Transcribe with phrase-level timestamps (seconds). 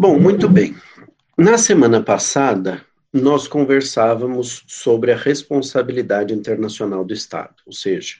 [0.00, 0.76] Bom, muito bem.
[1.36, 8.14] Na semana passada, nós conversávamos sobre a responsabilidade internacional do Estado, ou seja,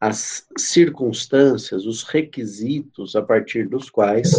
[0.00, 4.30] as circunstâncias, os requisitos a partir dos quais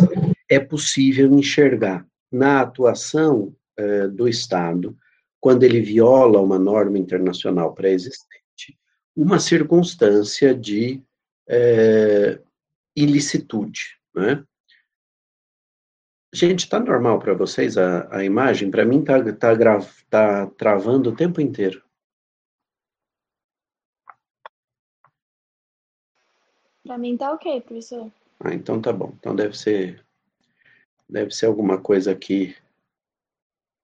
[0.49, 4.97] é possível enxergar na atuação eh, do Estado,
[5.39, 8.75] quando ele viola uma norma internacional pré-existente,
[9.15, 11.03] uma circunstância de
[11.47, 12.39] eh,
[12.95, 13.79] ilicitude,
[14.15, 14.43] né?
[16.35, 18.71] Gente, tá normal para vocês a, a imagem?
[18.71, 19.55] Para mim tá, tá,
[20.09, 21.83] tá travando o tempo inteiro.
[26.83, 28.11] Para mim tá ok, professor.
[28.39, 29.13] Ah, então tá bom.
[29.19, 30.03] Então deve ser
[31.07, 32.57] deve ser alguma coisa aqui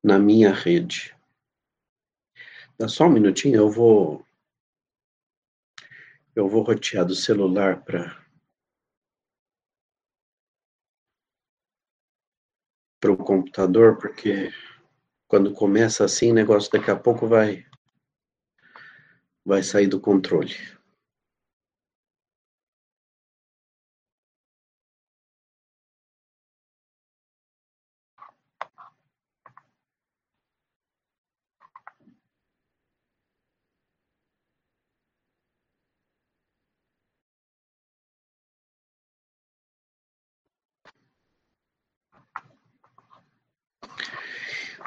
[0.04, 1.16] na minha rede.
[2.80, 4.26] Dá só um minutinho, eu vou
[6.36, 8.19] eu vou rotear do celular para
[13.00, 14.52] para o computador, porque
[15.28, 17.66] quando começa assim, o negócio daqui a pouco vai
[19.46, 20.56] vai sair do controle.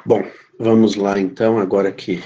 [0.05, 0.21] Bom,
[0.59, 2.21] vamos lá então, agora que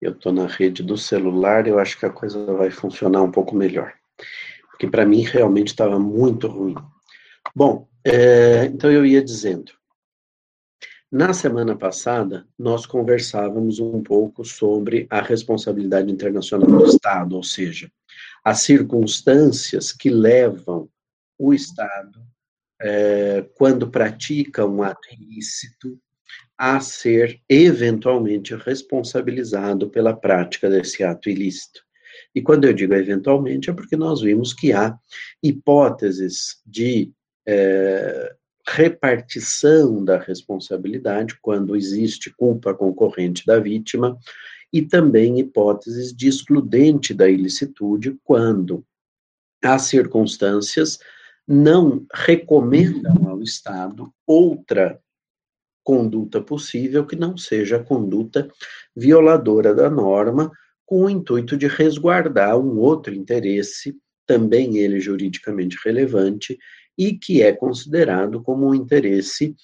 [0.00, 3.54] eu estou na rede do celular, eu acho que a coisa vai funcionar um pouco
[3.54, 3.92] melhor.
[4.70, 6.74] Porque para mim realmente estava muito ruim.
[7.54, 9.72] Bom, é, então eu ia dizendo.
[11.10, 17.92] Na semana passada, nós conversávamos um pouco sobre a responsabilidade internacional do Estado, ou seja,
[18.42, 20.88] as circunstâncias que levam
[21.38, 22.26] o Estado,
[22.80, 26.00] é, quando pratica um ato ilícito,
[26.64, 31.82] a ser eventualmente responsabilizado pela prática desse ato ilícito.
[32.32, 34.96] E quando eu digo eventualmente, é porque nós vimos que há
[35.42, 37.10] hipóteses de
[37.44, 38.32] é,
[38.64, 44.16] repartição da responsabilidade quando existe culpa concorrente da vítima,
[44.72, 48.86] e também hipóteses de excludente da ilicitude quando
[49.60, 51.00] as circunstâncias
[51.44, 55.02] não recomendam ao Estado outra
[55.82, 58.48] conduta possível que não seja conduta
[58.94, 60.50] violadora da norma,
[60.84, 66.58] com o intuito de resguardar um outro interesse, também ele juridicamente relevante,
[66.96, 69.54] e que é considerado como um interesse,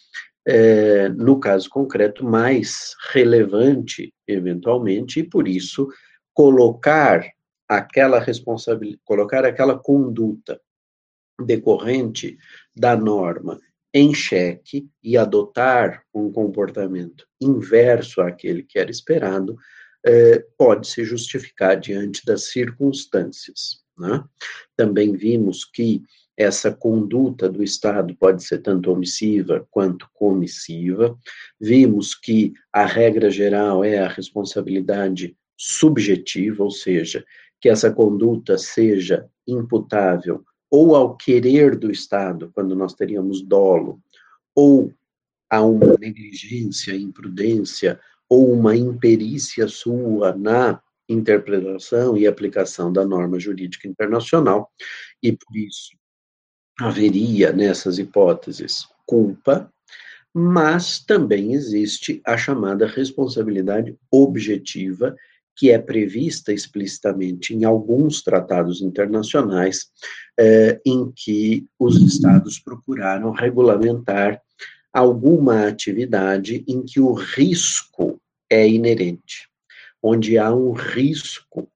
[0.46, 5.88] é, no caso concreto, mais relevante, eventualmente, e por isso
[6.32, 7.22] colocar
[7.68, 10.58] aquela responsabilidade, colocar aquela conduta
[11.44, 12.38] decorrente
[12.74, 13.60] da norma
[13.92, 19.56] em xeque e adotar um comportamento inverso àquele que era esperado,
[20.06, 23.82] eh, pode se justificar diante das circunstâncias.
[23.98, 24.22] Né?
[24.76, 26.02] Também vimos que
[26.36, 31.18] essa conduta do Estado pode ser tanto omissiva quanto comissiva.
[31.60, 37.24] Vimos que a regra geral é a responsabilidade subjetiva, ou seja,
[37.60, 44.00] que essa conduta seja imputável ou ao querer do Estado, quando nós teríamos dolo,
[44.54, 44.92] ou
[45.50, 47.98] a uma negligência, imprudência,
[48.28, 54.70] ou uma imperícia sua na interpretação e aplicação da norma jurídica internacional,
[55.22, 55.96] e por isso
[56.78, 59.72] haveria nessas hipóteses culpa,
[60.34, 65.16] mas também existe a chamada responsabilidade objetiva,
[65.58, 69.90] que é prevista explicitamente em alguns tratados internacionais,
[70.38, 74.40] eh, em que os estados procuraram regulamentar
[74.92, 79.48] alguma atividade em que o risco é inerente,
[80.00, 81.68] onde há um risco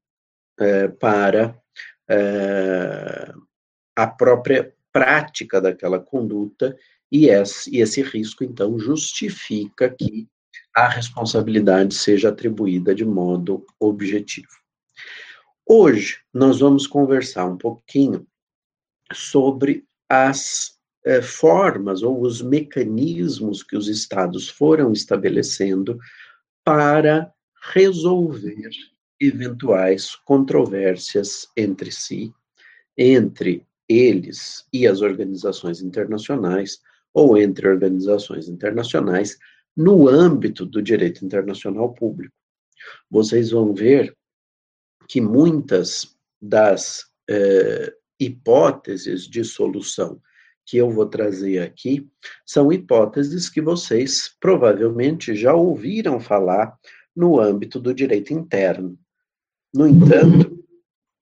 [0.60, 1.60] eh, para
[2.08, 3.32] eh,
[3.96, 6.76] a própria prática daquela conduta,
[7.10, 10.28] e esse, e esse risco, então, justifica que
[10.74, 14.48] a responsabilidade seja atribuída de modo objetivo.
[15.66, 18.26] Hoje, nós vamos conversar um pouquinho
[19.12, 25.98] sobre as eh, formas ou os mecanismos que os estados foram estabelecendo
[26.64, 27.32] para
[27.74, 28.70] resolver
[29.20, 32.32] eventuais controvérsias entre si,
[32.96, 36.80] entre eles e as organizações internacionais,
[37.14, 39.38] ou entre organizações internacionais,
[39.76, 42.34] no âmbito do direito internacional público.
[43.10, 44.14] Vocês vão ver
[45.08, 50.20] que muitas das eh, hipóteses de solução
[50.64, 52.08] que eu vou trazer aqui
[52.46, 56.76] são hipóteses que vocês provavelmente já ouviram falar
[57.14, 58.98] no âmbito do direito interno.
[59.74, 60.64] No entanto,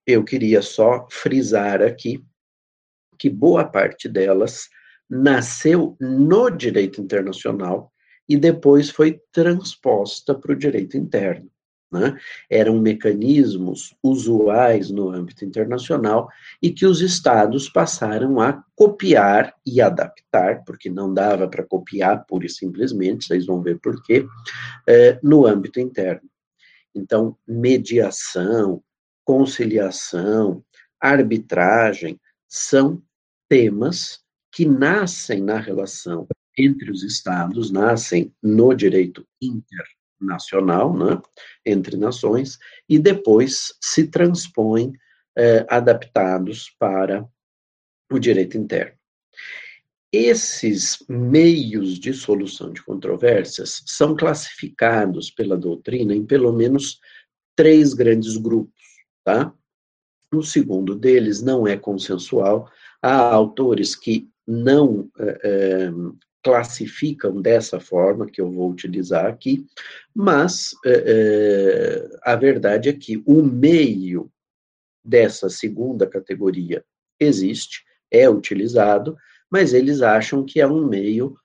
[0.07, 2.25] eu queria só frisar aqui
[3.19, 4.69] que boa parte delas
[5.09, 7.93] nasceu no direito internacional
[8.31, 11.51] e depois foi transposta para o direito interno.
[11.93, 12.17] Né?
[12.49, 16.29] Eram mecanismos usuais no âmbito internacional
[16.63, 22.47] e que os estados passaram a copiar e adaptar, porque não dava para copiar pura
[22.47, 24.25] e simplesmente, vocês vão ver por quê,
[24.89, 26.31] é, no âmbito interno.
[26.95, 28.81] Então, mediação,
[29.25, 30.65] conciliação,
[31.01, 33.03] arbitragem são
[33.49, 34.21] temas
[34.53, 36.29] que nascem na relação
[36.65, 41.21] entre os estados, nascem no direito internacional nacional, né,
[41.65, 42.59] entre nações,
[42.89, 44.93] e depois se transpõem
[45.37, 47.27] eh, adaptados para
[48.13, 48.99] o direito interno.
[50.13, 56.99] Esses meios de solução de controvérsias são classificados pela doutrina em pelo menos
[57.57, 58.83] três grandes grupos,
[59.25, 59.55] tá?
[60.35, 62.69] O segundo deles não é consensual,
[63.01, 65.91] há autores que não é,
[66.43, 69.67] classificam dessa forma, que eu vou utilizar aqui,
[70.15, 74.31] mas é, a verdade é que o meio
[75.05, 76.85] dessa segunda categoria
[77.19, 79.17] existe, é utilizado,
[79.51, 81.37] mas eles acham que é um meio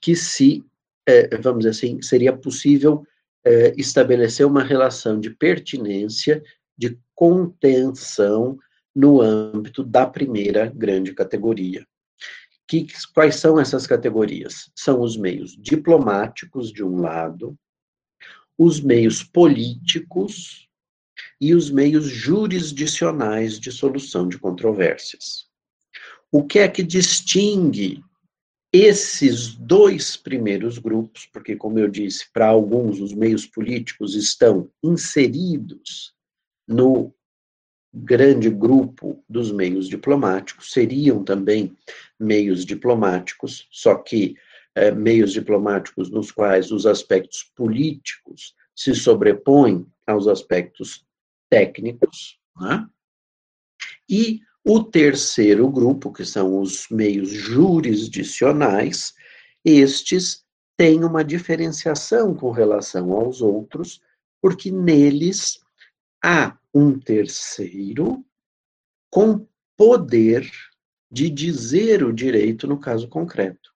[0.00, 0.64] que se,
[1.06, 3.04] é, vamos dizer assim, seria possível
[3.44, 6.42] é, estabelecer uma relação de pertinência,
[6.76, 8.58] de contenção
[8.94, 11.86] no âmbito da primeira grande categoria.
[12.70, 14.70] Que, quais são essas categorias?
[14.76, 17.58] São os meios diplomáticos, de um lado,
[18.56, 20.68] os meios políticos
[21.40, 25.48] e os meios jurisdicionais de solução de controvérsias.
[26.30, 28.04] O que é que distingue
[28.72, 36.14] esses dois primeiros grupos, porque, como eu disse, para alguns os meios políticos estão inseridos
[36.68, 37.12] no
[37.92, 41.76] grande grupo dos meios diplomáticos, seriam também
[42.18, 44.36] meios diplomáticos, só que
[44.74, 51.04] é, meios diplomáticos nos quais os aspectos políticos se sobrepõem aos aspectos
[51.50, 52.86] técnicos, né?
[54.08, 59.14] e o terceiro grupo, que são os meios jurisdicionais,
[59.64, 60.44] estes
[60.76, 64.00] têm uma diferenciação com relação aos outros,
[64.40, 65.60] porque neles
[66.22, 68.24] há um terceiro
[69.10, 69.46] com
[69.76, 70.50] poder
[71.10, 73.70] de dizer o direito no caso concreto.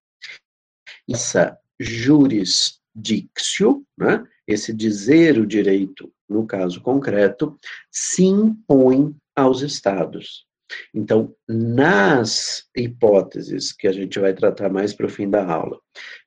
[1.08, 7.58] Essa jurisdictio, né, esse dizer o direito no caso concreto,
[7.90, 10.46] se impõe aos estados.
[10.94, 15.78] Então, nas hipóteses que a gente vai tratar mais para o fim da aula,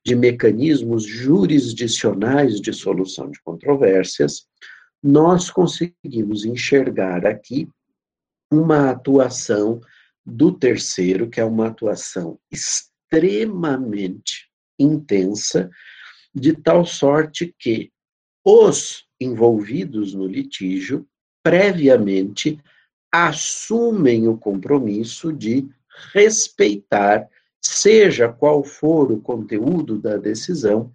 [0.05, 4.47] de mecanismos jurisdicionais de solução de controvérsias,
[5.01, 7.69] nós conseguimos enxergar aqui
[8.51, 9.79] uma atuação
[10.25, 14.49] do terceiro, que é uma atuação extremamente
[14.79, 15.69] intensa,
[16.33, 17.91] de tal sorte que
[18.45, 21.07] os envolvidos no litígio
[21.43, 22.59] previamente
[23.11, 25.67] assumem o compromisso de
[26.13, 27.27] respeitar,
[27.61, 30.93] seja qual for o conteúdo da decisão,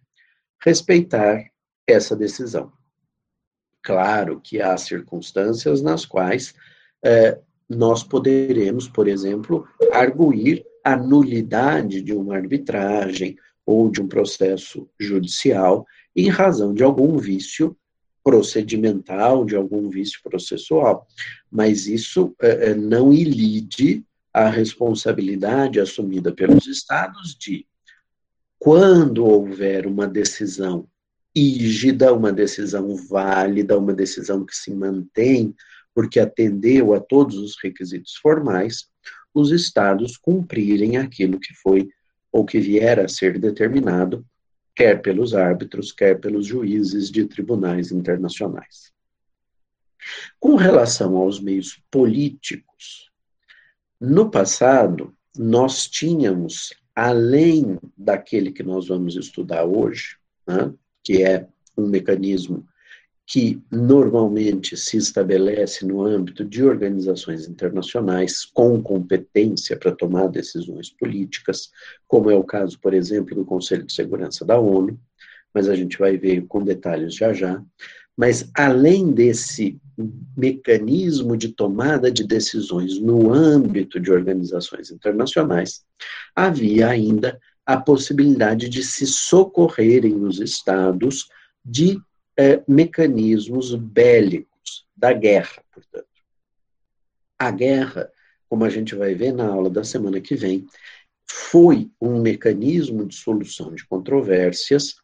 [0.63, 1.51] respeitar
[1.89, 2.73] essa decisão.
[3.83, 6.55] Claro que há circunstâncias nas quais
[7.05, 14.89] é, nós poderemos, por exemplo, arguir a nulidade de uma arbitragem ou de um processo
[14.99, 17.77] judicial em razão de algum vício
[18.23, 21.07] procedimental, de algum vício processual.
[21.51, 27.67] Mas isso é, é não ilide a responsabilidade assumida pelos estados de,
[28.59, 30.87] quando houver uma decisão
[31.35, 35.55] rígida, uma decisão válida, uma decisão que se mantém,
[35.95, 38.89] porque atendeu a todos os requisitos formais,
[39.35, 41.89] os estados cumprirem aquilo que foi
[42.31, 44.25] ou que vier a ser determinado,
[44.75, 48.93] quer pelos árbitros, quer pelos juízes de tribunais internacionais.
[50.41, 53.11] Com relação aos meios políticos,
[54.01, 60.73] no passado, nós tínhamos, além daquele que nós vamos estudar hoje, né,
[61.03, 62.67] que é um mecanismo
[63.27, 71.71] que normalmente se estabelece no âmbito de organizações internacionais com competência para tomar decisões políticas,
[72.07, 74.99] como é o caso, por exemplo, do Conselho de Segurança da ONU,
[75.55, 77.63] mas a gente vai ver com detalhes já já.
[78.17, 79.81] Mas além desse
[80.37, 85.83] mecanismo de tomada de decisões no âmbito de organizações internacionais,
[86.35, 91.29] havia ainda a possibilidade de se socorrerem os estados
[91.65, 92.01] de
[92.37, 96.07] é, mecanismos bélicos, da guerra, portanto.
[97.39, 98.11] A guerra,
[98.49, 100.67] como a gente vai ver na aula da semana que vem,
[101.29, 104.95] foi um mecanismo de solução de controvérsias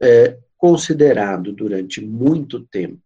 [0.00, 3.02] é, considerado durante muito tempo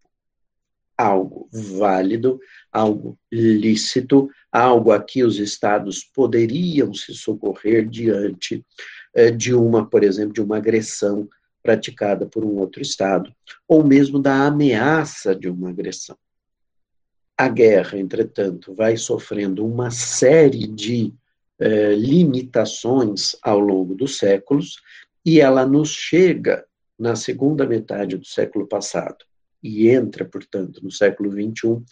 [0.96, 2.40] algo válido,
[2.73, 8.64] algo lícito, algo a que os estados poderiam se socorrer diante
[9.12, 11.28] é, de uma, por exemplo, de uma agressão
[11.61, 13.34] praticada por um outro estado,
[13.66, 16.16] ou mesmo da ameaça de uma agressão.
[17.37, 21.12] A guerra, entretanto, vai sofrendo uma série de
[21.58, 24.76] eh, limitações ao longo dos séculos,
[25.25, 26.64] e ela nos chega
[26.96, 29.25] na segunda metade do século passado
[29.62, 31.82] e entra, portanto, no século XXI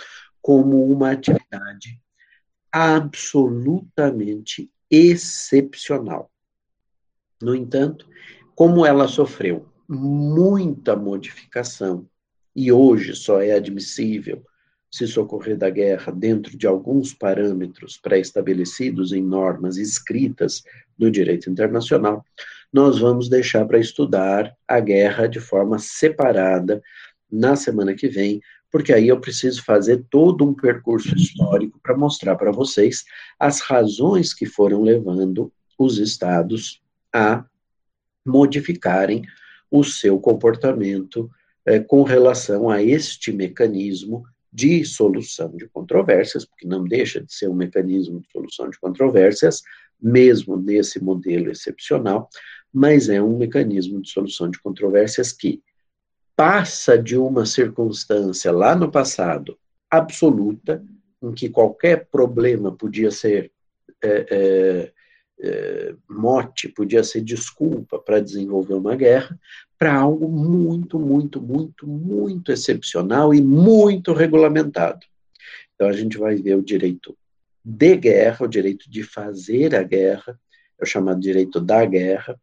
[0.40, 1.99] como uma atividade
[2.73, 6.31] absolutamente excepcional.
[7.41, 8.09] No entanto,
[8.55, 12.09] como ela sofreu muita modificação
[12.55, 14.43] e hoje só é admissível
[14.91, 20.62] se socorrer da guerra dentro de alguns parâmetros pré-estabelecidos em normas escritas
[20.99, 22.25] do direito internacional,
[22.71, 26.83] nós vamos deixar para estudar a guerra de forma separada
[27.31, 28.41] na semana que vem,
[28.73, 33.05] porque aí eu preciso fazer todo um percurso histórico para mostrar para vocês
[33.38, 37.45] as razões que foram levando os estados a
[38.25, 39.23] modificarem
[39.71, 41.31] o seu comportamento
[41.67, 47.49] eh, com relação a este mecanismo de solução de controvérsias, porque não deixa de ser
[47.49, 49.62] um mecanismo de solução de controvérsias,
[50.00, 52.29] mesmo nesse modelo excepcional,
[52.73, 55.62] mas é um mecanismo de solução de controvérsias que
[56.37, 59.59] passa de uma circunstância lá no passado
[59.91, 60.83] absoluta,
[61.23, 63.53] em que qualquer problema podia ser
[64.03, 64.93] é, é,
[65.41, 69.39] é, mote, podia ser desculpa para desenvolver uma guerra,
[69.79, 75.01] para algo muito, muito, muito, muito excepcional e muito regulamentado.
[75.75, 77.17] Então, a gente vai ver o direito
[77.65, 80.39] de guerra, o direito de fazer a guerra,
[80.79, 82.41] é o chamado direito da guerra,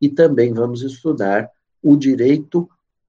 [0.00, 1.50] e também vamos estudar
[1.82, 2.68] o direito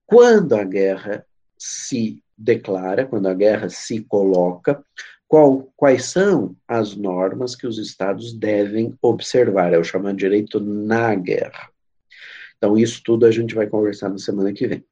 [0.10, 1.24] quando a guerra
[1.56, 4.84] se declara, quando a guerra se coloca,
[5.28, 11.14] qual, quais são as normas que os estados devem observar, é o chamado direito na
[11.14, 11.70] guerra.
[12.58, 14.84] Então, isso tudo a gente vai conversar na semana que vem.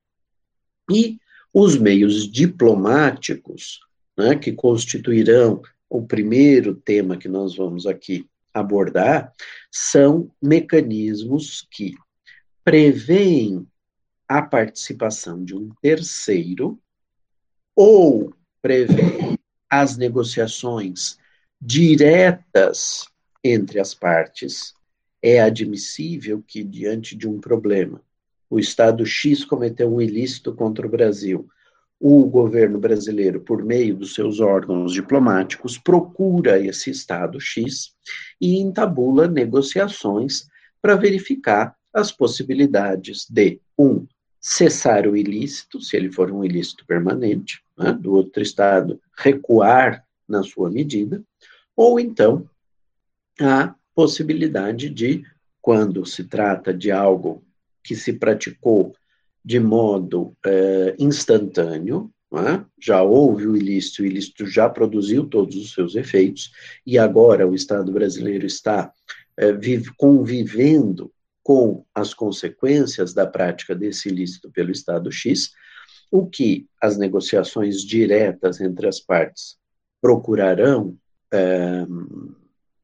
[0.91, 1.17] E
[1.51, 3.79] os meios diplomáticos,
[4.15, 9.33] né, que constituirão o primeiro tema que nós vamos aqui abordar,
[9.71, 11.95] são mecanismos que
[12.63, 13.67] prevêem
[14.27, 16.79] a participação de um terceiro
[17.75, 19.37] ou prevêem
[19.69, 21.17] as negociações
[21.61, 23.07] diretas
[23.43, 24.73] entre as partes
[25.21, 28.01] é admissível que, diante de um problema,
[28.49, 31.49] o Estado X cometeu um ilícito contra o Brasil,
[31.99, 37.93] o governo brasileiro, por meio dos seus órgãos diplomáticos, procura esse Estado X
[38.39, 40.47] e entabula negociações
[40.81, 44.05] para verificar as possibilidades de, um,
[44.39, 50.43] cessar o ilícito, se ele for um ilícito permanente, né, do outro Estado recuar na
[50.43, 51.23] sua medida,
[51.75, 52.49] ou então
[53.39, 55.23] a possibilidade de,
[55.61, 57.43] quando se trata de algo
[57.83, 58.93] que se praticou
[59.43, 62.61] de modo é, instantâneo, é?
[62.77, 66.51] já houve o ilícito, o ilícito já produziu todos os seus efeitos,
[66.85, 68.91] e agora o Estado brasileiro está
[69.37, 71.11] é, vive, convivendo
[71.47, 75.51] com as consequências da prática desse ilícito pelo Estado X,
[76.11, 79.55] o que as negociações diretas entre as partes
[80.01, 80.97] procurarão
[81.31, 81.85] é,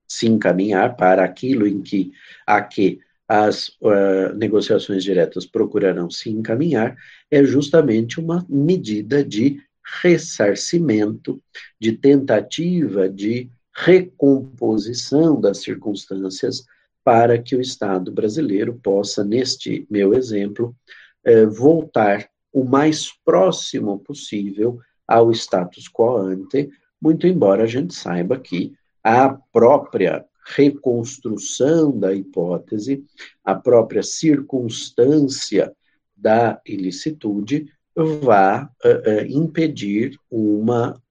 [0.07, 2.13] se encaminhar para aquilo em que
[2.47, 6.95] a que as uh, negociações diretas procurarão se encaminhar
[7.29, 9.61] é justamente uma medida de
[10.01, 11.43] ressarcimento,
[11.77, 16.63] de tentativa de recomposição das circunstâncias
[17.03, 20.75] para que o Estado brasileiro possa, neste meu exemplo,
[21.23, 26.69] eh, voltar o mais próximo possível ao status quo ante,
[27.01, 33.03] muito embora a gente saiba que a própria reconstrução da hipótese,
[33.43, 35.73] a própria circunstância
[36.15, 41.01] da ilicitude vá uh, uh, impedir uma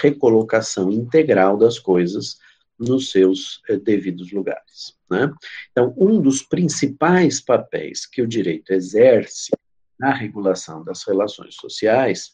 [0.00, 2.38] recolocação integral das coisas
[2.80, 4.96] nos seus devidos lugares.
[5.10, 5.30] Né?
[5.70, 9.50] Então, um dos principais papéis que o direito exerce
[9.98, 12.32] na regulação das relações sociais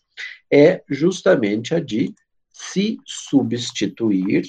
[0.51, 2.15] é justamente a de
[2.53, 4.45] se substituir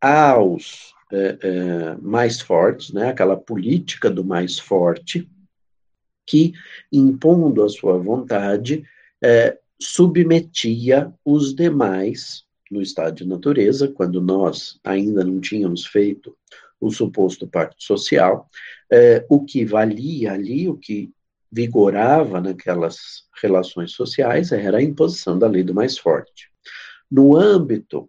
[0.00, 5.28] aos é, é, mais fortes, né, aquela política do mais forte,
[6.26, 6.52] que,
[6.92, 8.84] impondo a sua vontade,
[9.80, 16.36] submetia os demais no estado de natureza, quando nós ainda não tínhamos feito
[16.80, 18.48] o suposto pacto social,
[18.90, 21.10] é, o que valia ali, o que
[21.50, 26.50] vigorava naquelas relações sociais era a imposição da lei do mais forte.
[27.10, 28.08] No âmbito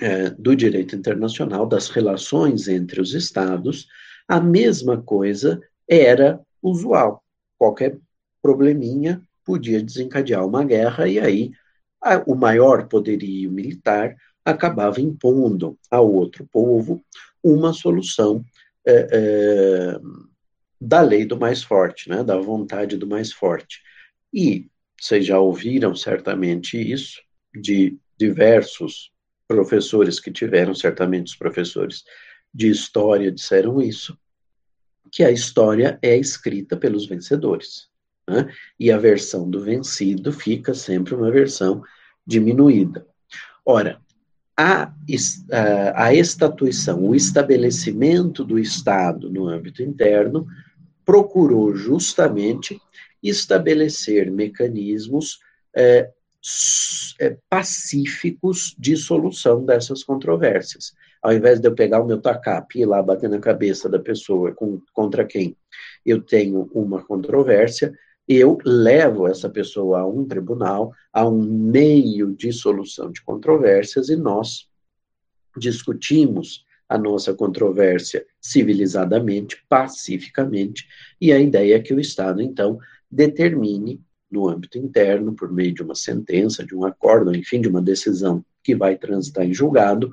[0.00, 3.86] é, do direito internacional, das relações entre os Estados,
[4.28, 7.22] a mesma coisa era usual.
[7.58, 7.98] Qualquer
[8.42, 11.52] probleminha podia desencadear uma guerra, e aí
[12.02, 17.04] a, o maior poderio militar acabava impondo ao outro povo
[17.42, 18.44] uma solução
[18.86, 19.98] é, é,
[20.80, 23.80] da lei do mais forte, né, da vontade do mais forte.
[24.32, 24.68] E
[25.00, 27.20] vocês já ouviram certamente isso
[27.54, 29.12] de diversos
[29.48, 32.04] professores que tiveram, certamente os professores
[32.52, 34.18] de história disseram isso,
[35.12, 37.88] que a história é escrita pelos vencedores.
[38.28, 38.52] Né?
[38.78, 41.82] E a versão do vencido fica sempre uma versão
[42.26, 43.06] diminuída.
[43.64, 44.00] Ora,
[44.56, 44.92] a,
[45.94, 50.46] a estatuição, o estabelecimento do Estado no âmbito interno,
[51.04, 52.80] procurou justamente
[53.22, 55.40] estabelecer mecanismos
[55.74, 56.10] é,
[57.20, 60.94] é, pacíficos de solução dessas controvérsias.
[61.22, 63.98] Ao invés de eu pegar o meu tacape e ir lá bater na cabeça da
[63.98, 65.56] pessoa com, contra quem
[66.04, 67.92] eu tenho uma controvérsia,
[68.28, 74.16] eu levo essa pessoa a um tribunal, a um meio de solução de controvérsias e
[74.16, 74.68] nós
[75.56, 80.86] discutimos a nossa controvérsia civilizadamente, pacificamente,
[81.20, 82.78] e a ideia é que o Estado, então,
[83.10, 87.82] determine no âmbito interno, por meio de uma sentença, de um acordo, enfim, de uma
[87.82, 90.12] decisão que vai transitar em julgado,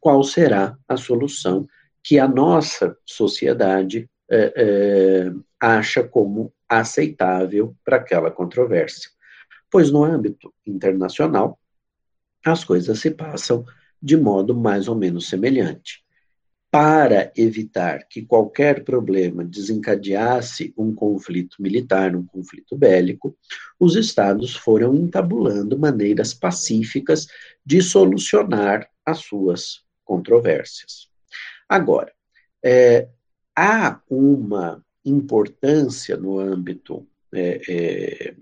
[0.00, 1.66] qual será a solução
[2.02, 9.10] que a nossa sociedade é, é, acha como aceitável para aquela controvérsia.
[9.70, 11.58] Pois no âmbito internacional,
[12.44, 13.64] as coisas se passam
[14.00, 16.04] de modo mais ou menos semelhante.
[16.70, 23.36] Para evitar que qualquer problema desencadeasse um conflito militar, um conflito bélico,
[23.78, 27.28] os estados foram entabulando maneiras pacíficas
[27.64, 31.08] de solucionar as suas controvérsias.
[31.68, 32.12] Agora,
[32.62, 33.08] é,
[33.56, 38.34] há uma importância no âmbito é, é,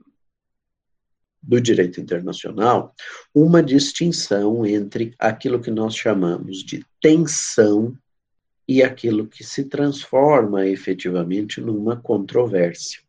[1.42, 2.94] do direito internacional
[3.34, 7.96] uma distinção entre aquilo que nós chamamos de tensão
[8.68, 13.00] e aquilo que se transforma efetivamente numa controvérsia.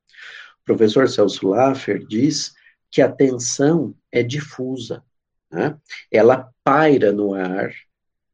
[0.62, 2.54] O professor Celso Laffer diz
[2.90, 5.04] que a tensão é difusa,
[5.52, 5.78] né?
[6.12, 7.72] ela paira no ar,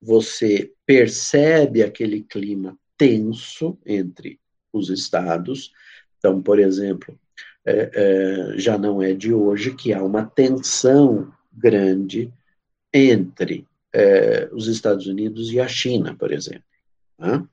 [0.01, 4.39] você percebe aquele clima tenso entre
[4.71, 5.71] os estados.
[6.17, 7.17] Então, por exemplo,
[7.65, 12.31] é, é, já não é de hoje que há uma tensão grande
[12.93, 16.63] entre é, os Estados Unidos e a China, por exemplo.
[17.17, 17.45] Né?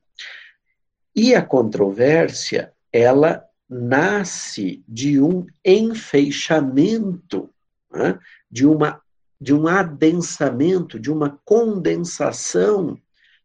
[1.15, 7.51] E a controvérsia, ela nasce de um enfeixamento,
[7.91, 8.19] né?
[8.51, 9.01] de, uma,
[9.41, 12.99] de um adensamento, de uma condensação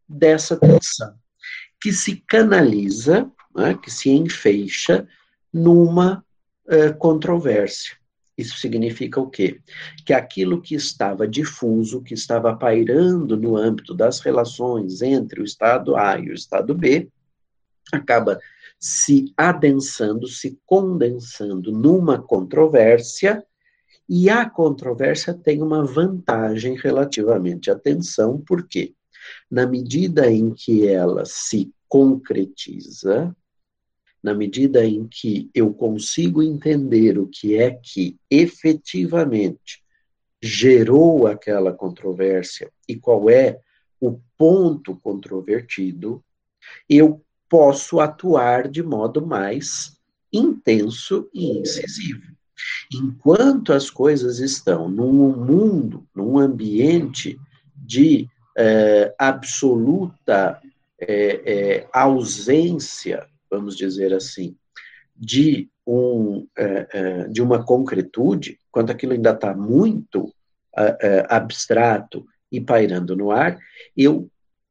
[0.07, 1.15] dessa tensão,
[1.81, 5.07] que se canaliza né, que se enfeixa
[5.53, 6.23] numa
[6.65, 7.95] uh, controvérsia.
[8.37, 9.59] Isso significa o quê?
[10.05, 15.95] Que aquilo que estava difuso, que estava pairando no âmbito das relações entre o Estado
[15.95, 17.09] A e o Estado B,
[17.91, 18.39] acaba
[18.79, 23.45] se adensando, se condensando numa controvérsia,
[24.09, 28.93] e a controvérsia tem uma vantagem relativamente à tensão, por quê?
[29.49, 33.35] Na medida em que ela se concretiza,
[34.23, 39.81] na medida em que eu consigo entender o que é que efetivamente
[40.41, 43.59] gerou aquela controvérsia e qual é
[43.99, 46.23] o ponto controvertido,
[46.89, 49.97] eu posso atuar de modo mais
[50.33, 52.31] intenso e incisivo.
[52.91, 57.39] Enquanto as coisas estão num mundo, num ambiente
[57.75, 60.61] de é, absoluta
[60.99, 64.55] é, é, ausência vamos dizer assim,
[65.15, 70.33] de, um, é, é, de uma concretude, quando aquilo ainda está muito
[70.75, 73.59] é, abstrato e pairando no ar,
[73.95, 74.29] eu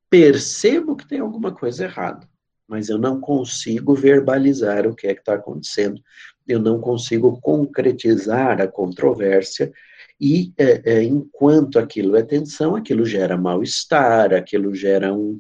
[0.09, 2.29] percebo que tem alguma coisa errada.
[2.66, 6.01] mas eu não consigo verbalizar o que é que está acontecendo,
[6.47, 9.73] eu não consigo concretizar a controvérsia,
[10.21, 15.38] e é, é, enquanto aquilo é tensão, aquilo gera mal-estar, aquilo gera um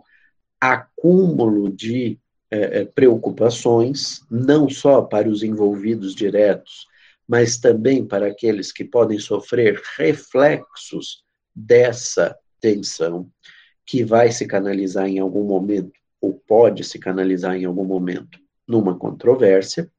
[0.60, 2.18] acúmulo de
[2.50, 6.86] é, é preocupações, não só para os envolvidos diretos,
[7.26, 13.30] mas também para aqueles que podem sofrer reflexos dessa tensão,
[13.86, 18.96] que vai se canalizar em algum momento, ou pode se canalizar em algum momento, numa
[18.98, 19.90] controvérsia.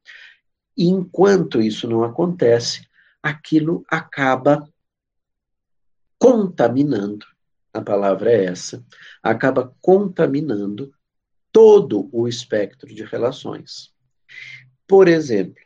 [0.76, 2.86] E enquanto isso não acontece,
[3.22, 4.68] aquilo acaba
[6.18, 7.26] contaminando
[7.72, 8.84] a palavra é essa,
[9.22, 10.92] acaba contaminando
[11.52, 13.92] todo o espectro de relações.
[14.88, 15.62] Por exemplo,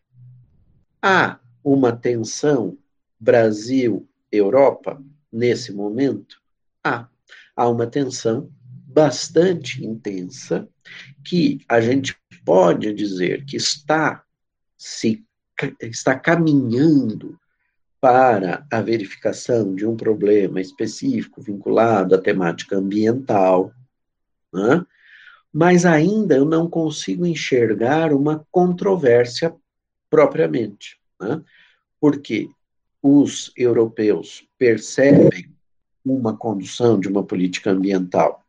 [1.00, 2.76] há uma tensão
[3.18, 6.40] Brasil-Europa nesse momento?
[6.84, 7.08] Há.
[7.54, 10.68] Há uma tensão bastante intensa
[11.24, 14.24] que a gente pode dizer que está
[14.76, 15.24] se
[15.80, 17.38] está caminhando
[17.98, 23.72] para a verificação de um problema específico vinculado à temática ambiental,
[24.52, 24.84] né?
[25.56, 29.54] Mas ainda eu não consigo enxergar uma controvérsia
[30.10, 31.42] propriamente, né?
[31.98, 32.46] porque
[33.02, 35.50] os europeus percebem
[36.04, 38.44] uma condução de uma política ambiental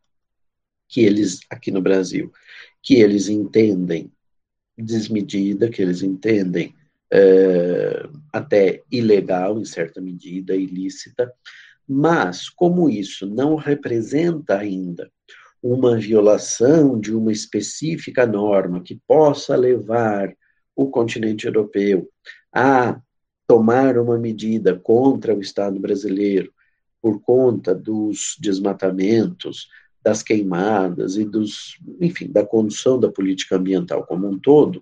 [0.85, 2.29] que eles, aqui no Brasil,
[2.83, 4.11] que eles entendem
[4.77, 6.75] desmedida, que eles entendem
[7.09, 11.33] é, até ilegal, em certa medida, ilícita,
[11.87, 15.09] mas como isso não representa ainda
[15.69, 20.33] uma violação de uma específica norma que possa levar
[20.73, 22.09] o continente europeu
[22.53, 22.97] a
[23.45, 26.53] tomar uma medida contra o Estado brasileiro
[27.01, 29.67] por conta dos desmatamentos,
[30.01, 34.81] das queimadas e dos, enfim, da condução da política ambiental como um todo,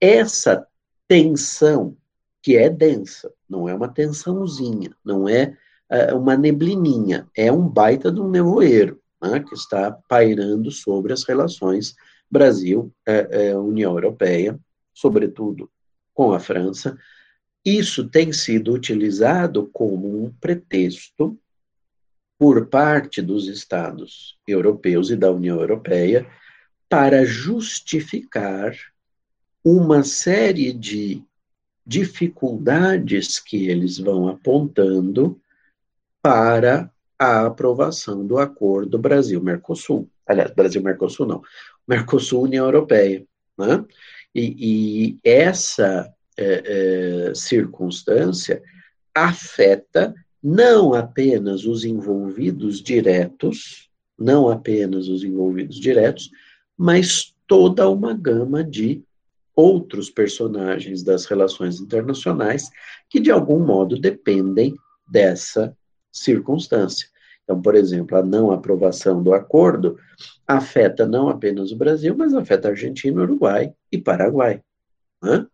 [0.00, 0.66] essa
[1.06, 1.96] tensão,
[2.42, 5.56] que é densa, não é uma tensãozinha, não é
[5.88, 11.24] uh, uma neblininha, é um baita de um nevoeiro né, que está pairando sobre as
[11.24, 11.94] relações
[12.30, 14.58] Brasil-União Europeia,
[14.94, 15.70] sobretudo
[16.14, 16.96] com a França.
[17.64, 21.38] Isso tem sido utilizado como um pretexto
[22.38, 26.26] por parte dos Estados europeus e da União Europeia
[26.88, 28.74] para justificar
[29.62, 31.22] uma série de
[31.84, 35.40] dificuldades que eles vão apontando
[36.22, 40.08] para a aprovação do acordo Brasil-Mercosul.
[40.26, 41.42] Aliás, Brasil-Mercosul não,
[41.86, 43.26] Mercosul-União Europeia.
[43.58, 43.84] Né?
[44.34, 48.62] E, e essa é, é, circunstância
[49.14, 56.30] afeta não apenas os envolvidos diretos, não apenas os envolvidos diretos,
[56.74, 59.04] mas toda uma gama de
[59.54, 62.70] outros personagens das relações internacionais
[63.10, 64.74] que, de algum modo, dependem
[65.06, 65.76] dessa
[66.12, 67.08] circunstância.
[67.44, 69.98] Então, por exemplo, a não aprovação do acordo
[70.46, 74.62] afeta não apenas o Brasil, mas afeta Argentina, Uruguai e Paraguai.
[75.22, 75.46] Né?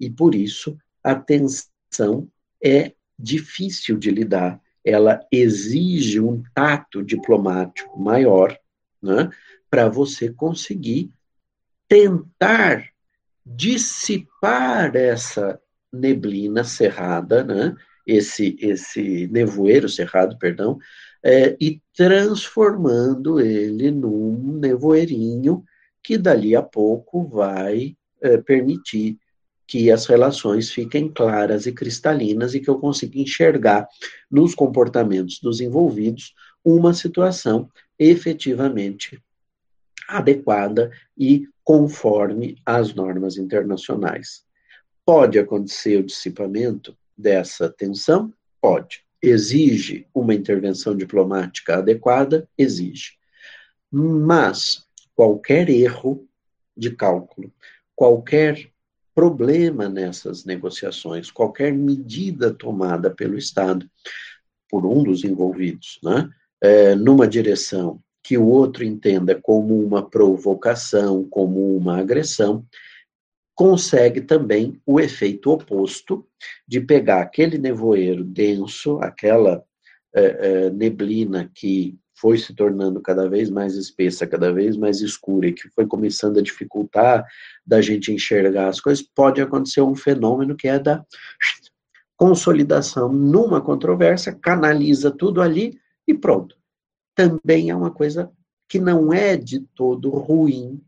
[0.00, 2.28] E por isso a tensão
[2.62, 8.58] é difícil de lidar, ela exige um tato diplomático maior
[9.02, 9.30] né,
[9.70, 11.10] para você conseguir
[11.88, 12.88] tentar
[13.44, 15.60] dissipar essa
[15.92, 17.76] neblina cerrada, né?
[18.06, 20.78] Esse, esse nevoeiro cerrado, perdão,
[21.22, 25.64] é, e transformando ele num nevoeirinho
[26.02, 29.18] que dali a pouco vai é, permitir
[29.66, 33.88] que as relações fiquem claras e cristalinas e que eu consiga enxergar
[34.30, 39.22] nos comportamentos dos envolvidos uma situação efetivamente
[40.06, 44.44] adequada e conforme às normas internacionais.
[45.04, 48.32] Pode acontecer o dissipamento dessa tensão?
[48.60, 49.04] Pode.
[49.22, 52.48] Exige uma intervenção diplomática adequada?
[52.58, 53.12] Exige.
[53.90, 56.26] Mas qualquer erro
[56.76, 57.52] de cálculo,
[57.94, 58.70] qualquer
[59.14, 63.88] problema nessas negociações, qualquer medida tomada pelo Estado,
[64.68, 66.28] por um dos envolvidos, né,
[66.60, 72.66] é, numa direção que o outro entenda como uma provocação, como uma agressão,
[73.54, 76.26] consegue também o efeito oposto
[76.66, 79.62] de pegar aquele nevoeiro denso, aquela
[80.14, 80.24] é,
[80.66, 85.52] é, neblina que foi se tornando cada vez mais espessa, cada vez mais escura, e
[85.52, 87.26] que foi começando a dificultar
[87.66, 91.04] da gente enxergar as coisas, pode acontecer um fenômeno que é da
[92.16, 96.56] consolidação numa controvérsia, canaliza tudo ali e pronto.
[97.14, 98.30] Também é uma coisa
[98.68, 100.80] que não é de todo ruim,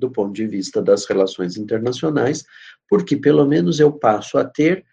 [0.00, 2.44] do ponto de vista das relações internacionais,
[2.88, 4.84] porque pelo menos eu passo a ter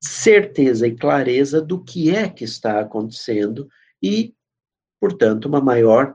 [0.00, 3.68] certeza e clareza do que é que está acontecendo
[4.02, 4.34] e,
[5.00, 6.14] portanto, uma maior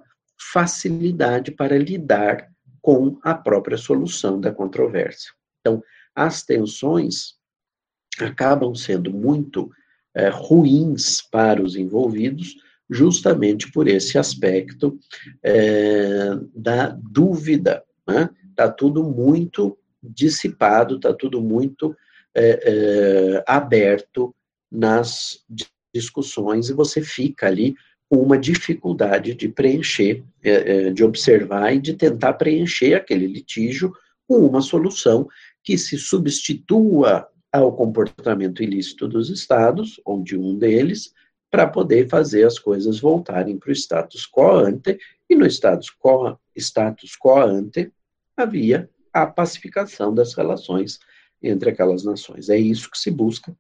[0.52, 2.50] facilidade para lidar
[2.82, 5.32] com a própria solução da controvérsia.
[5.60, 5.82] Então,
[6.16, 7.36] as tensões
[8.20, 9.72] acabam sendo muito
[10.16, 12.56] é, ruins para os envolvidos,
[12.90, 15.00] justamente por esse aspecto
[15.42, 17.84] é, da dúvida.
[18.08, 18.30] Né?
[18.56, 21.96] Tá tudo muito dissipado, está tudo muito
[22.36, 24.36] é, é, aberto
[24.72, 25.44] nas
[25.94, 27.76] discussões e você fica ali
[28.10, 33.94] com uma dificuldade de preencher, é, é, de observar e de tentar preencher aquele litígio
[34.28, 35.28] com uma solução
[35.64, 41.14] que se substitua ao comportamento ilícito dos estados, ou de um deles,
[41.52, 44.98] para poder fazer as coisas voltarem para o status quo ante,
[45.30, 47.92] e no status quo, status quo ante
[48.36, 51.00] havia a pacificação das relações
[51.42, 52.50] entre aquelas nações.
[52.50, 53.56] É isso que se busca,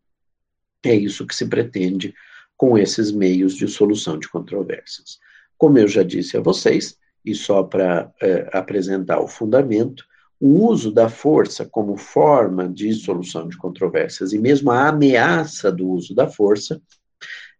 [0.83, 2.13] é isso que se pretende
[2.57, 5.19] com esses meios de solução de controvérsias.
[5.57, 10.05] Como eu já disse a vocês, e só para é, apresentar o fundamento,
[10.39, 15.87] o uso da força como forma de solução de controvérsias e mesmo a ameaça do
[15.87, 16.81] uso da força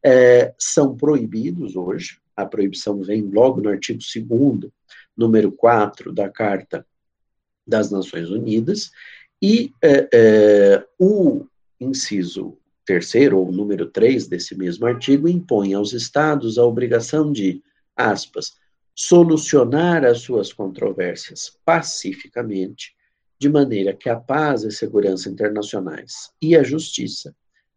[0.04, 2.20] é, são proibidos hoje.
[2.36, 4.72] A proibição vem logo no artigo 2,
[5.16, 6.86] número 4 da Carta
[7.66, 8.92] das Nações Unidas,
[9.42, 11.46] e é, é, o
[11.80, 17.62] inciso terceiro, ou número 3 desse mesmo artigo, impõe aos Estados a obrigação de,
[17.96, 18.54] aspas,
[18.96, 22.96] solucionar as suas controvérsias pacificamente,
[23.40, 27.36] de maneira que a paz e segurança internacionais e a justiça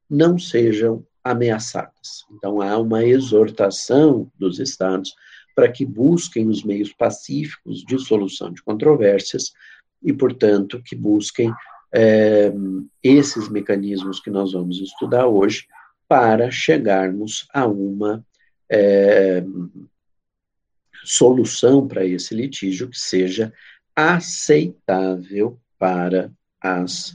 [0.08, 2.24] não sejam ameaçadas.
[2.30, 5.14] Então, há uma exortação dos Estados
[5.56, 9.54] para que busquem os meios pacíficos de solução de controvérsias
[10.02, 11.50] e, portanto, que busquem
[11.94, 12.52] é,
[13.02, 15.66] esses mecanismos que nós vamos estudar hoje
[16.06, 18.22] para chegarmos a uma
[18.70, 19.42] é,
[21.02, 23.50] solução para esse litígio que seja
[23.94, 27.10] aceitável para as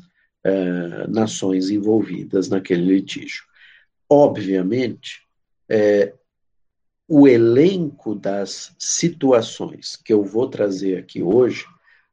[0.46, 3.44] uh, nações envolvidas naquele litígio.
[4.10, 5.22] Obviamente,
[5.70, 6.14] é,
[7.14, 11.66] o elenco das situações que eu vou trazer aqui hoje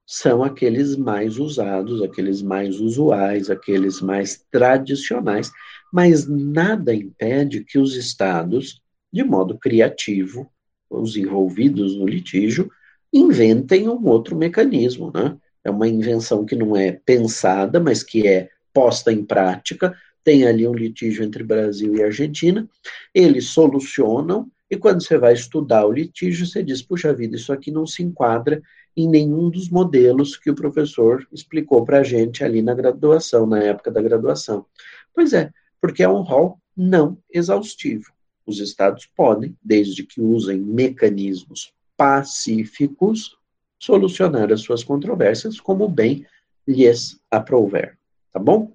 [0.05, 5.53] são aqueles mais usados, aqueles mais usuais, aqueles mais tradicionais,
[5.93, 8.83] mas nada impede que os estados,
[9.13, 10.51] de modo criativo,
[10.91, 12.69] os envolvidos no litígio
[13.13, 15.37] inventem um outro mecanismo, né?
[15.63, 19.97] É uma invenção que não é pensada, mas que é posta em prática.
[20.25, 22.69] Tem ali um litígio entre Brasil e Argentina,
[23.15, 27.71] eles solucionam, e quando você vai estudar o litígio, você diz: puxa vida, isso aqui
[27.71, 28.63] não se enquadra
[28.97, 33.63] em nenhum dos modelos que o professor explicou para a gente ali na graduação, na
[33.63, 34.67] época da graduação.
[35.15, 35.51] Pois é,
[35.81, 38.13] porque é um rol não exaustivo.
[38.45, 43.37] Os estados podem, desde que usem mecanismos pacíficos,
[43.79, 46.27] solucionar as suas controvérsias como bem
[46.67, 47.97] lhes aprouver.
[48.33, 48.73] Tá bom?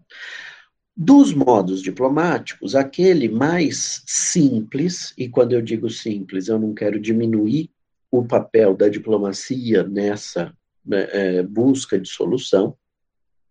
[0.96, 7.72] Dos modos diplomáticos, aquele mais simples, e quando eu digo simples, eu não quero diminuir
[8.12, 12.78] o papel da diplomacia nessa né, é, busca de solução,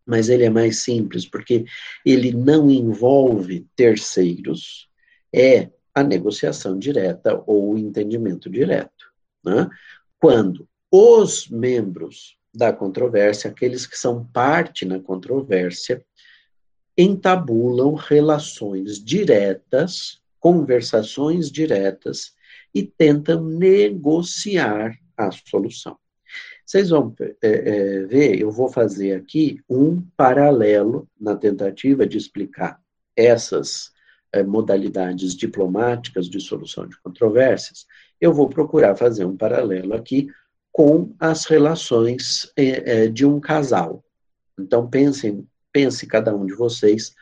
[0.07, 1.64] mas ele é mais simples porque
[2.07, 4.88] ele não envolve terceiros,
[5.33, 9.12] é a negociação direta ou o entendimento direto.
[9.44, 9.68] Né?
[10.20, 16.05] Quando os membros da controvérsia, aqueles que são parte na controvérsia,
[16.96, 22.33] entabulam relações diretas, conversações diretas
[22.74, 25.96] e tentam negociar a solução.
[26.64, 32.81] Vocês vão é, é, ver, eu vou fazer aqui um paralelo na tentativa de explicar
[33.16, 33.90] essas
[34.33, 37.87] é, modalidades diplomáticas de solução de controvérsias,
[38.20, 40.28] eu vou procurar fazer um paralelo aqui
[40.70, 42.50] com as relações
[43.12, 44.02] de um casal.
[44.59, 47.14] Então, pensem, pense cada um de vocês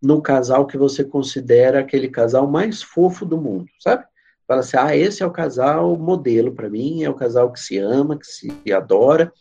[0.00, 4.04] no casal que você considera aquele casal mais fofo do mundo, sabe?
[4.46, 7.78] Fala assim, ah, esse é o casal modelo para mim, é o casal que se
[7.78, 9.32] ama, que se adora,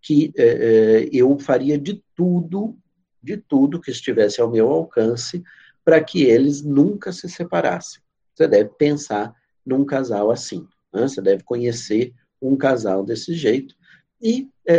[0.00, 2.78] que é, eu faria de tudo,
[3.20, 5.42] de tudo que estivesse ao meu alcance
[5.84, 8.00] para que eles nunca se separassem.
[8.34, 9.34] Você deve pensar
[9.66, 10.66] num casal assim.
[10.92, 11.02] Né?
[11.08, 13.74] Você deve conhecer um casal desse jeito.
[14.20, 14.76] E é,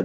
[0.00, 0.04] é,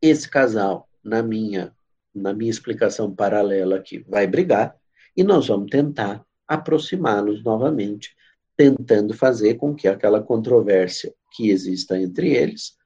[0.00, 1.74] esse casal, na minha,
[2.14, 4.74] na minha explicação paralela aqui, vai brigar
[5.16, 8.14] e nós vamos tentar aproximá-los novamente,
[8.56, 12.76] tentando fazer com que aquela controvérsia que exista entre eles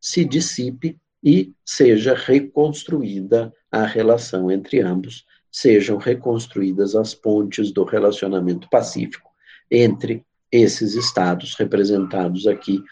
[0.00, 8.68] se dissipe e seja reconstruída a relação entre ambos, sejam reconstruídas as pontes do relacionamento
[8.68, 9.30] pacífico
[9.70, 12.82] entre esses estados representados aqui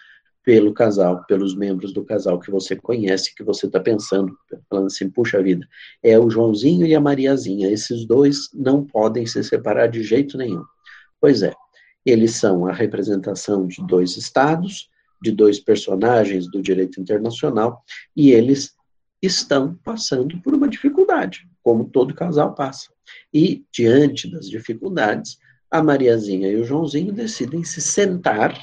[0.44, 4.36] pelo casal, pelos membros do casal que você conhece, que você está pensando,
[4.68, 5.66] falando assim, puxa vida,
[6.02, 10.64] é o Joãozinho e a Mariazinha, esses dois não podem se separar de jeito nenhum.
[11.20, 11.52] Pois é,
[12.04, 14.90] eles são a representação de dois estados,
[15.22, 17.84] de dois personagens do direito internacional,
[18.16, 18.74] e eles
[19.22, 22.88] estão passando por uma dificuldade, como todo casal passa.
[23.32, 25.38] E, diante das dificuldades,
[25.70, 28.60] a Mariazinha e o Joãozinho decidem se sentar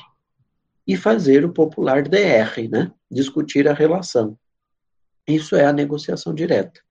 [0.89, 2.91] e fazer o popular DR, né?
[3.11, 4.35] Discutir a relação.
[5.27, 6.81] Isso é a negociação direta.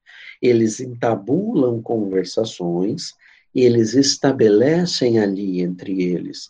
[0.41, 3.15] Eles entabulam conversações,
[3.53, 6.49] eles estabelecem ali entre eles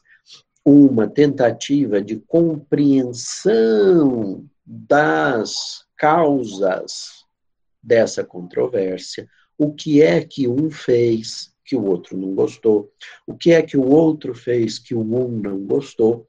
[0.63, 3.65] uma tentativa de compreensão
[4.67, 7.25] das causas
[7.83, 12.93] dessa controvérsia, o que é que um fez que o outro não gostou,
[13.27, 16.29] o que é que o outro fez que o um não gostou,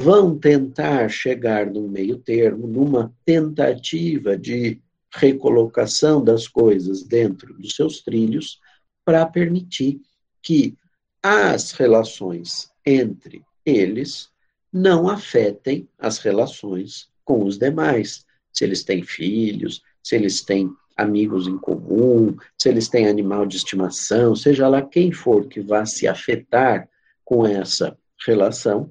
[0.00, 4.80] vão tentar chegar no meio termo, numa tentativa de
[5.12, 8.58] recolocação das coisas dentro dos seus trilhos,
[9.04, 10.00] para permitir
[10.40, 10.74] que
[11.22, 14.30] as relações entre eles
[14.72, 18.24] não afetem as relações com os demais.
[18.50, 23.58] Se eles têm filhos, se eles têm amigos em comum, se eles têm animal de
[23.58, 26.88] estimação, seja lá quem for que vá se afetar
[27.22, 28.90] com essa relação,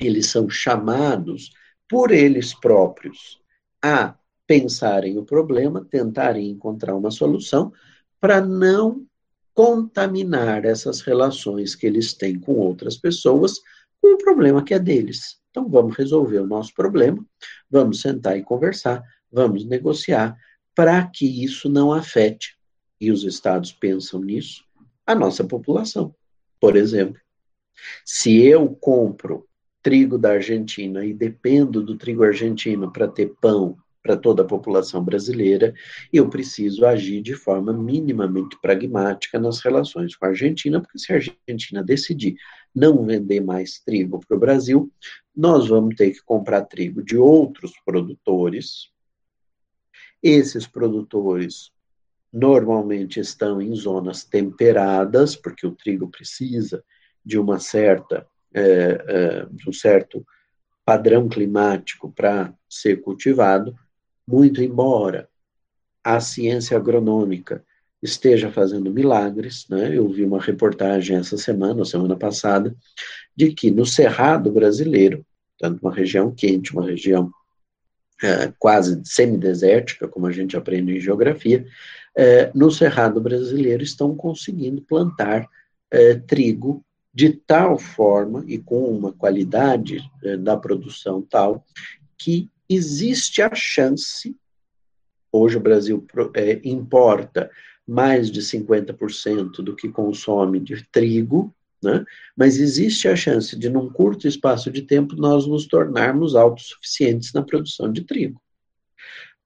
[0.00, 1.52] eles são chamados
[1.88, 3.40] por eles próprios
[3.82, 4.14] a
[4.46, 7.72] pensarem o problema, tentarem encontrar uma solução
[8.20, 9.06] para não
[9.54, 13.60] contaminar essas relações que eles têm com outras pessoas
[14.00, 15.38] com o problema que é deles.
[15.50, 17.24] Então vamos resolver o nosso problema,
[17.68, 20.36] vamos sentar e conversar, vamos negociar
[20.74, 22.56] para que isso não afete,
[23.00, 24.64] e os estados pensam nisso,
[25.06, 26.14] a nossa população.
[26.60, 27.20] Por exemplo,
[28.04, 29.46] se eu compro
[29.82, 35.04] trigo da Argentina e dependo do trigo argentino para ter pão para toda a população
[35.04, 35.74] brasileira,
[36.12, 41.16] eu preciso agir de forma minimamente pragmática nas relações com a Argentina, porque se a
[41.16, 42.36] Argentina decidir
[42.74, 44.90] não vender mais trigo para o Brasil,
[45.36, 48.88] nós vamos ter que comprar trigo de outros produtores.
[50.22, 51.70] Esses produtores
[52.32, 56.82] normalmente estão em zonas temperadas, porque o trigo precisa
[57.24, 60.24] de uma certa é, é, de um certo
[60.84, 63.74] padrão climático para ser cultivado,
[64.26, 65.28] muito embora
[66.02, 67.64] a ciência agronômica
[68.02, 69.94] esteja fazendo milagres, né?
[69.94, 72.74] Eu vi uma reportagem essa semana, semana passada,
[73.36, 75.24] de que no Cerrado brasileiro,
[75.58, 77.30] tanto uma região quente, uma região
[78.22, 81.66] é, quase semidesértica, como a gente aprende em geografia,
[82.16, 85.46] é, no Cerrado brasileiro estão conseguindo plantar
[85.90, 91.64] é, trigo de tal forma e com uma qualidade eh, da produção tal
[92.16, 94.36] que existe a chance,
[95.32, 97.50] hoje o Brasil eh, importa
[97.86, 102.04] mais de 50% do que consome de trigo, né?
[102.36, 107.42] mas existe a chance de, num curto espaço de tempo, nós nos tornarmos autossuficientes na
[107.42, 108.40] produção de trigo.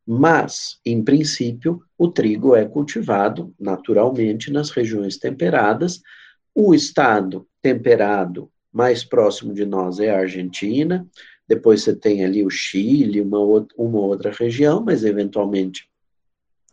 [0.07, 6.03] Mas, em princípio, o trigo é cultivado naturalmente nas regiões temperadas,
[6.55, 11.07] o estado temperado mais próximo de nós é a Argentina,
[11.47, 15.89] depois você tem ali o Chile, uma, outra, uma outra região, mas eventualmente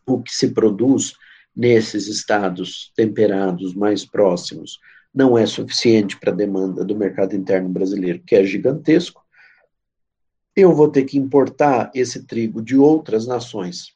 [0.05, 1.13] o que se produz
[1.55, 4.79] nesses estados temperados mais próximos
[5.13, 9.21] não é suficiente para a demanda do mercado interno brasileiro, que é gigantesco.
[10.55, 13.93] Eu vou ter que importar esse trigo de outras nações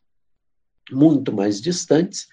[0.91, 2.27] muito mais distantes,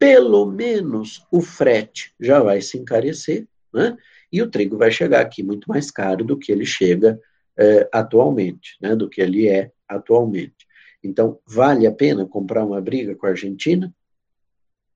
[0.00, 3.98] pelo menos o frete já vai se encarecer, né?
[4.32, 7.20] e o trigo vai chegar aqui muito mais caro do que ele chega
[7.54, 8.96] é, atualmente, né?
[8.96, 10.66] do que ele é atualmente.
[11.04, 13.94] Então, vale a pena comprar uma briga com a Argentina?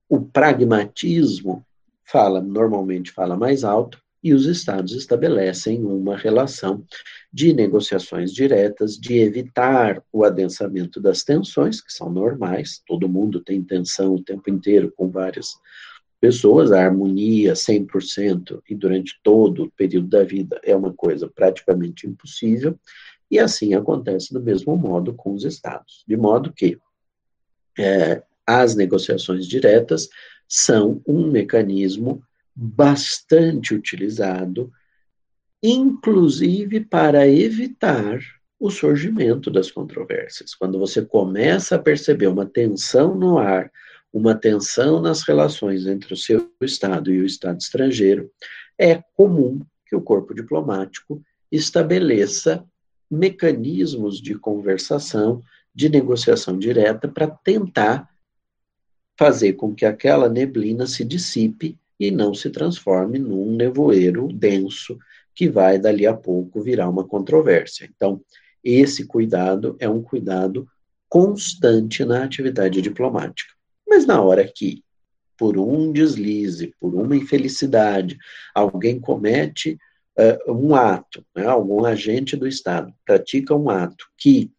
[0.09, 1.65] O pragmatismo
[2.03, 6.83] fala, normalmente fala mais alto, e os estados estabelecem uma relação
[7.31, 13.62] de negociações diretas, de evitar o adensamento das tensões, que são normais, todo mundo tem
[13.62, 15.49] tensão o tempo inteiro com várias
[16.18, 22.07] pessoas, a harmonia 100% e durante todo o período da vida é uma coisa praticamente
[22.07, 22.81] impossível,
[23.31, 26.79] e assim acontece do mesmo modo com os estados, de modo que
[27.79, 30.09] é, as negociações diretas
[30.49, 32.22] são um mecanismo
[32.55, 34.73] bastante utilizado,
[35.63, 38.21] inclusive para evitar
[38.61, 40.55] o surgimento das controvérsias.
[40.55, 43.71] Quando você começa a perceber uma tensão no ar,
[44.13, 48.31] uma tensão nas relações entre o seu Estado e o Estado estrangeiro,
[48.79, 52.65] é comum que o corpo diplomático estabeleça
[53.11, 55.43] mecanismos de conversação,
[55.75, 58.09] de negociação direta, para tentar
[59.17, 64.99] fazer com que aquela neblina se dissipe e não se transforme num nevoeiro denso
[65.35, 67.89] que vai dali a pouco virar uma controvérsia.
[67.95, 68.21] Então,
[68.63, 70.67] esse cuidado é um cuidado
[71.09, 73.53] constante na atividade diplomática.
[73.87, 74.83] Mas na hora que,
[75.37, 78.17] por um deslize, por uma infelicidade,
[78.55, 79.79] alguém comete
[80.19, 84.51] uh, um ato, né, algum agente do Estado pratica um ato que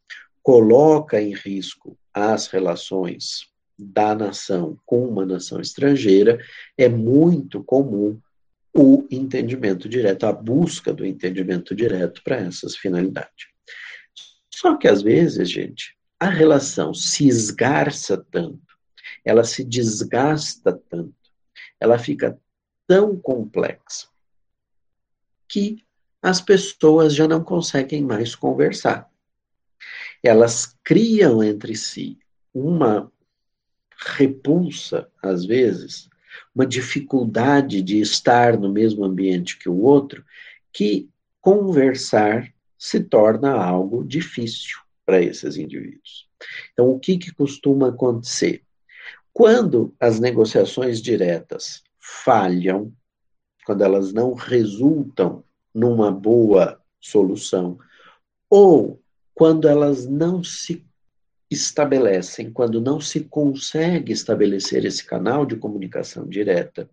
[0.44, 6.39] coloca em risco as relações da nação com uma nação estrangeira,
[6.78, 8.19] é muito comum
[8.73, 13.47] o entendimento direto, a busca do entendimento direto para essas finalidades.
[14.53, 18.59] Só que às vezes, gente, a relação se esgarça tanto,
[19.23, 21.13] ela se desgasta tanto,
[21.80, 22.38] ela fica
[22.88, 24.07] tão complexa
[25.47, 25.84] que
[26.21, 29.09] as pessoas já não conseguem mais conversar.
[30.23, 32.17] Elas criam entre si
[32.53, 33.11] uma
[33.98, 36.10] repulsa, às vezes,
[36.54, 40.24] uma dificuldade de estar no mesmo ambiente que o outro,
[40.72, 41.10] que
[41.41, 46.28] conversar se torna algo difícil para esses indivíduos.
[46.74, 48.64] Então, o que, que costuma acontecer?
[49.32, 52.93] Quando as negociações diretas falham,
[53.66, 55.43] quando elas não resultam
[55.74, 57.78] numa boa solução,
[58.50, 59.02] ou
[59.34, 60.86] quando elas não se
[61.50, 66.89] estabelecem, quando não se consegue estabelecer esse canal de comunicação direta,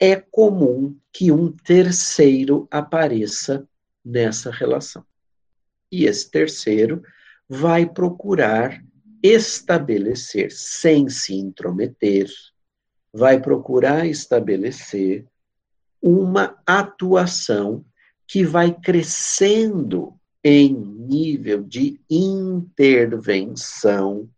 [0.00, 3.68] é comum que um terceiro apareça
[4.04, 5.04] nessa relação.
[5.90, 7.02] E esse terceiro
[7.48, 8.82] vai procurar
[9.22, 12.28] estabelecer, sem se intrometer,
[13.12, 15.26] vai procurar estabelecer
[16.00, 17.84] uma atuação
[18.26, 24.30] que vai crescendo em nível de intervenção.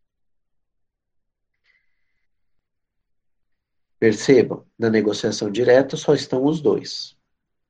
[3.99, 7.19] Percebam, na negociação direta só estão os dois.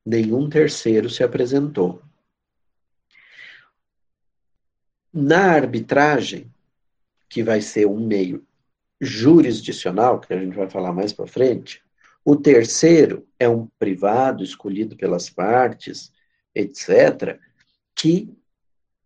[0.07, 2.03] Nenhum terceiro se apresentou.
[5.12, 6.49] Na arbitragem,
[7.28, 8.47] que vai ser um meio
[9.01, 11.83] jurisdicional, que a gente vai falar mais para frente,
[12.24, 16.12] o terceiro é um privado escolhido pelas partes,
[16.55, 17.41] etc.,
[18.01, 18.32] que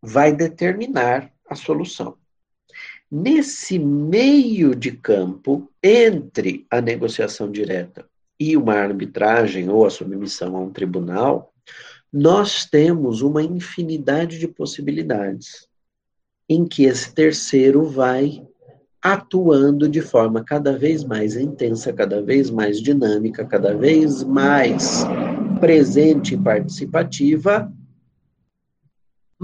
[0.00, 2.16] vai determinar a solução.
[3.10, 8.06] Nesse meio de campo, entre a negociação direta
[8.38, 11.52] e uma arbitragem ou a submissão a um tribunal,
[12.12, 15.68] nós temos uma infinidade de possibilidades
[16.48, 18.46] em que esse terceiro vai
[19.02, 25.04] atuando de forma cada vez mais intensa, cada vez mais dinâmica, cada vez mais
[25.60, 27.72] presente e participativa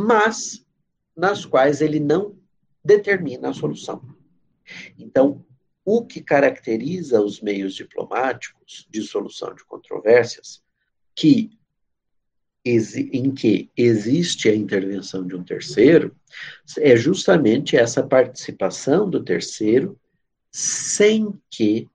[0.01, 0.65] mas
[1.15, 2.35] nas quais ele não
[2.83, 4.03] determina a solução.
[4.99, 5.45] Então,
[5.85, 10.63] o que caracteriza os meios diplomáticos de solução de controvérsias,
[11.15, 11.51] que
[12.65, 16.15] em que existe a intervenção de um terceiro,
[16.79, 19.99] é justamente essa participação do terceiro,
[20.53, 21.89] sem que,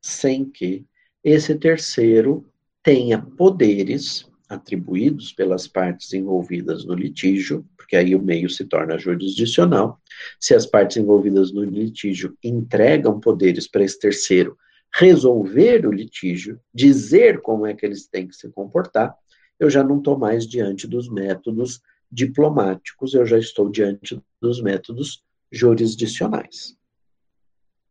[0.00, 0.86] sem que
[1.24, 2.48] esse terceiro
[2.80, 10.00] tenha poderes atribuídos pelas partes envolvidas no litígio, porque aí o meio se torna jurisdicional.
[10.40, 14.56] Se as partes envolvidas no litígio entregam poderes para esse terceiro
[14.94, 19.14] resolver o litígio, dizer como é que eles têm que se comportar,
[19.60, 25.22] eu já não estou mais diante dos métodos diplomáticos, eu já estou diante dos métodos
[25.52, 26.76] jurisdicionais.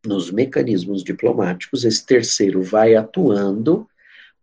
[0.06, 3.88] Nos mecanismos diplomáticos, esse terceiro vai atuando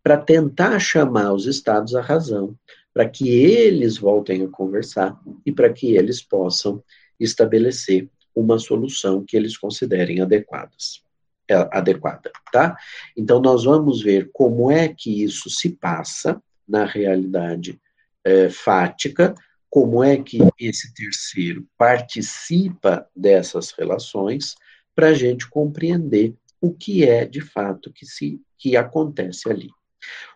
[0.04, 2.54] para tentar chamar os estados à razão,
[2.92, 6.84] para que eles voltem a conversar e para que eles possam
[7.18, 11.02] estabelecer uma solução que eles considerem adequadas,
[11.48, 12.76] é, adequada, tá?
[13.16, 17.80] Então nós vamos ver como é que isso se passa na realidade
[18.22, 19.34] é, fática,
[19.70, 24.54] como é que esse terceiro participa dessas relações,
[24.94, 29.70] para a gente compreender o que é de fato que se que acontece ali.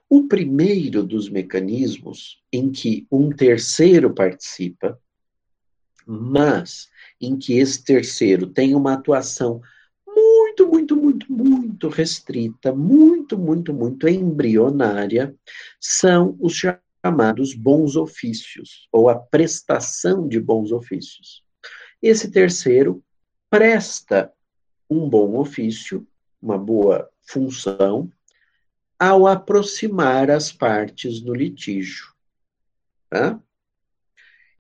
[0.09, 4.99] O primeiro dos mecanismos em que um terceiro participa,
[6.07, 6.89] mas
[7.21, 9.61] em que esse terceiro tem uma atuação
[10.07, 15.35] muito, muito, muito, muito restrita, muito, muito, muito embrionária,
[15.79, 21.45] são os chamados bons ofícios, ou a prestação de bons ofícios.
[22.03, 23.03] Esse terceiro
[23.51, 24.33] presta
[24.89, 26.07] um bom ofício,
[26.41, 28.11] uma boa função,
[28.99, 32.07] ao aproximar as partes no litígio.
[33.09, 33.41] Tá?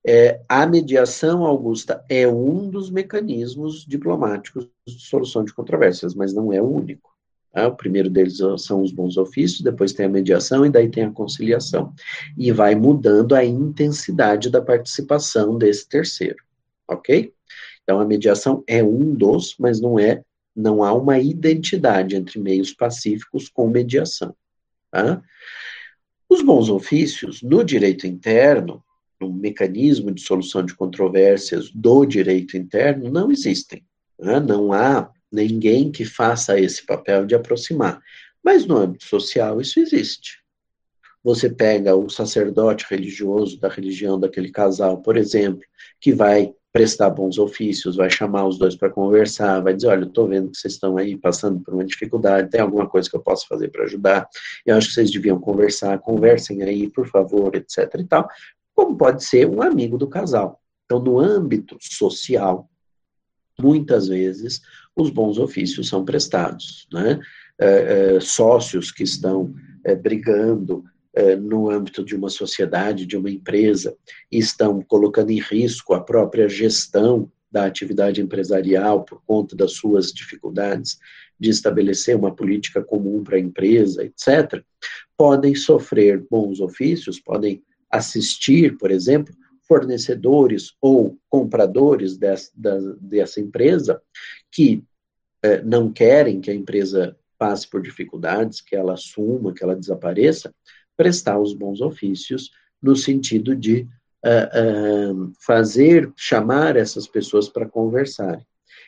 [0.06, 6.52] É, a mediação, Augusta, é um dos mecanismos diplomáticos de solução de controvérsias, mas não
[6.52, 7.14] é o único.
[7.52, 7.66] Tá?
[7.66, 11.10] O primeiro deles são os bons ofícios, depois tem a mediação e daí tem a
[11.10, 11.92] conciliação.
[12.36, 16.42] E vai mudando a intensidade da participação desse terceiro,
[16.86, 17.32] ok?
[17.82, 20.22] Então a mediação é um dos, mas não é,
[20.58, 24.34] não há uma identidade entre meios pacíficos com mediação.
[24.90, 25.22] Tá?
[26.28, 28.82] Os bons ofícios, no direito interno,
[29.20, 33.84] no mecanismo de solução de controvérsias do direito interno, não existem.
[34.18, 34.40] Né?
[34.40, 38.00] Não há ninguém que faça esse papel de aproximar.
[38.42, 40.38] Mas no âmbito social isso existe.
[41.22, 45.62] Você pega o sacerdote religioso da religião daquele casal, por exemplo,
[46.00, 50.06] que vai prestar bons ofícios, vai chamar os dois para conversar, vai dizer, olha, eu
[50.06, 53.20] estou vendo que vocês estão aí passando por uma dificuldade, tem alguma coisa que eu
[53.20, 54.28] posso fazer para ajudar?
[54.64, 58.28] Eu acho que vocês deviam conversar, conversem aí, por favor, etc e tal.
[58.76, 60.60] Como pode ser um amigo do casal.
[60.84, 62.70] Então, no âmbito social,
[63.60, 64.60] muitas vezes
[64.94, 66.86] os bons ofícios são prestados.
[66.92, 67.18] Né?
[67.60, 69.52] É, é, sócios que estão
[69.84, 70.84] é, brigando
[71.36, 73.96] no âmbito de uma sociedade, de uma empresa,
[74.30, 80.98] estão colocando em risco a própria gestão da atividade empresarial por conta das suas dificuldades
[81.40, 84.62] de estabelecer uma política comum para a empresa, etc.,
[85.16, 89.34] podem sofrer bons ofícios, podem assistir, por exemplo,
[89.66, 92.50] fornecedores ou compradores dessa,
[93.00, 94.00] dessa empresa
[94.50, 94.82] que
[95.42, 100.52] eh, não querem que a empresa passe por dificuldades, que ela assuma, que ela desapareça,
[100.98, 102.50] prestar os bons ofícios
[102.82, 103.86] no sentido de
[104.24, 108.44] uh, uh, fazer, chamar essas pessoas para conversarem.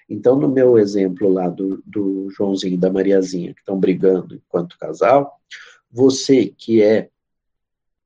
[0.09, 4.77] Então, no meu exemplo lá do, do Joãozinho e da Mariazinha, que estão brigando enquanto
[4.77, 5.41] casal,
[5.89, 7.09] você que é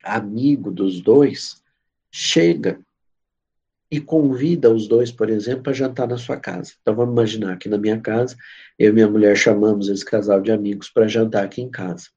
[0.03, 1.63] amigo dos dois,
[2.13, 2.79] chega
[3.91, 6.73] e convida os dois, por exemplo, a jantar na sua casa.
[6.83, 8.37] Então vamos imaginar que na minha casa,
[8.79, 12.09] eu e minha mulher chamamos esse casal de amigos para jantar aqui em casa.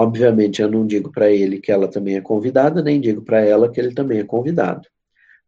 [0.00, 3.68] Obviamente, eu não digo para ele que ela também é convidada, nem digo para ela
[3.68, 4.88] que ele também é convidado.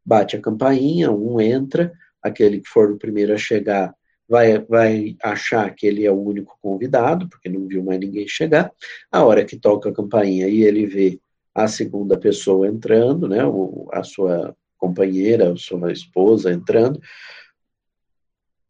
[0.05, 3.95] Bate a campainha, um entra, aquele que for o primeiro a chegar
[4.29, 8.73] vai, vai achar que ele é o único convidado, porque não viu mais ninguém chegar.
[9.13, 11.21] A hora que toca a campainha e ele vê
[11.55, 13.39] a segunda pessoa entrando, né,
[13.93, 17.01] a sua companheira, a sua esposa entrando,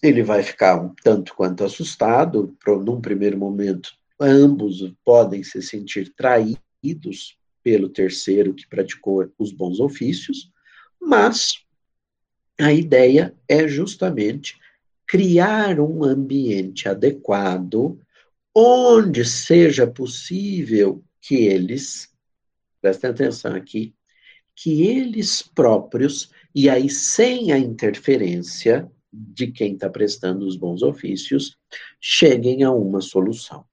[0.02, 7.38] ele vai ficar um tanto quanto assustado, num primeiro momento, ambos podem se sentir traídos
[7.62, 10.50] pelo terceiro que praticou os bons ofícios,
[11.00, 11.64] mas
[12.58, 14.58] a ideia é justamente
[15.06, 17.98] criar um ambiente adequado
[18.54, 22.10] onde seja possível que eles
[22.80, 23.94] prestem atenção aqui,
[24.54, 31.56] que eles próprios, e aí sem a interferência de quem está prestando os bons ofícios,
[32.00, 33.64] cheguem a uma solução.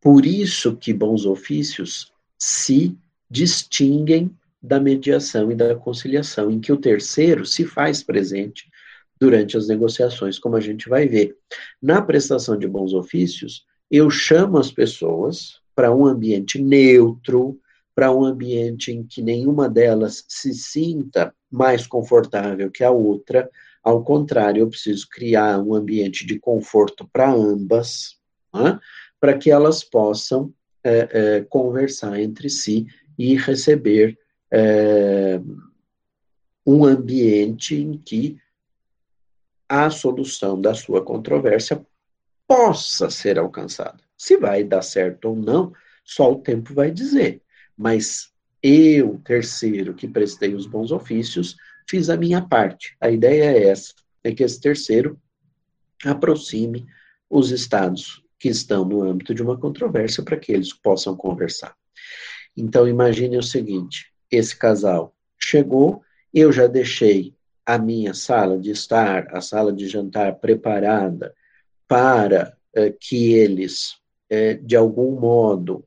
[0.00, 2.96] Por isso que bons ofícios se
[3.30, 4.30] distinguem
[4.62, 8.68] da mediação e da conciliação, em que o terceiro se faz presente
[9.20, 11.36] durante as negociações, como a gente vai ver.
[11.80, 17.58] Na prestação de bons ofícios, eu chamo as pessoas para um ambiente neutro,
[17.94, 23.48] para um ambiente em que nenhuma delas se sinta mais confortável que a outra.
[23.82, 28.16] Ao contrário, eu preciso criar um ambiente de conforto para ambas,
[29.20, 30.52] para que elas possam
[30.84, 32.86] é, é, conversar entre si
[33.18, 34.18] e receber
[34.50, 35.40] é,
[36.66, 38.38] um ambiente em que
[39.68, 41.84] a solução da sua controvérsia
[42.46, 43.98] possa ser alcançada.
[44.16, 45.72] Se vai dar certo ou não,
[46.04, 47.42] só o tempo vai dizer.
[47.76, 51.56] Mas eu, terceiro, que prestei os bons ofícios,
[51.88, 52.96] fiz a minha parte.
[53.00, 53.92] A ideia é essa,
[54.22, 55.20] é que esse terceiro
[56.04, 56.86] aproxime
[57.28, 61.74] os estados que estão no âmbito de uma controvérsia para que eles possam conversar.
[62.56, 67.34] Então imagine o seguinte, esse casal chegou, eu já deixei
[67.64, 71.34] a minha sala de estar, a sala de jantar preparada
[71.88, 73.96] para eh, que eles
[74.28, 75.84] é, de algum modo,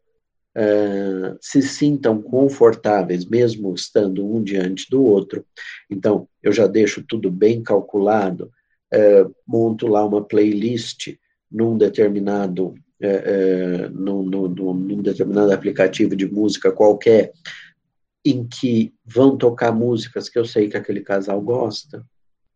[0.56, 5.46] é, se sintam confortáveis, mesmo estando um diante do outro.
[5.90, 8.52] Então, eu já deixo tudo bem calculado,
[8.92, 11.16] é, monto lá uma playlist
[11.52, 17.32] num determinado é, é, num, num, num determinado aplicativo de música qualquer,
[18.26, 22.06] em que vão tocar músicas que eu sei que aquele casal gosta,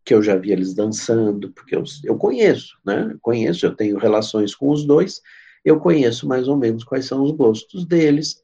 [0.03, 3.15] que eu já vi eles dançando, porque eu, eu conheço, né?
[3.21, 5.21] Conheço, eu tenho relações com os dois,
[5.63, 8.43] eu conheço mais ou menos quais são os gostos deles.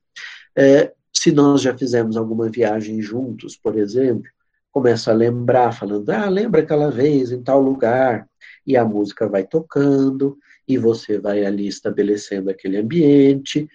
[0.55, 4.29] É, se nós já fizemos alguma viagem juntos, por exemplo,
[4.71, 8.27] começo a lembrar, falando, ah, lembra aquela vez em tal lugar,
[8.65, 13.67] e a música vai tocando, e você vai ali estabelecendo aquele ambiente,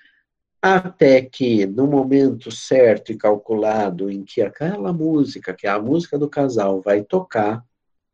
[0.62, 6.18] até que no momento certo e calculado em que aquela música, que é a música
[6.18, 7.62] do casal, vai tocar,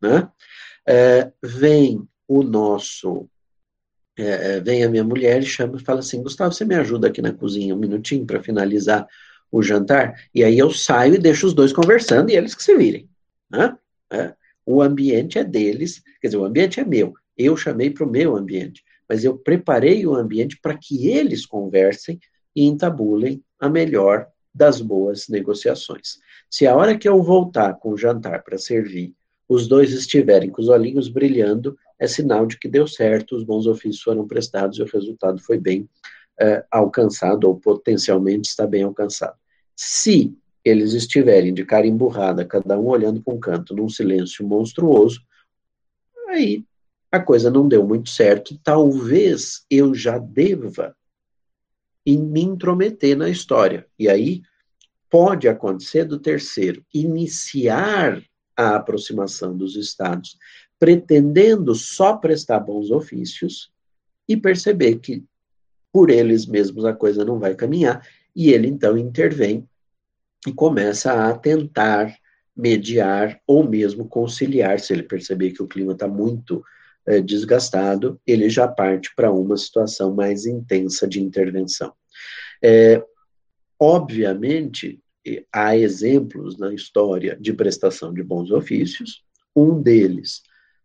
[0.03, 0.28] né,
[0.89, 3.28] é, vem o nosso,
[4.18, 7.09] é, é vem a minha mulher e chama e fala assim, Gustavo, você me ajuda
[7.09, 9.07] aqui na cozinha um minutinho para finalizar
[9.51, 10.14] o jantar?
[10.34, 13.09] E aí eu saio e deixo os dois conversando e eles que se virem,
[13.51, 13.76] né?
[14.12, 14.34] É,
[14.66, 18.36] o ambiente é deles, quer dizer, o ambiente é meu, eu chamei para o meu
[18.36, 22.18] ambiente, mas eu preparei o ambiente para que eles conversem
[22.55, 26.18] e entabulem a melhor das boas negociações.
[26.51, 29.14] Se a hora que eu voltar com o jantar para servir,
[29.48, 33.66] os dois estiverem com os olhinhos brilhando, é sinal de que deu certo, os bons
[33.66, 35.88] ofícios foram prestados e o resultado foi bem
[36.40, 39.36] é, alcançado, ou potencialmente está bem alcançado.
[39.83, 45.22] Se eles estiverem de cara emburrada, cada um olhando para um canto, num silêncio monstruoso,
[46.28, 46.66] aí
[47.11, 48.61] a coisa não deu muito certo.
[48.62, 50.95] Talvez eu já deva
[52.05, 53.87] em me intrometer na história.
[53.99, 54.43] E aí
[55.09, 58.22] pode acontecer do terceiro iniciar
[58.55, 60.37] a aproximação dos estados,
[60.78, 63.72] pretendendo só prestar bons ofícios
[64.28, 65.24] e perceber que
[65.91, 68.07] por eles mesmos a coisa não vai caminhar,
[68.37, 69.66] e ele então intervém
[70.47, 72.14] e começa a tentar
[72.57, 76.62] mediar ou mesmo conciliar, se ele perceber que o clima está muito
[77.07, 81.93] é, desgastado, ele já parte para uma situação mais intensa de intervenção.
[82.62, 83.03] É,
[83.78, 85.01] obviamente,
[85.53, 89.22] há exemplos na história de prestação de bons ofícios,
[89.55, 90.43] um deles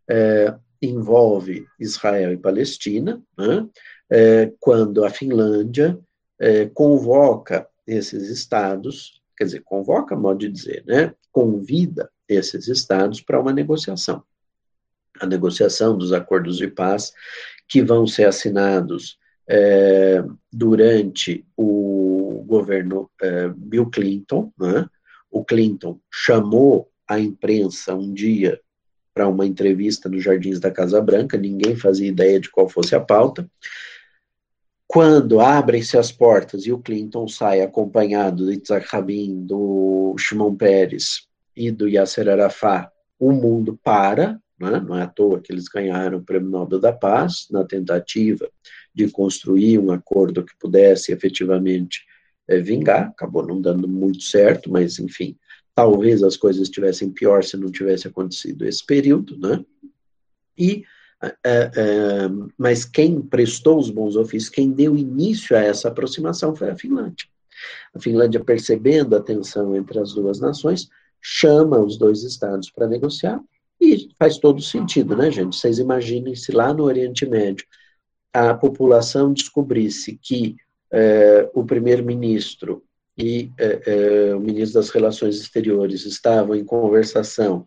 [0.10, 3.68] é, envolve Israel e Palestina, né,
[4.10, 6.00] é, quando a Finlândia
[6.40, 13.40] é, convoca esses estados, quer dizer, convoca, modo de dizer, né, convida esses estados para
[13.40, 14.24] uma negociação
[15.20, 17.14] a negociação dos acordos de paz
[17.68, 19.18] que vão ser assinados
[19.48, 24.52] é, durante o governo é, Bill Clinton.
[24.60, 24.88] Né?
[25.32, 28.60] O Clinton chamou a imprensa um dia
[29.14, 33.00] para uma entrevista nos Jardins da Casa Branca, ninguém fazia ideia de qual fosse a
[33.00, 33.50] pauta.
[34.96, 41.28] Quando abrem-se as portas e o Clinton sai acompanhado do Itzhak Rabin, do Shimon Peres
[41.54, 42.90] e do Yasser Arafat,
[43.20, 44.80] o mundo para, né?
[44.80, 48.50] Não é à toa que eles ganharam o Prêmio Nobel da Paz na tentativa
[48.94, 52.06] de construir um acordo que pudesse efetivamente
[52.48, 53.10] é, vingar.
[53.10, 55.38] Acabou não dando muito certo, mas enfim,
[55.76, 59.62] talvez as coisas estivessem pior se não tivesse acontecido esse período, né?
[60.58, 60.86] E
[62.58, 67.28] mas quem prestou os bons ofícios, quem deu início a essa aproximação foi a Finlândia.
[67.94, 70.90] A Finlândia, percebendo a tensão entre as duas nações,
[71.22, 73.42] chama os dois estados para negociar
[73.80, 75.56] e faz todo sentido, né, gente?
[75.56, 77.66] Vocês imaginem se lá no Oriente Médio
[78.34, 80.56] a população descobrisse que
[80.92, 82.84] é, o primeiro-ministro
[83.18, 87.66] e é, é, o ministro das Relações Exteriores estavam em conversação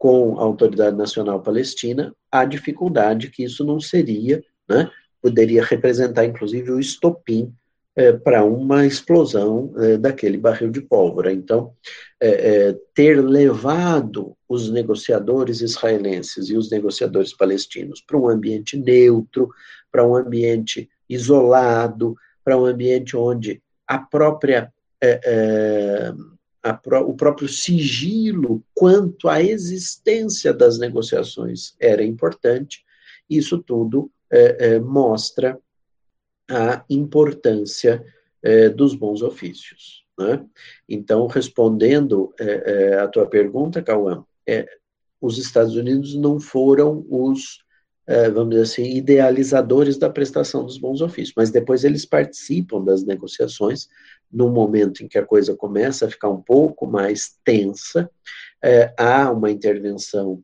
[0.00, 4.90] com a Autoridade Nacional Palestina, a dificuldade que isso não seria, né?
[5.20, 7.52] Poderia representar, inclusive, o estopim
[7.94, 11.30] é, para uma explosão é, daquele barril de pólvora.
[11.30, 11.74] Então,
[12.18, 19.50] é, é, ter levado os negociadores israelenses e os negociadores palestinos para um ambiente neutro,
[19.92, 24.72] para um ambiente isolado, para um ambiente onde a própria
[26.64, 32.84] é, é, o próprio sigilo quanto à existência das negociações era importante,
[33.28, 34.10] isso tudo
[34.84, 35.58] mostra
[36.48, 38.04] a importância
[38.42, 40.04] é, dos bons ofícios.
[40.18, 40.44] Né?
[40.88, 44.66] Então, respondendo é, é, a tua pergunta, Cauã, é,
[45.20, 47.62] os Estados Unidos não foram os,
[48.06, 53.04] é, vamos dizer assim, idealizadores da prestação dos bons ofícios, mas depois eles participam das
[53.04, 53.88] negociações
[54.30, 58.10] no momento em que a coisa começa a ficar um pouco mais tensa,
[58.62, 60.42] é, há uma intervenção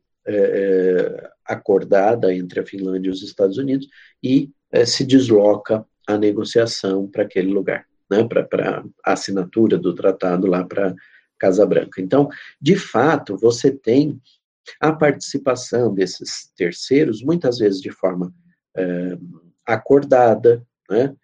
[1.45, 3.87] acordada entre a Finlândia e os Estados Unidos
[4.21, 4.51] e
[4.85, 10.93] se desloca a negociação para aquele lugar, né, para a assinatura do tratado lá para
[11.39, 12.01] Casa Branca.
[12.01, 12.27] Então,
[12.59, 14.19] de fato, você tem
[14.81, 18.33] a participação desses terceiros, muitas vezes de forma
[18.75, 19.17] é,
[19.65, 21.15] acordada, né?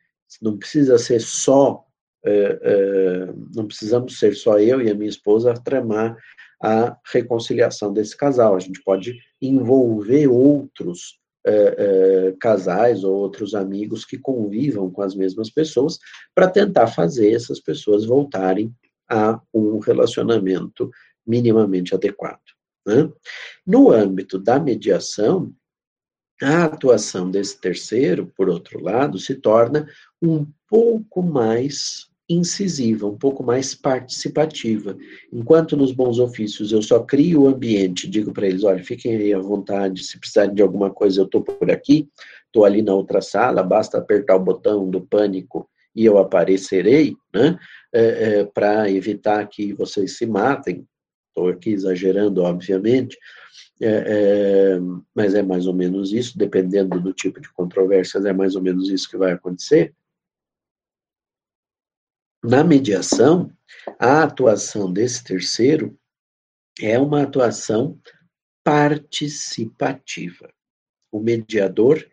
[0.41, 1.85] Não precisa ser só,
[2.25, 6.17] é, é, não precisamos ser só eu e a minha esposa a tramar
[6.61, 8.55] a reconciliação desse casal.
[8.55, 15.49] A gente pode envolver outros é, casais ou outros amigos que convivam com as mesmas
[15.49, 15.99] pessoas
[16.33, 18.73] para tentar fazer essas pessoas voltarem
[19.09, 20.89] a um relacionamento
[21.27, 22.39] minimamente adequado.
[22.85, 23.11] Né?
[23.65, 25.53] No âmbito da mediação,
[26.41, 29.87] a atuação desse terceiro, por outro lado, se torna
[30.21, 34.97] um pouco mais incisiva, um pouco mais participativa.
[35.31, 39.33] Enquanto nos bons ofícios eu só crio o ambiente, digo para eles, olha, fiquem aí
[39.33, 42.07] à vontade, se precisarem de alguma coisa eu estou por aqui,
[42.45, 47.57] estou ali na outra sala, basta apertar o botão do pânico e eu aparecerei, né,
[47.93, 50.85] é, é, para evitar que vocês se matem.
[51.27, 53.17] Estou aqui exagerando, obviamente,
[53.81, 54.79] é,
[55.15, 58.89] mas é mais ou menos isso, dependendo do tipo de controvérsias, é mais ou menos
[58.89, 59.93] isso que vai acontecer.
[62.43, 63.49] Na mediação,
[63.97, 65.97] a atuação desse terceiro
[66.81, 67.97] é uma atuação
[68.65, 70.53] participativa.
[71.09, 72.05] O mediador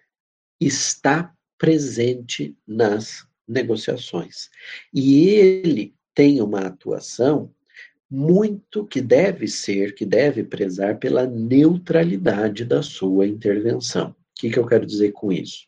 [0.60, 4.48] está presente nas negociações.
[4.94, 7.52] E ele tem uma atuação
[8.08, 14.10] muito que deve ser, que deve prezar pela neutralidade da sua intervenção.
[14.10, 15.66] O que, que eu quero dizer com isso?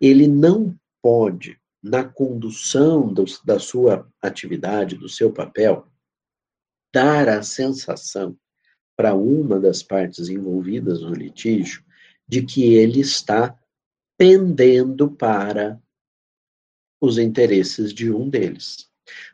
[0.00, 5.86] Ele não pode na condução do, da sua atividade, do seu papel,
[6.92, 8.36] dar a sensação
[8.96, 11.82] para uma das partes envolvidas no litígio
[12.28, 13.58] de que ele está
[14.18, 15.80] pendendo para
[17.00, 18.90] os interesses de um deles.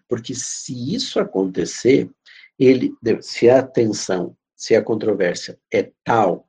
[0.08, 2.08] Porque se isso acontecer,
[2.58, 6.46] ele, se a tensão, se a controvérsia é tal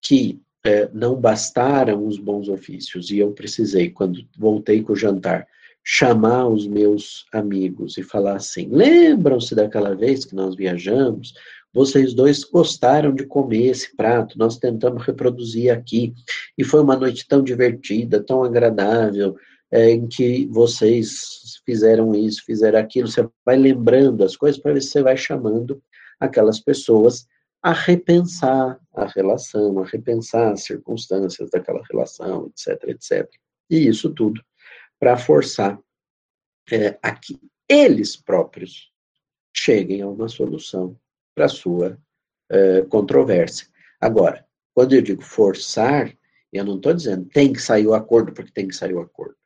[0.00, 5.46] que é, não bastaram os bons ofícios e eu precisei, quando voltei com o jantar,
[5.82, 11.32] chamar os meus amigos e falar assim: lembram-se daquela vez que nós viajamos?
[11.72, 16.12] Vocês dois gostaram de comer esse prato, nós tentamos reproduzir aqui,
[16.58, 19.36] e foi uma noite tão divertida, tão agradável,
[19.70, 23.06] é, em que vocês fizeram isso, fizeram aquilo.
[23.06, 25.80] Você vai lembrando as coisas para ver se você vai chamando
[26.18, 27.26] aquelas pessoas
[27.62, 33.30] a repensar a relação, a repensar as circunstâncias daquela relação, etc, etc.
[33.68, 34.42] E isso tudo
[34.98, 35.78] para forçar
[36.70, 37.38] é, a que
[37.68, 38.90] eles próprios
[39.54, 40.98] cheguem a uma solução
[41.34, 41.98] para a sua
[42.50, 43.68] é, controvérsia.
[44.00, 46.12] Agora, quando eu digo forçar,
[46.52, 49.36] eu não estou dizendo tem que sair o acordo porque tem que sair o acordo.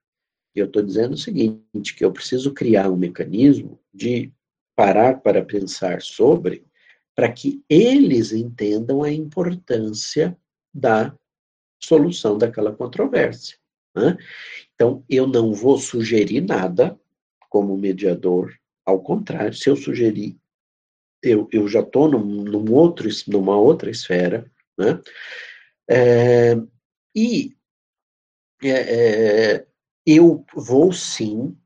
[0.54, 4.32] Eu estou dizendo o seguinte, que eu preciso criar um mecanismo de
[4.76, 6.64] parar para pensar sobre
[7.14, 10.36] para que eles entendam a importância
[10.72, 11.16] da
[11.80, 13.56] solução daquela controvérsia.
[13.94, 14.16] Né?
[14.74, 16.98] Então, eu não vou sugerir nada
[17.48, 18.52] como mediador,
[18.84, 20.36] ao contrário, se eu sugerir,
[21.22, 25.00] eu, eu já estou num, num outro, numa outra esfera, né?
[25.88, 26.54] É,
[27.14, 27.56] e
[28.62, 28.70] é,
[29.54, 29.66] é,
[30.04, 31.56] eu vou sim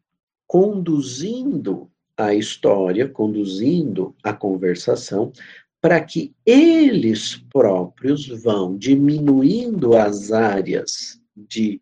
[0.46, 5.32] conduzindo a história, conduzindo a conversação,
[5.80, 11.80] para que eles próprios vão diminuindo as áreas de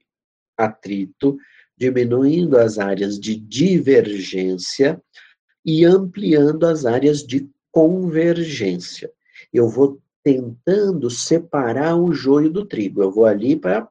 [0.56, 1.38] atrito,
[1.76, 5.00] diminuindo as áreas de divergência
[5.64, 9.10] e ampliando as áreas de convergência.
[9.52, 13.02] Eu vou tentando separar o joio do trigo.
[13.02, 13.88] Eu vou ali para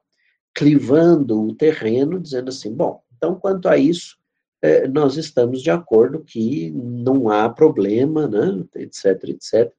[0.54, 4.16] clivando o terreno, dizendo assim: bom, então quanto a isso,
[4.62, 9.72] é, nós estamos de acordo que não há problema, né, etc, etc.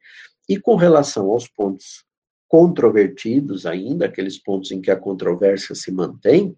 [0.48, 2.06] E com relação aos pontos
[2.48, 6.56] controvertidos ainda, aqueles pontos em que a controvérsia se mantém,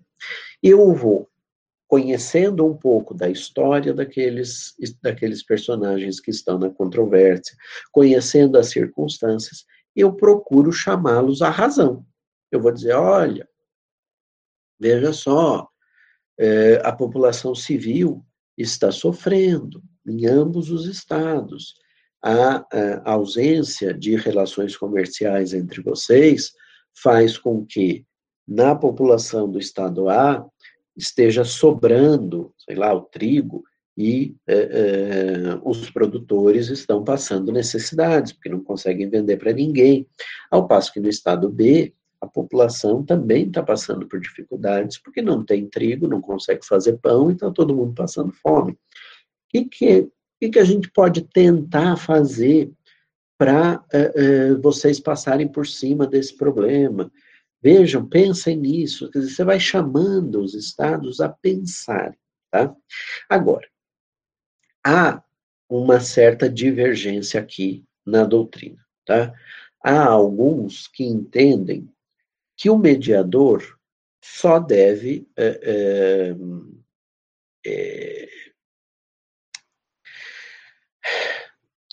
[0.62, 1.28] eu vou
[1.88, 7.58] conhecendo um pouco da história daqueles, daqueles personagens que estão na controvérsia,
[7.92, 9.66] conhecendo as circunstâncias,
[9.96, 12.06] eu procuro chamá-los à razão.
[12.52, 13.50] Eu vou dizer, olha,
[14.80, 15.69] veja só,
[16.40, 18.24] é, a população civil
[18.58, 21.76] está sofrendo em ambos os estados.
[22.24, 22.66] A,
[23.06, 26.52] a ausência de relações comerciais entre vocês
[27.02, 28.06] faz com que,
[28.48, 30.46] na população do estado A,
[30.98, 33.64] esteja sobrando, sei lá, o trigo,
[33.98, 40.08] e é, é, os produtores estão passando necessidades, porque não conseguem vender para ninguém.
[40.50, 45.44] Ao passo que no estado B, a população também está passando por dificuldades, porque não
[45.44, 48.74] tem trigo, não consegue fazer pão, e está todo mundo passando fome.
[48.74, 48.78] O
[49.50, 50.10] que, que,
[50.40, 52.72] que, que a gente pode tentar fazer
[53.38, 57.10] para é, é, vocês passarem por cima desse problema?
[57.62, 59.10] Vejam, pensem nisso.
[59.12, 62.16] Quer dizer, você vai chamando os estados a pensar,
[62.52, 62.76] tá?
[63.30, 63.68] Agora,
[64.86, 65.24] há
[65.70, 69.34] uma certa divergência aqui na doutrina, tá?
[69.82, 71.90] Há alguns que entendem
[72.60, 73.64] que o mediador
[74.22, 76.36] só deve é,
[77.66, 78.28] é,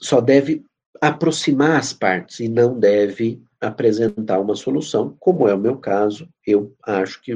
[0.03, 0.65] só deve
[1.01, 6.29] aproximar as partes e não deve apresentar uma solução, como é o meu caso.
[6.45, 7.35] Eu acho que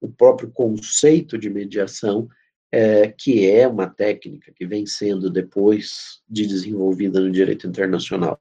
[0.00, 2.28] o próprio conceito de mediação,
[2.70, 8.40] é, que é uma técnica que vem sendo depois de desenvolvida no direito internacional,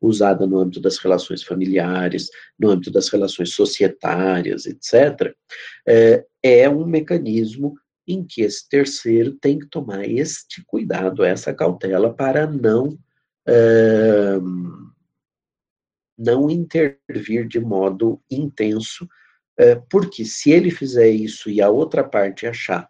[0.00, 5.34] usada no âmbito das relações familiares, no âmbito das relações societárias, etc.,
[5.86, 12.12] é, é um mecanismo em que esse terceiro tem que tomar este cuidado, essa cautela,
[12.12, 12.98] para não.
[13.46, 14.38] É,
[16.18, 19.08] não intervir de modo intenso,
[19.56, 22.88] é, porque se ele fizer isso e a outra parte achar,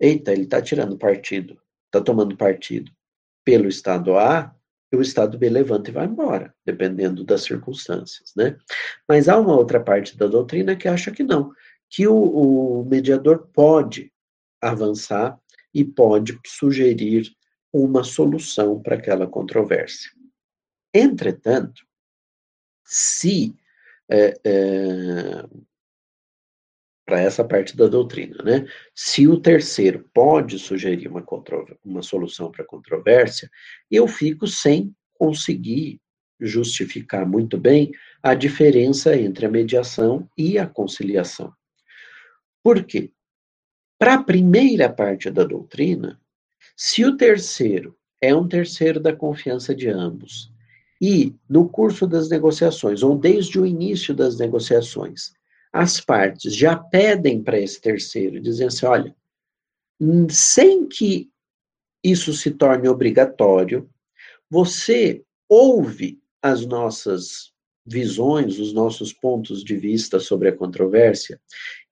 [0.00, 2.90] eita, ele está tirando partido, está tomando partido
[3.44, 4.54] pelo Estado A,
[4.94, 8.56] o Estado B levanta e vai embora, dependendo das circunstâncias, né?
[9.08, 11.52] Mas há uma outra parte da doutrina que acha que não,
[11.88, 14.12] que o, o mediador pode
[14.60, 15.38] avançar
[15.72, 17.30] e pode sugerir
[17.72, 20.10] uma solução para aquela controvérsia.
[20.92, 21.82] Entretanto,
[22.84, 23.54] se
[24.08, 24.38] é,
[27.04, 28.66] para essa parte da doutrina, né?
[28.94, 31.24] Se o terceiro pode sugerir uma,
[31.84, 33.50] uma solução para a controvérsia,
[33.90, 36.00] eu fico sem conseguir
[36.40, 37.92] justificar muito bem
[38.22, 41.52] a diferença entre a mediação e a conciliação.
[42.62, 43.10] Por quê?
[43.98, 46.20] Para a primeira parte da doutrina,
[46.76, 50.50] se o terceiro é um terceiro da confiança de ambos
[51.00, 55.34] e, no curso das negociações, ou desde o início das negociações,
[55.74, 59.16] as partes já pedem para esse terceiro, dizendo assim: olha,
[60.30, 61.28] sem que
[62.02, 63.90] isso se torne obrigatório,
[64.48, 67.52] você ouve as nossas
[67.84, 71.40] visões, os nossos pontos de vista sobre a controvérsia,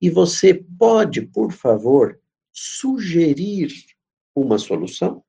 [0.01, 2.21] e você pode, por favor,
[2.53, 3.73] sugerir
[4.33, 5.25] uma solução?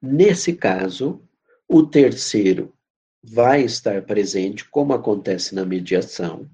[0.00, 1.22] Nesse caso,
[1.68, 2.74] o terceiro
[3.22, 6.50] vai estar presente, como acontece na mediação,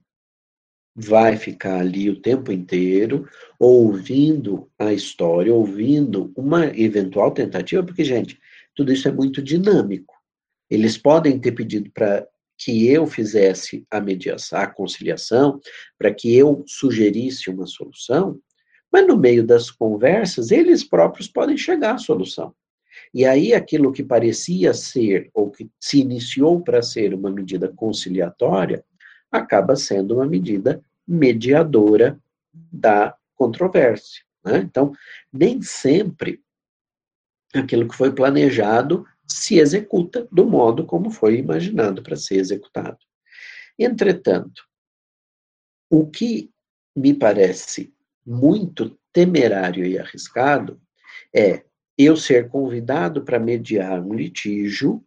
[0.95, 3.27] vai ficar ali o tempo inteiro,
[3.59, 8.39] ouvindo a história, ouvindo uma eventual tentativa, porque, gente,
[8.75, 10.15] tudo isso é muito dinâmico.
[10.69, 12.27] Eles podem ter pedido para
[12.59, 15.61] que eu fizesse a mediação, a conciliação,
[15.97, 18.41] para que eu sugerisse uma solução,
[18.93, 22.53] mas no meio das conversas, eles próprios podem chegar à solução.
[23.13, 28.85] E aí aquilo que parecia ser, ou que se iniciou para ser uma medida conciliatória,
[29.31, 32.19] acaba sendo uma medida mediadora
[32.53, 34.23] da controvérsia.
[34.45, 34.59] Né?
[34.59, 34.93] Então,
[35.33, 36.41] nem sempre
[37.55, 42.99] aquilo que foi planejado se executa do modo como foi imaginado para ser executado.
[43.79, 44.67] Entretanto,
[45.91, 46.51] o que
[46.97, 47.95] me parece
[48.27, 50.81] muito temerário e arriscado
[51.35, 51.65] é
[51.99, 55.05] eu ser convidado para mediar um litígio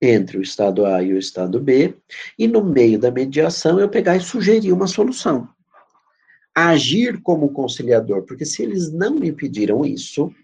[0.00, 1.96] entre o Estado A e o Estado B,
[2.36, 5.48] e no meio da mediação eu pegar e sugerir uma solução.
[6.52, 10.34] Agir como conciliador, porque se eles não me pediram isso,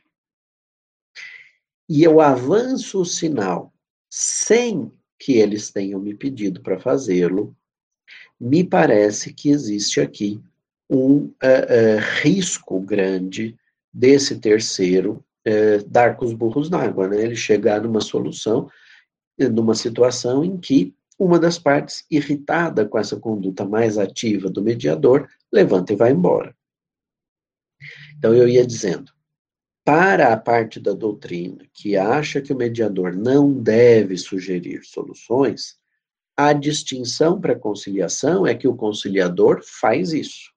[1.88, 3.74] e eu avanço o sinal
[4.09, 7.56] sem que eles tenham me pedido para fazê-lo,
[8.40, 10.40] me parece que existe aqui
[10.88, 13.59] um uh, uh, risco grande
[13.92, 17.22] desse terceiro é, dar com os burros na água, né?
[17.22, 18.70] Ele chegar numa solução,
[19.38, 25.26] numa situação em que uma das partes, irritada com essa conduta mais ativa do mediador,
[25.51, 26.55] levanta e vai embora.
[28.16, 29.11] Então, eu ia dizendo,
[29.84, 35.78] para a parte da doutrina que acha que o mediador não deve sugerir soluções,
[36.36, 40.53] a distinção para conciliação é que o conciliador faz isso.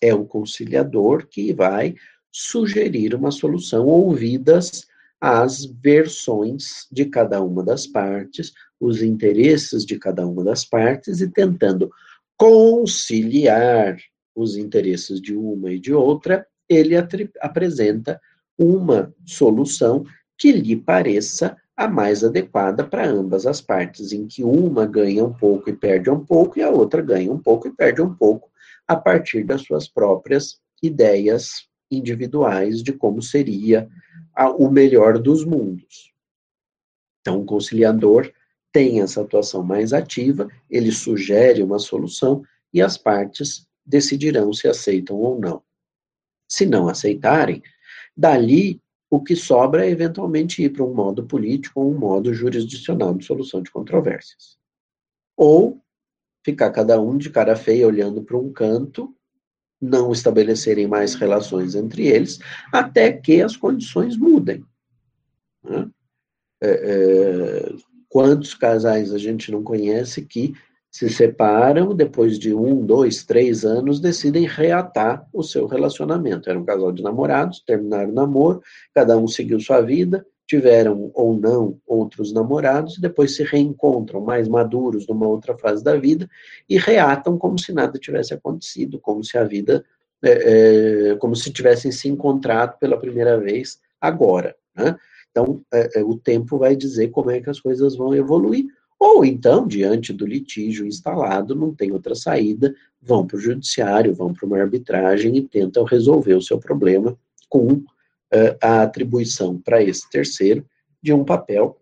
[0.00, 1.94] É um conciliador que vai
[2.36, 4.84] sugerir uma solução, ouvidas
[5.20, 11.28] as versões de cada uma das partes, os interesses de cada uma das partes e
[11.30, 11.88] tentando
[12.36, 13.96] conciliar
[14.34, 16.96] os interesses de uma e de outra, ele
[17.40, 18.20] apresenta
[18.58, 20.04] uma solução
[20.36, 25.32] que lhe pareça a mais adequada para ambas as partes, em que uma ganha um
[25.32, 28.50] pouco e perde um pouco, e a outra ganha um pouco e perde um pouco,
[28.88, 33.88] a partir das suas próprias ideias individuais de como seria
[34.34, 36.12] a, o melhor dos mundos.
[37.20, 38.30] Então, o conciliador
[38.72, 45.16] tem essa atuação mais ativa, ele sugere uma solução e as partes decidirão se aceitam
[45.16, 45.62] ou não.
[46.48, 47.62] Se não aceitarem,
[48.16, 53.14] dali o que sobra é eventualmente ir para um modo político ou um modo jurisdicional
[53.14, 54.58] de solução de controvérsias.
[55.36, 55.80] Ou
[56.44, 59.14] ficar cada um de cara feia olhando para um canto,
[59.84, 62.38] não estabelecerem mais relações entre eles,
[62.72, 64.64] até que as condições mudem.
[65.62, 65.88] Né?
[66.62, 67.74] É, é,
[68.08, 70.54] quantos casais a gente não conhece que
[70.90, 76.48] se separam, depois de um, dois, três anos, decidem reatar o seu relacionamento.
[76.48, 78.62] Era um casal de namorados, terminaram o namoro,
[78.94, 84.46] cada um seguiu sua vida, tiveram ou não outros namorados, e depois se reencontram mais
[84.46, 86.28] maduros numa outra fase da vida
[86.68, 89.84] e reatam como se nada tivesse acontecido, como se a vida,
[90.22, 94.54] é, é, como se tivessem se encontrado pela primeira vez agora.
[94.76, 94.96] Né?
[95.30, 98.66] Então, é, é o tempo vai dizer como é que as coisas vão evoluir
[99.06, 104.32] ou então, diante do litígio instalado, não tem outra saída, vão para o judiciário, vão
[104.32, 107.14] para uma arbitragem e tentam resolver o seu problema
[107.48, 107.84] com
[108.34, 110.66] uh, a atribuição para esse terceiro
[111.02, 111.80] de um papel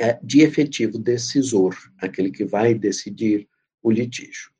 [0.00, 3.48] uh, de efetivo decisor, aquele que vai decidir
[3.82, 4.50] o litígio.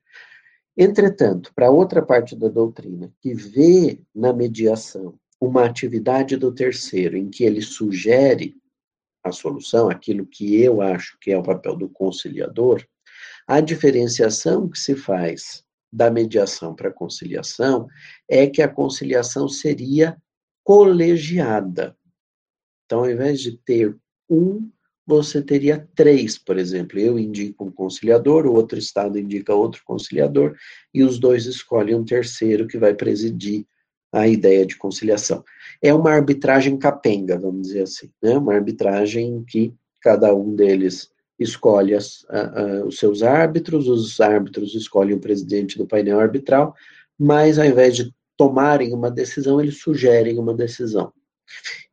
[0.77, 7.29] Entretanto, para outra parte da doutrina, que vê na mediação uma atividade do terceiro em
[7.29, 8.57] que ele sugere
[9.23, 12.85] a solução, aquilo que eu acho que é o papel do conciliador,
[13.47, 17.89] a diferenciação que se faz da mediação para a conciliação
[18.29, 20.17] é que a conciliação seria
[20.71, 21.97] colegiada.
[22.87, 23.97] Então, ao invés de ter
[24.31, 24.71] um,
[25.05, 26.97] você teria três, por exemplo.
[26.97, 30.55] Eu indico um conciliador, o outro estado indica outro conciliador,
[30.95, 33.67] e os dois escolhem um terceiro que vai presidir
[34.13, 35.43] a ideia de conciliação.
[35.83, 38.39] É uma arbitragem capenga, vamos dizer assim, né?
[38.39, 44.21] uma arbitragem em que cada um deles escolhe as, a, a, os seus árbitros, os
[44.21, 46.77] árbitros escolhem o presidente do painel arbitral,
[47.19, 51.13] mas ao invés de tomarem uma decisão, eles sugerem uma decisão.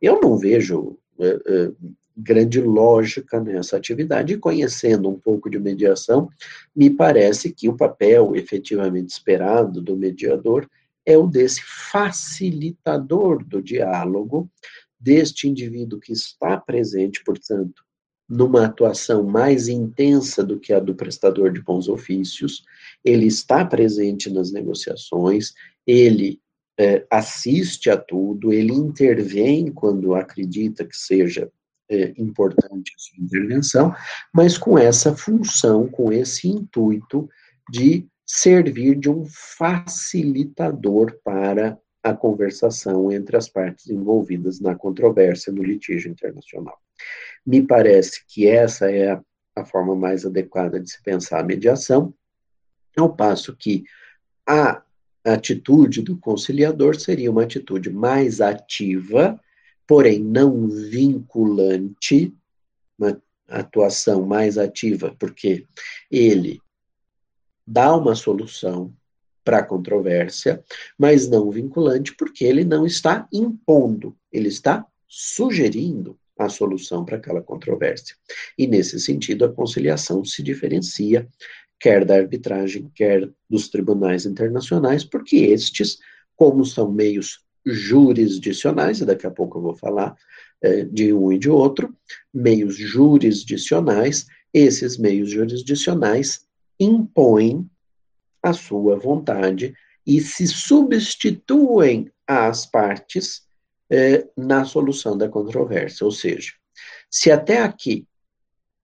[0.01, 1.71] Eu não vejo é, é,
[2.15, 6.29] grande lógica nessa atividade, e conhecendo um pouco de mediação,
[6.73, 10.65] me parece que o papel efetivamente esperado do mediador
[11.05, 14.49] é o desse facilitador do diálogo,
[14.97, 17.83] deste indivíduo que está presente, portanto,
[18.27, 22.63] numa atuação mais intensa do que a do prestador de bons ofícios,
[23.03, 25.53] ele está presente nas negociações,
[25.85, 26.41] ele
[26.77, 31.49] é, assiste a tudo, ele intervém quando acredita que seja
[31.89, 33.95] é, importante a sua intervenção,
[34.33, 37.29] mas com essa função, com esse intuito
[37.71, 45.63] de servir de um facilitador para a conversação entre as partes envolvidas na controvérsia no
[45.63, 46.77] litígio internacional.
[47.45, 49.21] Me parece que essa é a,
[49.55, 52.13] a forma mais adequada de se pensar a mediação,
[52.97, 53.83] ao passo que
[54.45, 54.83] a
[55.23, 59.39] atitude do conciliador seria uma atitude mais ativa,
[59.85, 62.33] porém não vinculante,
[62.97, 65.65] uma atuação mais ativa, porque
[66.09, 66.61] ele
[67.65, 68.93] dá uma solução
[69.43, 70.63] para a controvérsia,
[70.97, 77.41] mas não vinculante, porque ele não está impondo, ele está sugerindo a solução para aquela
[77.41, 78.15] controvérsia.
[78.57, 81.27] E nesse sentido, a conciliação se diferencia,
[81.79, 85.99] quer da arbitragem, quer dos tribunais internacionais, porque estes,
[86.35, 90.15] como são meios jurisdicionais, e daqui a pouco eu vou falar
[90.61, 91.93] é, de um e de outro,
[92.33, 96.45] meios jurisdicionais, esses meios jurisdicionais
[96.79, 97.69] impõem
[98.41, 99.73] a sua vontade
[100.05, 103.46] e se substituem às partes
[103.89, 106.05] eh, na solução da controvérsia.
[106.05, 106.53] Ou seja,
[107.09, 108.07] se até aqui,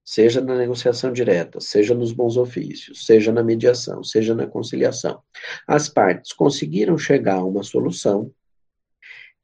[0.04, 5.22] seja na negociação direta, seja nos bons ofícios, seja na mediação, seja na conciliação,
[5.66, 8.30] as partes conseguiram chegar a uma solução,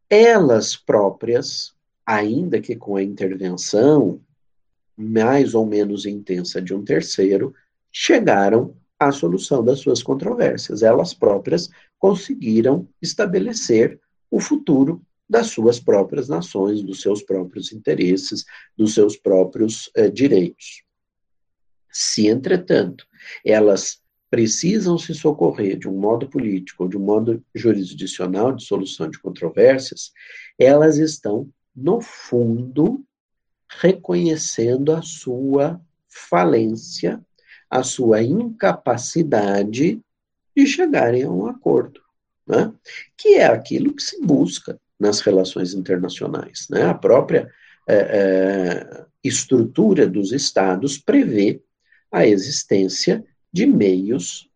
[0.08, 1.72] elas próprias,
[2.04, 4.20] ainda que com a intervenção
[5.00, 7.54] mais ou menos intensa de um terceiro,
[7.90, 10.82] chegaram à solução das suas controvérsias.
[10.82, 13.98] Elas próprias conseguiram estabelecer
[14.30, 18.44] o futuro das suas próprias nações, dos seus próprios interesses,
[18.76, 20.82] dos seus próprios eh, direitos.
[21.88, 23.06] Se, entretanto,
[23.46, 29.08] elas precisam se socorrer de um modo político ou de um modo jurisdicional de solução
[29.08, 30.10] de controvérsias,
[30.58, 33.04] elas estão, no fundo,
[33.68, 37.24] reconhecendo a sua falência
[37.70, 40.02] a sua incapacidade
[40.56, 42.00] de chegarem a um acordo,
[42.44, 42.72] né?
[43.16, 46.66] que é aquilo que se busca nas relações internacionais.
[46.70, 46.84] Né?
[46.84, 47.50] A própria
[47.88, 51.62] é, é, estrutura dos estados prevê
[52.12, 54.48] a existência de meios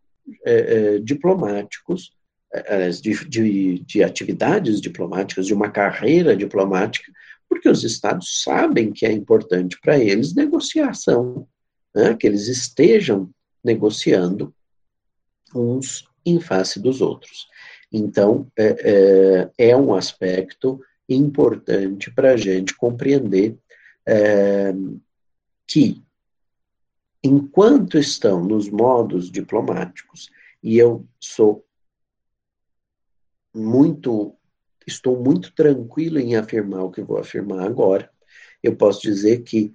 [0.45, 2.11] é, é diplomáticos,
[2.53, 7.11] é, de, de, de atividades diplomáticas, de uma carreira diplomática,
[7.49, 11.47] porque os estados sabem que é importante para eles negociação,
[11.93, 13.29] né, que eles estejam
[13.63, 14.53] negociando
[15.53, 17.47] uns em face dos outros.
[17.91, 23.57] Então, é, é, é um aspecto importante para a gente compreender
[24.05, 24.73] é,
[25.67, 26.03] que,
[27.23, 30.29] enquanto estão nos modos diplomáticos,
[30.61, 31.65] e eu sou
[33.53, 34.35] muito,
[34.85, 38.09] estou muito tranquilo em afirmar o que vou afirmar agora,
[38.61, 39.73] eu posso dizer que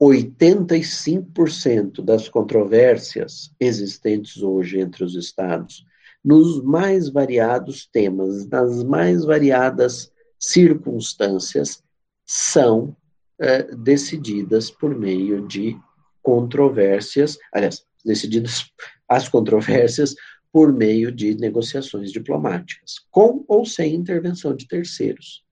[0.00, 5.86] 85% das controvérsias existentes hoje entre os estados,
[6.24, 11.82] nos mais variados temas, nas mais variadas circunstâncias,
[12.24, 12.96] são
[13.38, 15.76] é, decididas por meio de
[16.22, 18.70] controvérsias, aliás, decididas
[19.08, 20.14] as controvérsias
[20.50, 25.44] por meio de negociações diplomáticas, com ou sem intervenção de terceiros.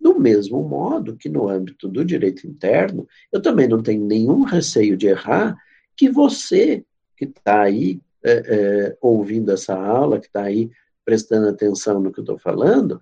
[0.00, 4.96] Do mesmo modo que no âmbito do direito interno, eu também não tenho nenhum receio
[4.96, 5.56] de errar
[5.96, 6.84] que você
[7.16, 10.70] que está aí é, é, ouvindo essa aula, que está aí
[11.04, 13.00] prestando atenção no que eu estou falando,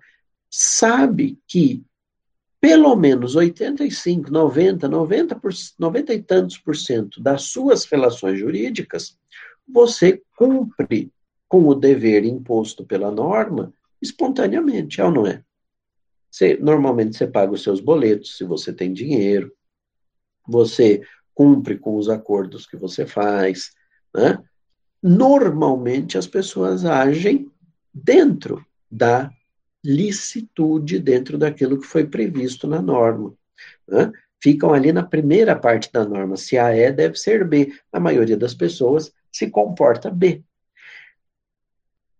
[0.49, 1.83] sabe que
[2.59, 9.17] pelo menos 85, 90, 90, por, 90 e tantos por cento das suas relações jurídicas,
[9.67, 11.11] você cumpre
[11.47, 15.43] com o dever imposto pela norma espontaneamente, é ou não é?
[16.29, 19.51] Você, normalmente você paga os seus boletos, se você tem dinheiro,
[20.47, 21.01] você
[21.33, 23.71] cumpre com os acordos que você faz.
[24.13, 24.37] Né?
[25.01, 27.51] Normalmente as pessoas agem
[27.93, 29.31] dentro da
[29.83, 33.33] licitude, dentro daquilo que foi previsto na norma.
[33.87, 34.11] Né?
[34.41, 36.35] Ficam ali na primeira parte da norma.
[36.37, 37.73] Se A é, deve ser B.
[37.91, 40.43] A maioria das pessoas se comporta B.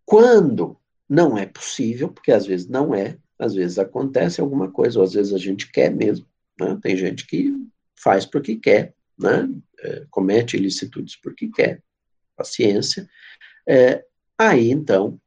[0.06, 0.78] Quando
[1.10, 5.14] não é possível, porque às vezes não é, às vezes acontece alguma coisa, ou às
[5.14, 6.26] vezes a gente quer mesmo.
[6.60, 6.78] Né?
[6.82, 7.54] Tem gente que
[7.96, 9.50] faz porque quer, né?
[9.80, 11.84] É, comete ilicitudes porque quer.
[12.38, 13.10] Paciência.
[13.68, 14.06] É,
[14.38, 15.20] aí, então,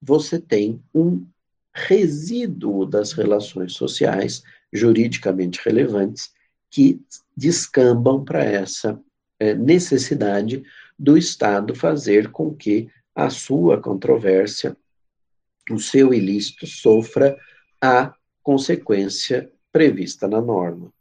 [0.00, 1.26] você tem um
[1.74, 4.42] resíduo das relações sociais
[4.72, 6.30] juridicamente relevantes
[6.70, 7.00] que
[7.36, 8.98] descambam para essa
[9.38, 10.62] é, necessidade
[10.98, 14.76] do Estado fazer com que a sua controvérsia,
[15.70, 17.36] o seu ilícito, sofra
[17.80, 20.92] a consequência prevista na norma.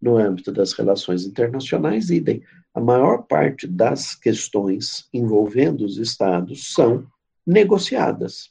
[0.00, 2.42] No âmbito das relações internacionais, idem.
[2.72, 7.06] A maior parte das questões envolvendo os estados são
[7.46, 8.50] negociadas.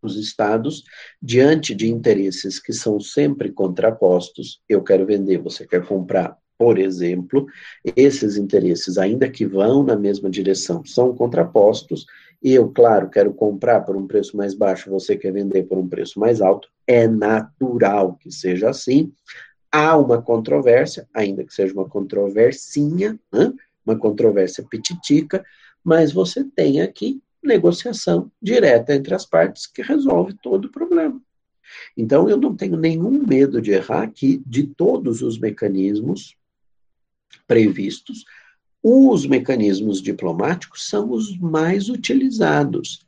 [0.00, 0.84] Os estados,
[1.20, 7.46] diante de interesses que são sempre contrapostos, eu quero vender, você quer comprar, por exemplo,
[7.96, 12.06] esses interesses, ainda que vão na mesma direção, são contrapostos,
[12.42, 16.20] eu, claro, quero comprar por um preço mais baixo, você quer vender por um preço
[16.20, 19.10] mais alto, é natural que seja assim.
[19.74, 23.52] Há uma controvérsia, ainda que seja uma controversinha, né?
[23.84, 25.44] uma controvérsia petitica,
[25.82, 31.20] mas você tem aqui negociação direta entre as partes que resolve todo o problema.
[31.96, 36.36] Então, eu não tenho nenhum medo de errar aqui de todos os mecanismos
[37.46, 38.24] previstos
[38.86, 43.00] os mecanismos diplomáticos são os mais utilizados,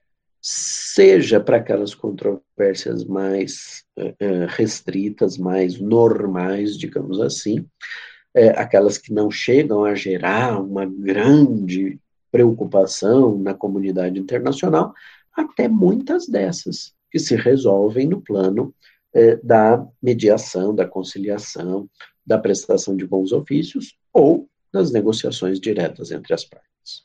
[0.48, 9.28] seja para aquelas controvérsias mais uh, restritas, mais normais, digamos assim, uh, aquelas que não
[9.28, 11.98] chegam a gerar uma grande
[12.30, 14.94] preocupação na comunidade internacional,
[15.32, 18.72] até muitas dessas que se resolvem no plano
[19.16, 21.90] uh, da mediação, da conciliação,
[22.24, 27.04] da prestação de bons ofícios ou nas negociações diretas entre as partes.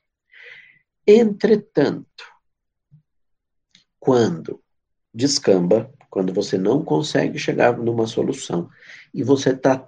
[1.08, 2.31] Entretanto,
[4.02, 4.60] quando
[5.14, 8.68] descamba, quando você não consegue chegar numa solução
[9.14, 9.88] e você está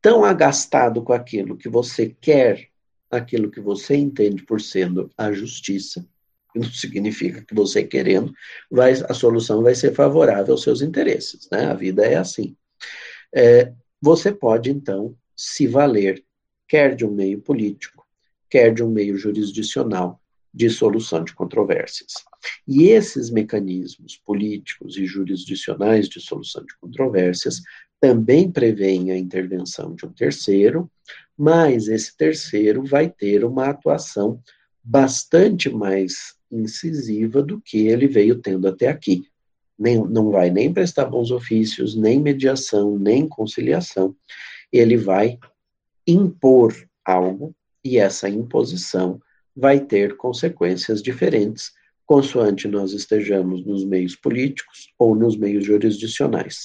[0.00, 2.68] tão agastado com aquilo que você quer,
[3.10, 6.06] aquilo que você entende por sendo a justiça,
[6.54, 8.32] não significa que você querendo,
[8.70, 11.66] vai, a solução vai ser favorável aos seus interesses, né?
[11.66, 12.54] A vida é assim.
[13.34, 16.22] É, você pode, então, se valer
[16.68, 18.06] quer de um meio político,
[18.50, 20.20] quer de um meio jurisdicional
[20.56, 22.14] de solução de controvérsias.
[22.66, 27.60] E esses mecanismos políticos e jurisdicionais de solução de controvérsias
[28.00, 30.90] também prevêem a intervenção de um terceiro,
[31.36, 34.40] mas esse terceiro vai ter uma atuação
[34.82, 39.28] bastante mais incisiva do que ele veio tendo até aqui.
[39.78, 44.16] nem, não vai nem prestar bons ofícios, nem mediação, nem conciliação,
[44.72, 45.38] ele vai
[46.06, 46.74] impor
[47.04, 47.54] algo
[47.84, 49.20] e essa imposição
[49.56, 51.72] vai ter consequências diferentes,
[52.04, 56.60] consoante nós estejamos nos meios políticos ou nos meios jurisdicionais.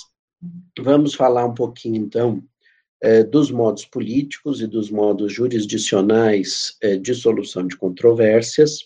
[0.80, 2.44] Vamos falar um pouquinho, então,
[3.02, 8.80] eh, dos modos políticos e dos modos jurisdicionais eh, de solução de controvérsias.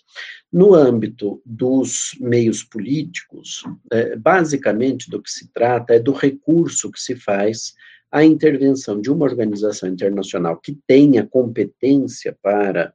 [0.51, 6.99] No âmbito dos meios políticos, eh, basicamente do que se trata é do recurso que
[6.99, 7.73] se faz
[8.09, 12.93] à intervenção de uma organização internacional que tenha competência para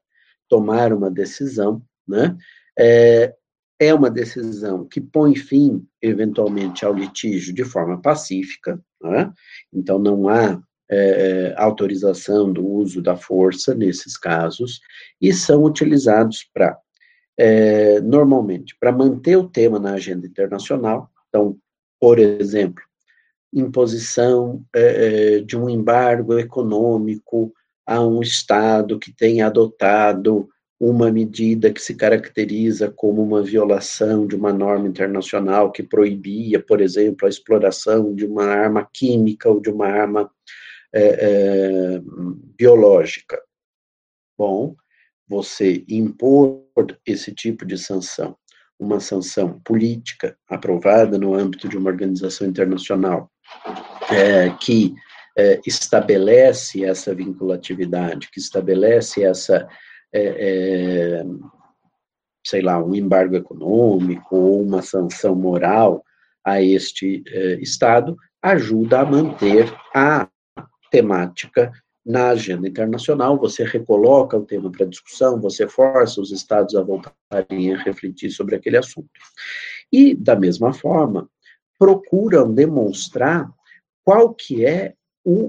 [0.51, 2.36] tomar uma decisão, né?
[2.78, 3.35] É,
[3.78, 9.32] é uma decisão que põe fim, eventualmente, ao litígio de forma pacífica, né?
[9.72, 10.60] então não há
[10.90, 14.81] é, autorização do uso da força nesses casos,
[15.18, 16.77] e são utilizados para,
[17.39, 21.10] é, normalmente, para manter o tema na agenda internacional.
[21.28, 21.56] Então,
[21.98, 22.82] por exemplo,
[23.52, 27.52] imposição é, de um embargo econômico
[27.86, 30.48] a um Estado que tenha adotado
[30.81, 36.81] uma medida que se caracteriza como uma violação de uma norma internacional que proibia, por
[36.81, 40.31] exemplo, a exploração de uma arma química ou de uma arma
[40.93, 42.01] é, é,
[42.57, 43.39] biológica.
[44.39, 44.74] Bom,
[45.28, 46.65] você impor
[47.05, 48.35] esse tipo de sanção,
[48.78, 53.31] uma sanção política aprovada no âmbito de uma organização internacional
[54.11, 54.94] é, que
[55.36, 59.69] é, estabelece essa vinculatividade, que estabelece essa,
[60.12, 61.24] é, é,
[62.47, 66.05] sei lá, um embargo econômico ou uma sanção moral
[66.44, 70.28] a este é, Estado, ajuda a manter a
[70.90, 71.70] temática
[72.05, 77.74] na agenda internacional, você recoloca o tema para discussão, você força os estados a voltarem
[77.74, 79.11] a refletir sobre aquele assunto.
[79.93, 81.28] E, da mesma forma,
[81.78, 83.51] procuram demonstrar
[84.02, 84.94] qual que é
[85.24, 85.47] o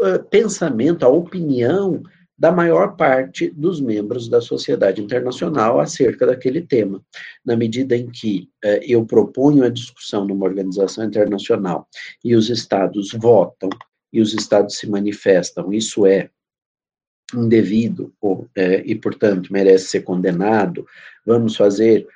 [0.00, 2.02] uh, pensamento, a opinião
[2.36, 7.00] da maior parte dos membros da sociedade internacional acerca daquele tema.
[7.44, 11.88] Na medida em que uh, eu proponho a discussão numa organização internacional
[12.24, 13.70] e os estados votam
[14.12, 16.30] e os estados se manifestam, isso é
[17.34, 20.86] indevido ou, é, e, portanto, merece ser condenado,
[21.24, 22.06] vamos fazer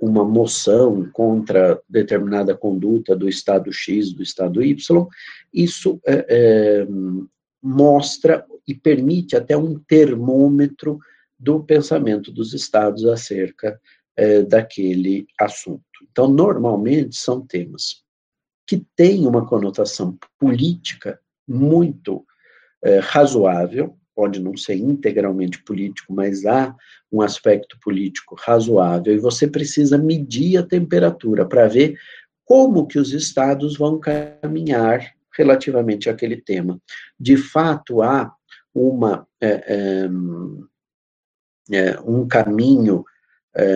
[0.00, 5.06] uma moção contra determinada conduta do Estado X, do Estado Y,
[5.52, 6.86] isso é, é,
[7.62, 10.98] mostra e permite até um termômetro
[11.38, 13.80] do pensamento dos Estados acerca
[14.16, 15.82] é, daquele assunto.
[16.10, 18.02] Então, normalmente, são temas
[18.66, 22.24] que têm uma conotação política muito
[22.82, 26.74] é, razoável, pode não ser integralmente político, mas há
[27.10, 31.96] um aspecto político razoável, e você precisa medir a temperatura para ver
[32.44, 36.80] como que os estados vão caminhar relativamente àquele tema.
[37.18, 38.32] De fato, há
[38.74, 40.08] uma, é,
[41.70, 43.04] é, é um caminho
[43.56, 43.66] é,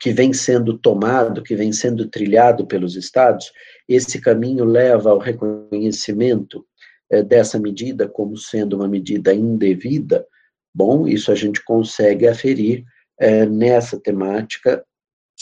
[0.00, 3.52] que vem sendo tomado, que vem sendo trilhado pelos estados,
[3.88, 6.64] esse caminho leva ao reconhecimento
[7.10, 10.26] é, dessa medida como sendo uma medida indevida,
[10.74, 12.84] bom, isso a gente consegue aferir
[13.18, 14.84] é, nessa temática,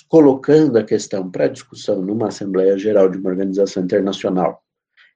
[0.09, 4.62] colocando a questão para discussão numa Assembleia Geral de uma organização internacional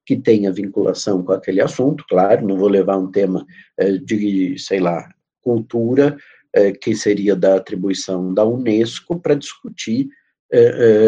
[0.04, 3.46] que tenha vinculação com aquele assunto, claro, não vou levar um tema
[3.78, 5.08] é, de, sei lá,
[5.42, 6.16] cultura,
[6.52, 10.08] é, que seria da atribuição da Unesco, para discutir
[10.52, 10.58] é,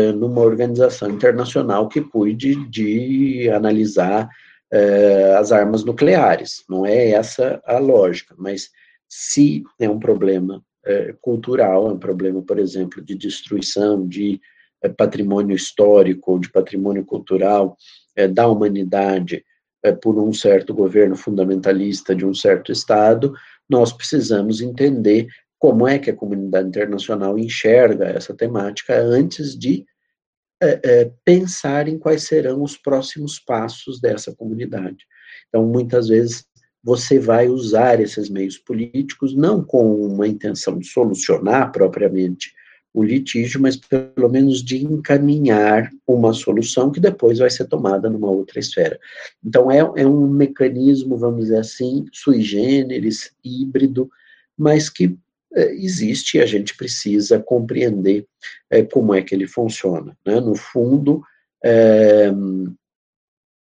[0.08, 4.28] é, numa organização internacional que cuide de analisar
[4.72, 6.64] uh, as armas nucleares.
[6.68, 8.70] Não é essa a lógica, mas
[9.08, 14.40] se é um problema uh, cultural, é um problema, por exemplo, de destruição de
[14.84, 17.76] uh, patrimônio histórico ou de patrimônio cultural
[18.34, 19.42] da humanidade
[20.02, 23.32] por um certo governo fundamentalista de um certo Estado,
[23.66, 25.28] nós precisamos entender
[25.58, 29.86] como é que a comunidade internacional enxerga essa temática antes de
[30.62, 35.04] é, é, pensar em quais serão os próximos passos dessa comunidade.
[35.48, 36.44] Então, muitas vezes,
[36.84, 42.52] você vai usar esses meios políticos não com uma intenção de solucionar propriamente
[42.94, 48.30] o litígio, mas pelo menos de encaminhar uma solução que depois vai ser tomada numa
[48.30, 49.00] outra esfera.
[49.44, 54.10] Então, é, é um mecanismo, vamos dizer assim, sui generis, híbrido,
[54.56, 55.16] mas que
[55.54, 58.26] existe e a gente precisa compreender
[58.70, 60.16] é, como é que ele funciona.
[60.24, 60.40] Né?
[60.40, 61.22] No fundo,
[61.64, 62.30] é,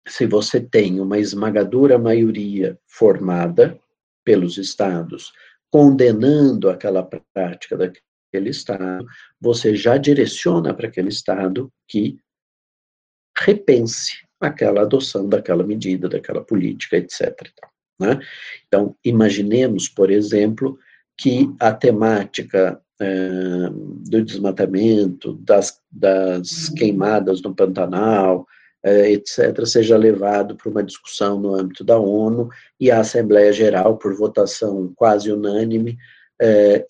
[0.07, 3.79] se você tem uma esmagadora maioria formada
[4.23, 5.31] pelos estados
[5.71, 7.01] condenando aquela
[7.33, 9.05] prática daquele estado,
[9.39, 12.19] você já direciona para aquele estado que
[13.37, 17.49] repense aquela adoção daquela medida, daquela política, etc.
[17.99, 18.19] Né?
[18.67, 20.77] Então, imaginemos, por exemplo,
[21.21, 23.69] que a temática é,
[24.09, 28.47] do desmatamento, das, das, queimadas no Pantanal,
[28.83, 32.49] é, etc., seja levado para uma discussão no âmbito da ONU
[32.79, 35.95] e a Assembleia Geral, por votação quase unânime,
[36.41, 36.83] é,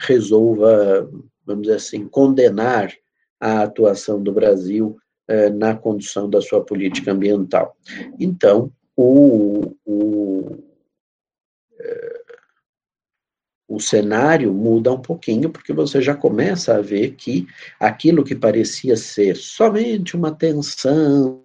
[0.00, 1.06] resolva,
[1.44, 2.90] vamos dizer assim, condenar
[3.38, 4.96] a atuação do Brasil
[5.28, 7.76] é, na condução da sua política ambiental.
[8.18, 10.56] Então, o, o
[11.78, 12.20] é,
[13.70, 17.46] o cenário muda um pouquinho, porque você já começa a ver que
[17.78, 21.44] aquilo que parecia ser somente uma tensão,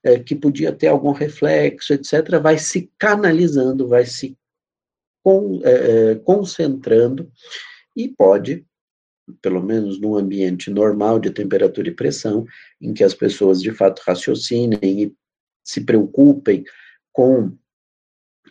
[0.00, 4.38] é, que podia ter algum reflexo, etc., vai se canalizando, vai se
[5.24, 7.28] con, é, é, concentrando
[7.96, 8.64] e pode,
[9.42, 12.46] pelo menos num ambiente normal de temperatura e pressão,
[12.80, 15.12] em que as pessoas de fato raciocinem e
[15.64, 16.62] se preocupem
[17.12, 17.58] com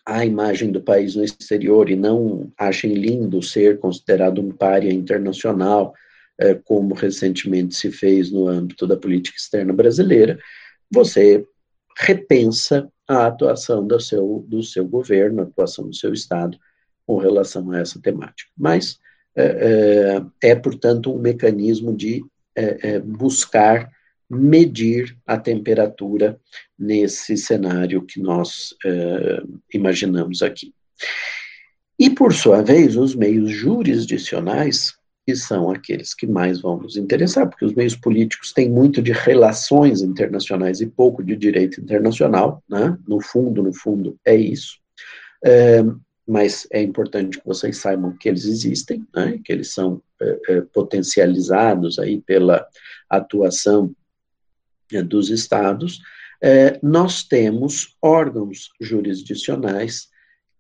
[0.06, 5.94] a imagem do país no exterior e não achem lindo ser considerado um pária internacional,
[6.40, 10.38] é, como recentemente se fez no âmbito da política externa brasileira,
[10.92, 11.46] você
[11.98, 16.58] repensa a atuação do seu, do seu governo, a atuação do seu Estado
[17.08, 18.52] com relação a essa temática.
[18.58, 19.00] Mas
[19.36, 22.24] é, é, é portanto, um mecanismo de
[23.04, 23.92] buscar
[24.30, 26.40] medir a temperatura
[26.78, 30.74] nesse cenário que nós uh, imaginamos aqui.
[31.98, 34.94] E, por sua vez, os meios jurisdicionais,
[35.26, 39.12] que são aqueles que mais vão nos interessar, porque os meios políticos têm muito de
[39.12, 42.98] relações internacionais e pouco de direito internacional, né?
[43.08, 44.78] no fundo, no fundo, é isso.
[45.44, 49.40] Uh, mas é importante que vocês saibam que eles existem, né?
[49.44, 52.68] que eles são uh, potencializados aí pela
[53.10, 53.96] atuação
[55.08, 56.02] dos estados,
[56.42, 60.10] é, nós temos órgãos jurisdicionais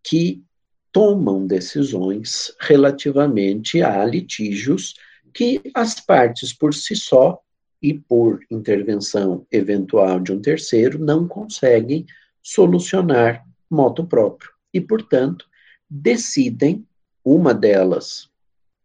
[0.03, 0.43] que
[0.91, 4.93] tomam decisões relativamente a litígios
[5.33, 7.39] que as partes por si só
[7.81, 12.05] e por intervenção eventual de um terceiro não conseguem
[12.41, 14.49] solucionar moto próprio.
[14.73, 15.45] E, portanto,
[15.89, 16.87] decidem
[17.23, 18.29] uma delas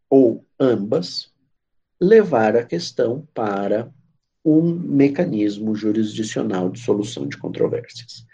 [0.09, 1.31] ou ambas
[2.01, 3.93] levar a questão para
[4.45, 8.25] um mecanismo jurisdicional de solução de controvérsias.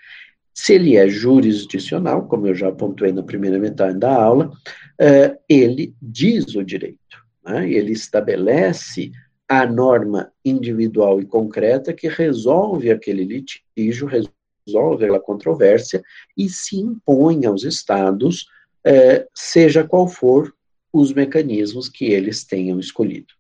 [0.55, 5.95] Se ele é jurisdicional, como eu já apontei na primeira metade da aula, uh, ele
[6.01, 6.99] diz o direito,
[7.45, 7.71] né?
[7.71, 9.13] ele estabelece
[9.49, 16.03] a norma individual e concreta que resolve aquele litígio, resolve aquela controvérsia
[16.37, 18.47] e se impõe aos estados,
[18.87, 20.55] uh, seja qual for
[20.93, 23.35] os mecanismos que eles tenham escolhido.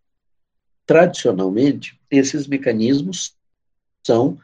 [0.86, 3.34] Tradicionalmente, esses mecanismos
[4.06, 4.38] são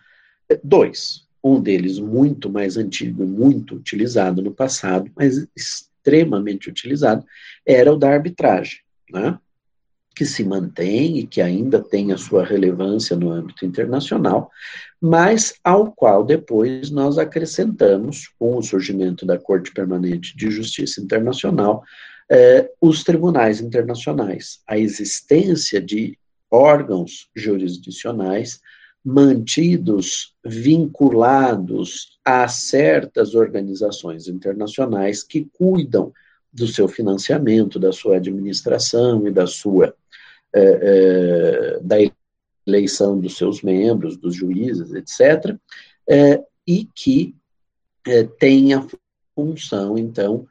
[0.63, 1.23] dois.
[1.43, 7.25] Um deles muito mais antigo e muito utilizado no passado, mas extremamente utilizado,
[7.65, 9.39] era o da arbitragem, né?
[10.15, 14.51] que se mantém e que ainda tem a sua relevância no âmbito internacional,
[15.01, 21.83] mas ao qual depois nós acrescentamos, com o surgimento da Corte Permanente de Justiça Internacional,
[22.31, 24.61] eh, os tribunais internacionais.
[24.67, 26.19] A existência de
[26.53, 28.61] órgãos jurisdicionais
[29.05, 36.13] mantidos vinculados a certas organizações internacionais que cuidam
[36.53, 39.95] do seu financiamento, da sua administração e da sua
[40.55, 41.97] eh, eh, da
[42.67, 45.57] eleição dos seus membros, dos juízes, etc.,
[46.07, 47.35] eh, e que
[48.39, 48.85] tem a
[49.35, 50.47] função, então,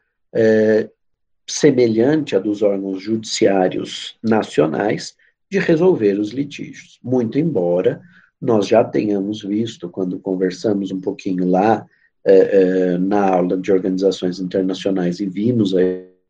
[1.46, 5.16] semelhante à dos órgãos judiciários nacionais,
[5.52, 6.98] de resolver os litígios.
[7.04, 8.02] Muito embora
[8.42, 11.86] nós já tenhamos visto, quando conversamos um pouquinho lá
[12.26, 15.82] é, é, na aula de organizações internacionais e vimos a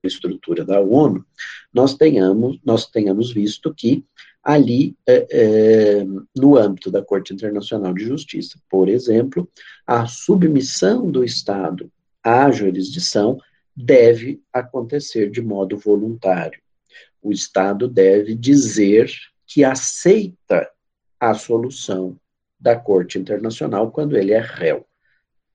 [0.03, 1.23] estrutura da ONU,
[1.72, 4.03] nós tenhamos, nós tenhamos visto que
[4.43, 9.48] ali, é, é, no âmbito da Corte Internacional de Justiça, por exemplo,
[9.85, 11.91] a submissão do Estado
[12.23, 13.38] à jurisdição
[13.77, 16.60] deve acontecer de modo voluntário
[17.22, 19.11] o Estado deve dizer
[19.45, 20.69] que aceita
[21.19, 22.18] a solução
[22.60, 24.85] da Corte Internacional quando ele é réu.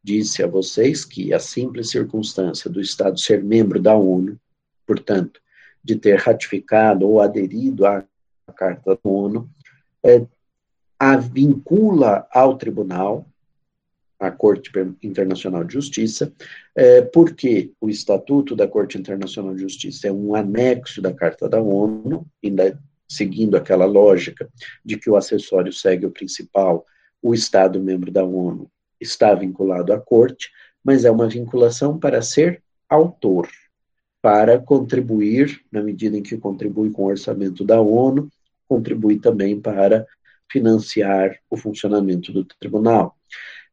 [0.02, 4.38] Disse a vocês que a simples circunstância do Estado ser membro da ONU,
[4.86, 5.40] portanto,
[5.82, 8.04] de ter ratificado ou aderido à
[8.54, 9.48] Carta da ONU,
[10.04, 10.24] é,
[10.98, 13.26] a vincula ao tribunal
[14.18, 14.70] a Corte
[15.02, 16.32] Internacional de Justiça,
[16.74, 21.60] é, porque o Estatuto da Corte Internacional de Justiça é um anexo da Carta da
[21.60, 22.78] ONU, ainda
[23.08, 24.48] seguindo aquela lógica
[24.84, 26.84] de que o acessório segue o principal,
[27.22, 28.70] o Estado membro da ONU
[29.00, 30.50] está vinculado à Corte,
[30.82, 33.48] mas é uma vinculação para ser autor,
[34.22, 38.28] para contribuir, na medida em que contribui com o orçamento da ONU,
[38.68, 40.06] contribui também para
[40.50, 43.16] financiar o funcionamento do tribunal.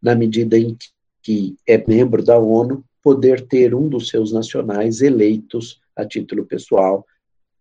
[0.04, 0.78] Na medida em
[1.22, 7.06] que é membro da ONU, poder ter um dos seus nacionais eleitos a título pessoal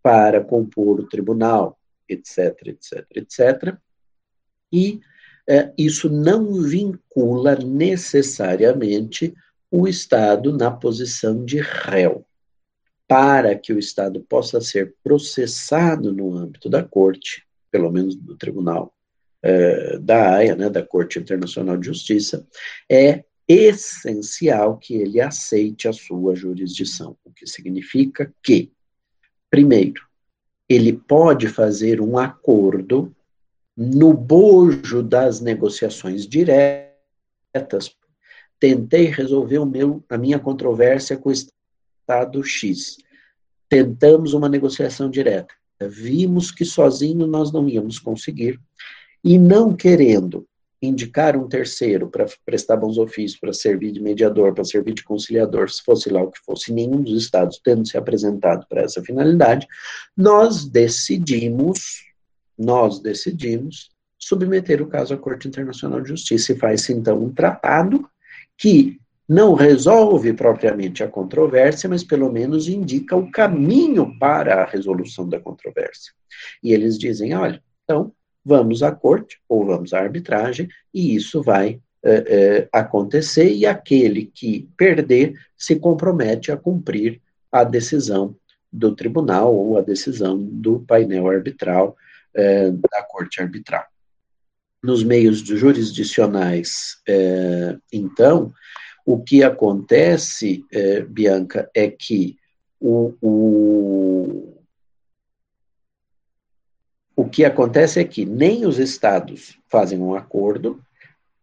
[0.01, 1.79] para compor o tribunal,
[2.09, 3.77] etc, etc, etc.
[4.71, 4.99] E
[5.47, 9.33] é, isso não vincula necessariamente
[9.71, 12.25] o Estado na posição de réu.
[13.07, 18.93] Para que o Estado possa ser processado no âmbito da Corte, pelo menos do Tribunal
[20.01, 22.47] da AIA, né, da Corte Internacional de Justiça,
[22.89, 28.71] é essencial que ele aceite a sua jurisdição, o que significa que,
[29.49, 30.01] primeiro,
[30.69, 33.13] ele pode fazer um acordo
[33.75, 37.95] no bojo das negociações diretas,
[38.59, 42.97] tentei resolver o meu, a minha controvérsia com o Estado X.
[43.67, 45.53] Tentamos uma negociação direta.
[45.81, 48.59] Vimos que sozinho nós não íamos conseguir.
[49.23, 50.45] E não querendo
[50.81, 55.69] indicar um terceiro para prestar bons ofícios, para servir de mediador, para servir de conciliador,
[55.69, 59.65] se fosse lá o que fosse, nenhum dos estados tendo se apresentado para essa finalidade,
[60.15, 62.03] nós decidimos
[62.57, 68.07] nós decidimos submeter o caso à Corte Internacional de Justiça e faz-se então um tratado
[68.57, 75.27] que não resolve propriamente a controvérsia, mas pelo menos indica o caminho para a resolução
[75.27, 76.13] da controvérsia.
[76.61, 78.13] E eles dizem: olha, então
[78.45, 84.25] vamos à corte ou vamos à arbitragem, e isso vai é, é, acontecer, e aquele
[84.25, 87.21] que perder se compromete a cumprir
[87.51, 88.35] a decisão
[88.71, 91.95] do tribunal ou a decisão do painel arbitral
[92.33, 93.85] é, da corte arbitral.
[94.83, 96.97] Nos meios jurisdicionais,
[97.89, 98.51] então,
[99.05, 100.65] o que acontece,
[101.07, 102.35] Bianca, é que
[102.81, 104.52] o, o,
[107.23, 110.79] o que acontece é que nem os estados fazem um acordo,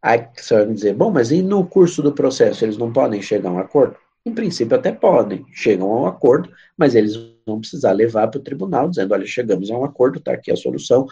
[0.02, 3.48] aí você vai dizer, bom, mas e no curso do processo eles não podem chegar
[3.48, 3.96] a um acordo?
[4.24, 7.14] Em princípio, até podem, chegam a um acordo, mas eles
[7.46, 10.56] vão precisar levar para o tribunal, dizendo: olha, chegamos a um acordo, está aqui a
[10.56, 11.06] solução,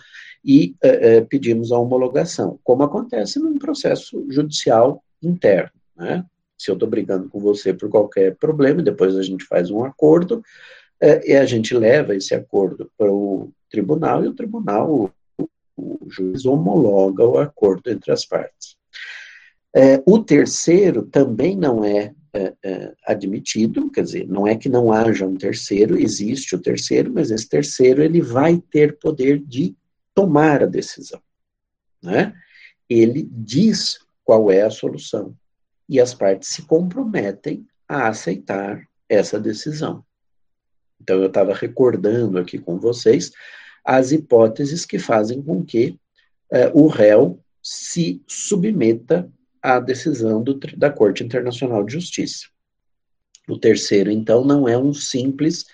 [0.45, 5.71] e uh, uh, pedimos a homologação, como acontece num processo judicial interno.
[5.97, 6.23] Né?
[6.59, 10.43] Se eu estou brigando com você por qualquer problema, depois a gente faz um acordo,
[11.01, 16.45] e a gente leva esse acordo para o tribunal, e o tribunal, o, o juiz,
[16.45, 18.77] homologa o acordo entre as partes.
[20.07, 25.27] o terceiro também não é é, é, admitido, quer dizer, não é que não haja
[25.27, 29.75] um terceiro, existe o terceiro, mas esse terceiro ele vai ter poder de
[30.15, 31.21] tomar a decisão,
[32.03, 32.35] né?
[32.89, 35.35] Ele diz qual é a solução
[35.89, 40.05] e as partes se comprometem a aceitar essa decisão.
[41.01, 43.33] Então eu estava recordando aqui com vocês
[43.85, 45.99] as hipóteses que fazem com que
[46.53, 49.31] é, o réu se submeta
[49.63, 52.47] a decisão do, da Corte Internacional de Justiça.
[53.49, 55.65] O terceiro, então, não é um simples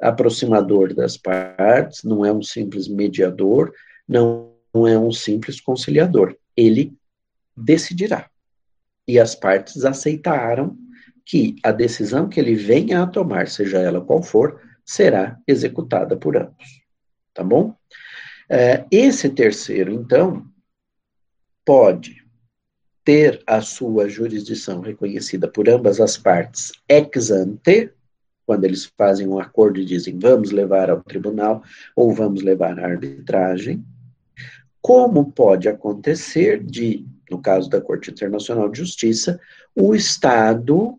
[0.00, 3.72] aproximador das partes, não é um simples mediador,
[4.06, 6.36] não, não é um simples conciliador.
[6.56, 6.92] Ele
[7.56, 8.28] decidirá.
[9.06, 10.76] E as partes aceitaram
[11.24, 16.36] que a decisão que ele venha a tomar, seja ela qual for, será executada por
[16.36, 16.82] ambos.
[17.34, 17.74] Tá bom?
[18.48, 20.46] É, esse terceiro, então,
[21.64, 22.22] pode
[23.04, 27.90] ter a sua jurisdição reconhecida por ambas as partes ex ante,
[28.46, 31.62] quando eles fazem um acordo e dizem vamos levar ao tribunal
[31.96, 33.84] ou vamos levar à arbitragem,
[34.80, 39.40] como pode acontecer de, no caso da Corte Internacional de Justiça,
[39.74, 40.98] o Estado,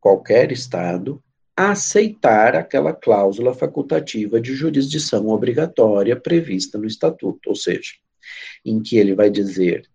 [0.00, 1.22] qualquer Estado,
[1.56, 7.92] aceitar aquela cláusula facultativa de jurisdição obrigatória prevista no Estatuto, ou seja,
[8.64, 9.86] em que ele vai dizer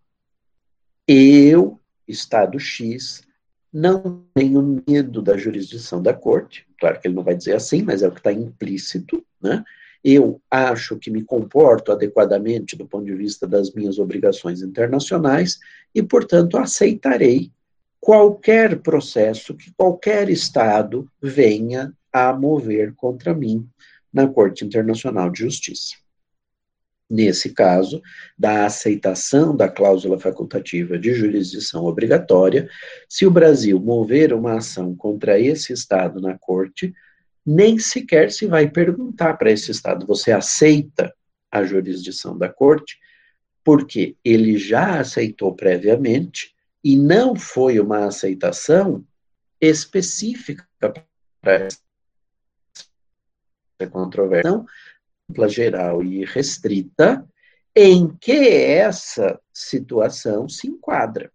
[1.07, 3.21] eu, Estado X,
[3.71, 6.67] não tenho medo da jurisdição da corte.
[6.79, 9.63] Claro que ele não vai dizer assim, mas é o que está implícito, né?
[10.03, 15.59] Eu acho que me comporto adequadamente do ponto de vista das minhas obrigações internacionais
[15.93, 17.51] e, portanto, aceitarei
[17.99, 23.67] qualquer processo que qualquer Estado venha a mover contra mim
[24.11, 25.95] na Corte Internacional de Justiça
[27.09, 28.01] nesse caso,
[28.37, 32.69] da aceitação da cláusula facultativa de jurisdição obrigatória,
[33.07, 36.93] se o Brasil mover uma ação contra esse Estado na Corte,
[37.45, 41.13] nem sequer se vai perguntar para esse Estado: você aceita
[41.49, 42.97] a jurisdição da Corte?
[43.67, 49.03] porque ele já aceitou previamente e não foi uma aceitação
[49.59, 50.65] específica
[51.41, 51.67] para
[53.79, 54.65] essa controvérsia,
[55.29, 57.27] ampla, geral e restrita,
[57.75, 61.31] em que essa situação se enquadra.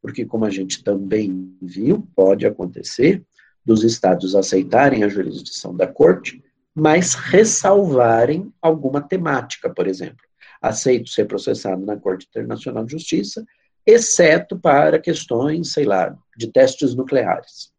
[0.00, 3.24] Porque, como a gente também viu, pode acontecer
[3.64, 6.42] dos estados aceitarem a jurisdição da corte,
[6.74, 10.26] mas ressalvarem alguma temática, por exemplo
[10.60, 13.44] aceito ser processado na Corte Internacional de Justiça,
[13.86, 17.72] exceto para questões, sei lá, de testes nucleares.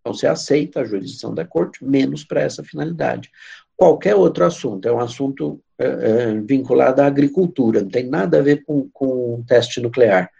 [0.00, 3.30] Então, você aceita a jurisdição da Corte, menos para essa finalidade.
[3.76, 8.42] Qualquer outro assunto, é um assunto é, é, vinculado à agricultura, não tem nada a
[8.42, 10.30] ver com, com teste nuclear.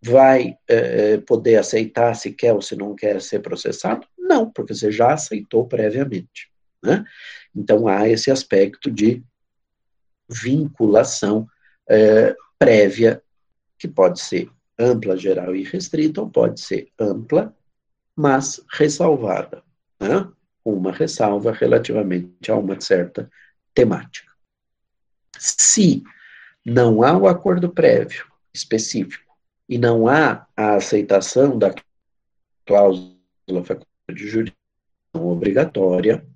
[0.00, 4.06] Vai é, é, poder aceitar se quer ou se não quer ser processado?
[4.16, 6.52] Não, porque você já aceitou previamente.
[6.80, 7.04] Né?
[7.56, 9.24] Então, há esse aspecto de
[10.28, 11.48] vinculação
[11.88, 13.22] é, prévia,
[13.78, 17.54] que pode ser ampla, geral e restrita, ou pode ser ampla,
[18.14, 19.62] mas ressalvada,
[20.00, 20.28] né?
[20.64, 23.30] uma ressalva relativamente a uma certa
[23.72, 24.30] temática.
[25.38, 26.02] Se
[26.64, 29.32] não há o acordo prévio específico
[29.68, 31.72] e não há a aceitação da
[32.66, 33.14] cláusula
[34.10, 34.58] de jurisdição
[35.14, 36.26] obrigatória,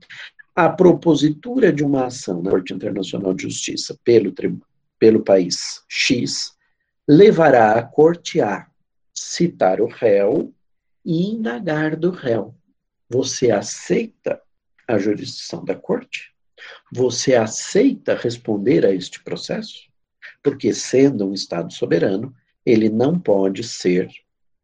[0.55, 4.32] a propositura de uma ação na Corte Internacional de Justiça pelo,
[5.02, 6.52] pelo país X
[7.08, 8.68] levará a Corte A
[9.12, 10.54] citar o réu
[11.04, 12.54] e indagar do réu.
[13.10, 14.40] Você aceita
[14.86, 16.32] a jurisdição da Corte?
[16.92, 19.90] Você aceita responder a este processo?
[20.40, 22.32] Porque, sendo um Estado soberano,
[22.64, 24.08] ele não pode ser,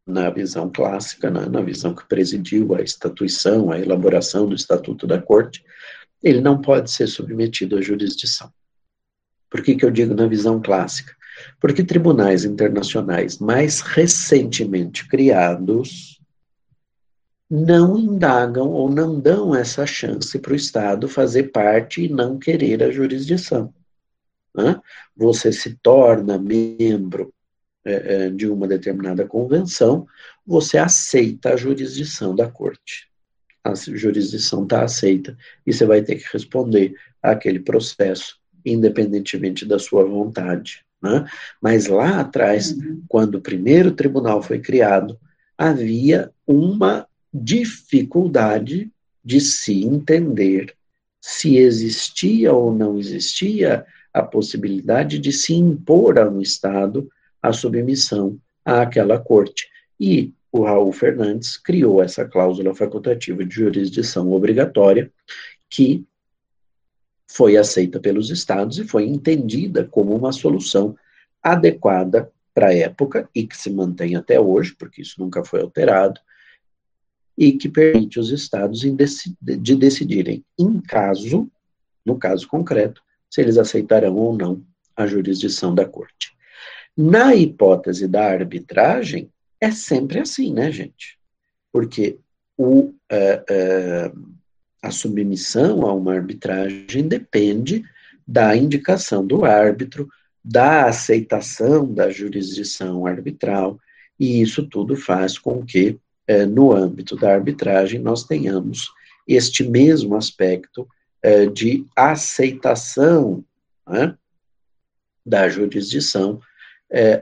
[0.07, 5.21] na visão clássica, na, na visão que presidiu a estatuição, a elaboração do Estatuto da
[5.21, 5.65] Corte,
[6.23, 8.49] ele não pode ser submetido à jurisdição.
[9.49, 11.15] Por que, que eu digo na visão clássica?
[11.59, 16.19] Porque tribunais internacionais mais recentemente criados
[17.49, 22.83] não indagam ou não dão essa chance para o Estado fazer parte e não querer
[22.83, 23.73] a jurisdição.
[24.55, 24.79] Né?
[25.15, 27.33] Você se torna membro
[27.83, 30.05] é, é de uma determinada convenção,
[30.45, 33.09] você aceita a jurisdição da corte
[33.63, 40.03] a jurisdição está aceita e você vai ter que responder àquele processo, independentemente da sua
[40.03, 40.83] vontade.
[41.01, 41.25] Né?
[41.61, 43.01] Mas lá atrás, uhum.
[43.07, 45.17] quando o primeiro tribunal foi criado,
[45.57, 48.91] havia uma dificuldade
[49.23, 50.73] de se entender
[51.21, 57.09] se existia ou não existia a possibilidade de se impor a um Estado
[57.41, 59.67] a submissão àquela corte.
[59.99, 65.11] E o Raul Fernandes criou essa cláusula facultativa de jurisdição obrigatória,
[65.69, 66.05] que
[67.29, 70.97] foi aceita pelos estados e foi entendida como uma solução
[71.41, 76.19] adequada para a época e que se mantém até hoje, porque isso nunca foi alterado,
[77.37, 81.49] e que permite os estados de decidirem, em caso,
[82.03, 84.61] no caso concreto, se eles aceitarão ou não
[84.95, 86.35] a jurisdição da corte.
[86.97, 89.31] Na hipótese da arbitragem,
[89.61, 91.17] é sempre assim, né, gente?
[91.71, 92.17] Porque
[92.57, 92.93] o, uh,
[94.11, 94.38] uh,
[94.81, 97.83] a submissão a uma arbitragem depende
[98.27, 100.07] da indicação do árbitro,
[100.43, 103.79] da aceitação da jurisdição arbitral,
[104.19, 105.97] e isso tudo faz com que,
[106.29, 108.91] uh, no âmbito da arbitragem, nós tenhamos
[109.27, 110.87] este mesmo aspecto
[111.53, 113.43] de aceitação
[113.87, 114.15] né,
[115.25, 116.41] da jurisdição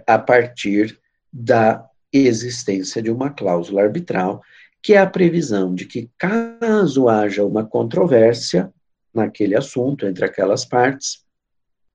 [0.05, 0.97] a partir
[1.33, 4.41] da existência de uma cláusula arbitral,
[4.81, 8.71] que é a previsão de que, caso haja uma controvérsia
[9.13, 11.25] naquele assunto entre aquelas partes,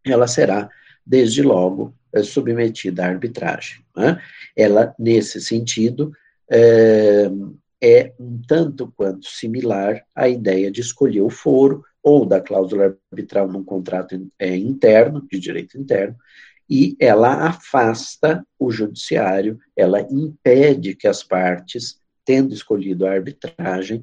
[0.05, 0.69] ela será,
[1.07, 3.83] desde logo, é, submetida à arbitragem.
[3.97, 4.21] Né?
[4.57, 6.13] Ela, nesse sentido,
[6.51, 7.31] é,
[7.83, 13.49] é um tanto quanto similar à ideia de escolher o foro ou da cláusula arbitral
[13.49, 16.17] num contrato é, interno, de direito interno,
[16.69, 24.03] e ela afasta o judiciário, ela impede que as partes, tendo escolhido a arbitragem,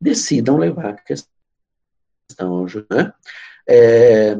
[0.00, 1.28] decidam levar a questão.
[2.90, 3.12] Né?
[3.68, 4.36] É,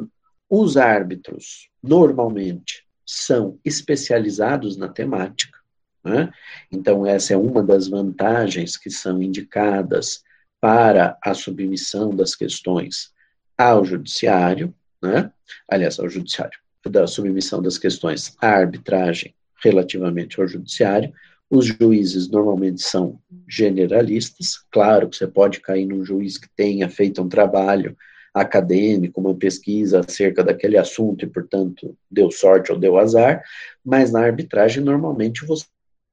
[0.48, 5.58] os árbitros, normalmente, são especializados na temática,
[6.02, 6.32] né?
[6.72, 10.22] então essa é uma das vantagens que são indicadas
[10.60, 13.12] para a submissão das questões
[13.56, 15.30] ao judiciário, né?
[15.68, 21.12] aliás, ao judiciário, da submissão das questões à arbitragem relativamente ao judiciário.
[21.50, 23.18] Os juízes normalmente são
[23.48, 27.96] generalistas, claro que você pode cair num juiz que tenha feito um trabalho
[28.32, 33.42] acadêmico, uma pesquisa acerca daquele assunto e, portanto, deu sorte ou deu azar,
[33.84, 35.66] mas na arbitragem, normalmente, você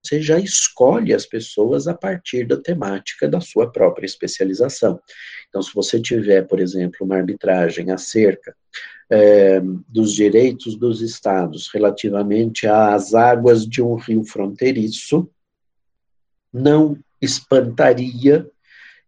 [0.04, 5.00] você já escolhe as pessoas a partir da temática da sua própria especialização.
[5.50, 8.56] Então, se você tiver, por exemplo, uma arbitragem acerca
[9.10, 15.30] é, dos direitos dos estados relativamente às águas de um rio fronteiriço,
[16.52, 18.50] não espantaria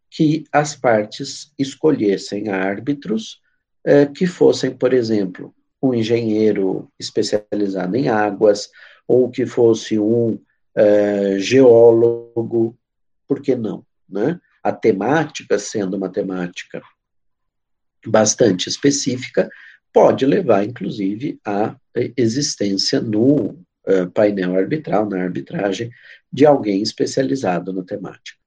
[0.10, 3.42] que as partes escolhessem árbitros
[3.84, 8.70] é, que fossem, por exemplo, um engenheiro especializado em águas,
[9.08, 10.40] ou que fosse um
[10.76, 12.78] é, geólogo,
[13.28, 13.86] por que não?
[14.08, 14.40] Né?
[14.62, 16.82] A temática, sendo uma temática
[18.06, 19.50] bastante específica,
[19.92, 21.76] pode levar, inclusive, à
[22.18, 25.92] existência no uh, painel arbitral, na arbitragem,
[26.32, 28.38] de alguém especializado na temática.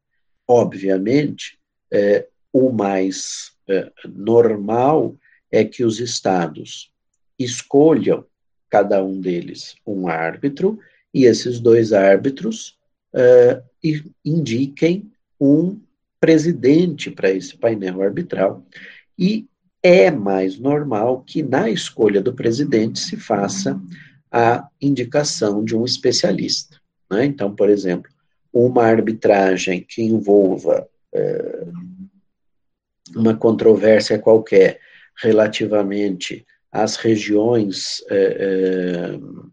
[0.48, 1.58] Obviamente,
[1.90, 5.16] é, o mais é, normal
[5.50, 6.90] é que os estados
[7.38, 8.24] escolham,
[8.68, 10.78] cada um deles, um árbitro
[11.12, 12.76] e esses dois árbitros
[13.14, 13.62] uh,
[14.24, 15.10] indiquem
[15.40, 15.80] um
[16.20, 18.66] presidente para esse painel arbitral.
[19.18, 19.46] E
[19.82, 23.80] é mais normal que na escolha do presidente se faça
[24.30, 26.80] a indicação de um especialista.
[27.10, 27.26] Né?
[27.26, 28.10] Então, por exemplo,
[28.52, 31.72] uma arbitragem que envolva uh,
[33.14, 34.80] uma controvérsia qualquer
[35.22, 39.45] relativamente às regiões uh,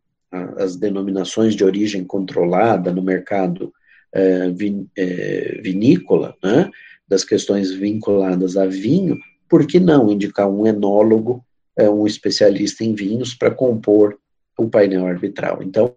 [0.58, 3.74] as denominações de origem controlada no mercado
[4.12, 6.70] é, vin, é, vinícola, né,
[7.08, 9.18] das questões vinculadas a vinho,
[9.50, 11.44] por que não indicar um enólogo,
[11.78, 14.18] é, um especialista em vinhos, para compor
[14.58, 15.62] o painel arbitral?
[15.62, 15.96] Então,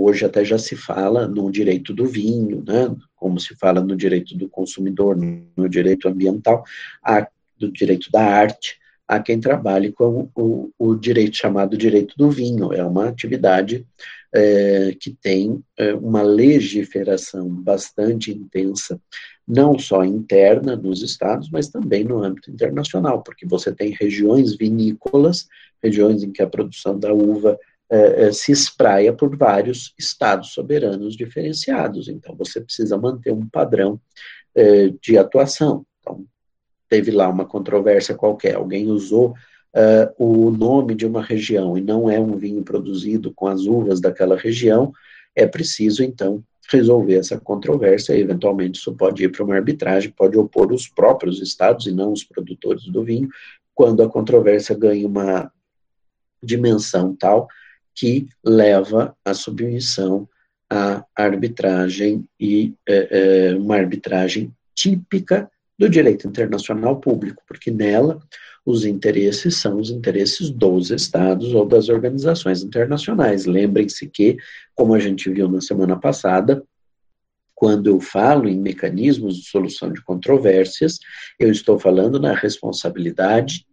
[0.00, 4.36] hoje até já se fala no direito do vinho, né, como se fala no direito
[4.36, 6.64] do consumidor, no direito ambiental,
[7.02, 12.30] a, do direito da arte, a quem trabalhe com o, o direito chamado direito do
[12.30, 12.72] vinho.
[12.72, 13.86] É uma atividade
[14.34, 19.00] é, que tem é, uma legiferação bastante intensa,
[19.46, 25.46] não só interna nos estados, mas também no âmbito internacional, porque você tem regiões vinícolas,
[25.82, 27.58] regiões em que a produção da uva
[27.90, 32.08] é, é se espraia por vários estados soberanos diferenciados.
[32.08, 34.00] Então, você precisa manter um padrão
[34.54, 35.86] é, de atuação.
[36.00, 36.24] Então,
[36.94, 39.30] teve lá uma controvérsia qualquer, alguém usou
[39.74, 44.00] uh, o nome de uma região e não é um vinho produzido com as uvas
[44.00, 44.92] daquela região,
[45.34, 46.40] é preciso, então,
[46.70, 51.86] resolver essa controvérsia, eventualmente isso pode ir para uma arbitragem, pode opor os próprios estados
[51.88, 53.28] e não os produtores do vinho,
[53.74, 55.50] quando a controvérsia ganha uma
[56.40, 57.48] dimensão tal
[57.92, 60.28] que leva à submissão
[60.70, 68.20] à arbitragem e é, é, uma arbitragem típica do direito internacional público, porque nela
[68.64, 73.44] os interesses são os interesses dos estados ou das organizações internacionais.
[73.44, 74.38] Lembrem-se que,
[74.74, 76.62] como a gente viu na semana passada,
[77.54, 80.98] quando eu falo em mecanismos de solução de controvérsias,
[81.38, 83.66] eu estou falando na responsabilidade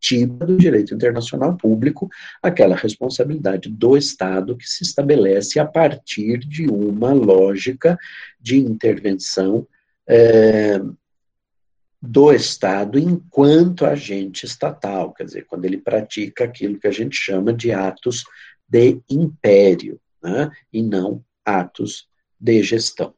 [0.00, 2.08] típica do direito internacional público,
[2.42, 7.98] aquela responsabilidade do Estado que se estabelece a partir de uma lógica
[8.40, 9.66] de intervenção
[10.08, 10.80] é,
[12.06, 17.52] do Estado enquanto agente estatal, quer dizer, quando ele pratica aquilo que a gente chama
[17.52, 18.24] de atos
[18.68, 22.08] de império, né, e não atos
[22.40, 23.14] de gestão.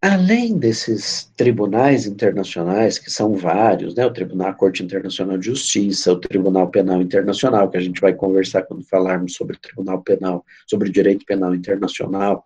[0.00, 6.20] Além desses tribunais internacionais, que são vários, né, o Tribunal Corte Internacional de Justiça, o
[6.20, 11.24] Tribunal Penal Internacional, que a gente vai conversar quando falarmos sobre Tribunal Penal, sobre Direito
[11.24, 12.44] Penal Internacional,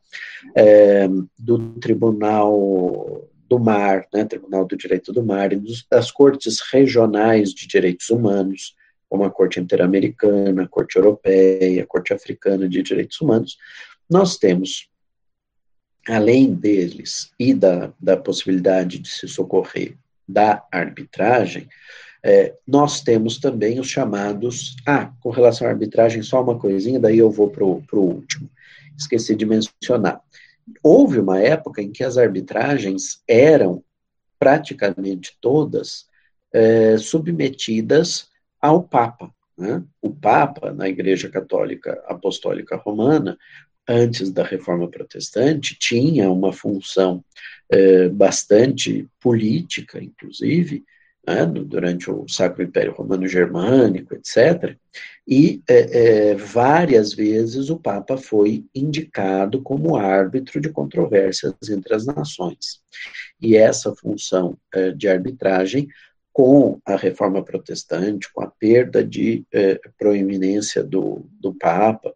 [0.54, 6.60] é, do Tribunal do Mar, né, Tribunal do Direito do Mar, e dos, das cortes
[6.72, 8.76] regionais de direitos humanos,
[9.08, 13.58] como a Corte Interamericana, a Corte Europeia, a Corte Africana de Direitos Humanos,
[14.08, 14.88] nós temos,
[16.08, 19.96] além deles e da, da possibilidade de se socorrer
[20.28, 21.68] da arbitragem,
[22.22, 24.76] é, nós temos também os chamados.
[24.86, 28.48] Ah, com relação à arbitragem, só uma coisinha, daí eu vou para o último.
[28.96, 30.20] Esqueci de mencionar
[30.82, 33.82] houve uma época em que as arbitragens eram
[34.38, 36.06] praticamente todas
[36.52, 38.28] é, submetidas
[38.60, 39.32] ao Papa.
[39.56, 39.82] Né?
[40.00, 43.38] O Papa, na Igreja Católica Apostólica Romana,
[43.86, 47.24] antes da Reforma Protestante, tinha uma função
[47.70, 50.84] é, bastante política, inclusive,
[51.26, 54.76] né, durante o Sacro Império Romano Germânico, etc.
[55.26, 62.06] E é, é, várias vezes o Papa foi indicado como árbitro de controvérsias entre as
[62.06, 62.80] nações.
[63.40, 65.88] E essa função é, de arbitragem
[66.32, 72.14] com a reforma protestante, com a perda de eh, proeminência do, do Papa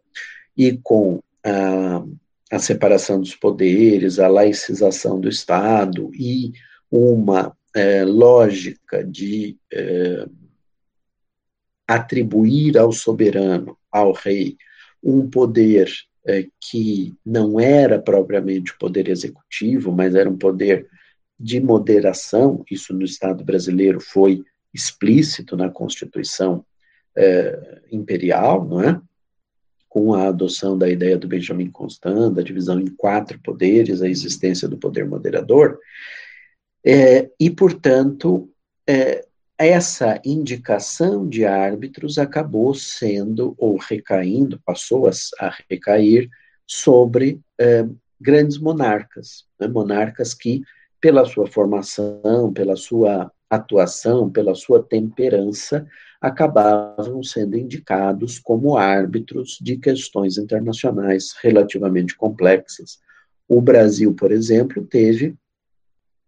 [0.55, 2.03] e com a,
[2.51, 6.53] a separação dos poderes, a laicização do Estado e
[6.89, 10.25] uma eh, lógica de eh,
[11.85, 14.57] atribuir ao soberano, ao rei,
[15.03, 15.91] um poder
[16.25, 20.87] eh, que não era propriamente o poder executivo, mas era um poder
[21.37, 24.41] de moderação, isso no Estado brasileiro foi
[24.73, 26.65] explícito na Constituição
[27.13, 29.01] é, Imperial, não é?
[29.89, 34.67] com a adoção da ideia do Benjamin Constant, da divisão em quatro poderes, a existência
[34.67, 35.79] do poder moderador,
[36.85, 38.49] é, e, portanto,
[38.87, 39.25] é,
[39.57, 46.29] essa indicação de árbitros acabou sendo, ou recaindo, passou a, a recair
[46.67, 47.85] sobre é,
[48.19, 50.61] grandes monarcas, né, monarcas que
[50.99, 55.85] pela sua formação, pela sua atuação, pela sua temperança,
[56.19, 62.99] acabavam sendo indicados como árbitros de questões internacionais relativamente complexas.
[63.47, 65.35] O Brasil, por exemplo, teve,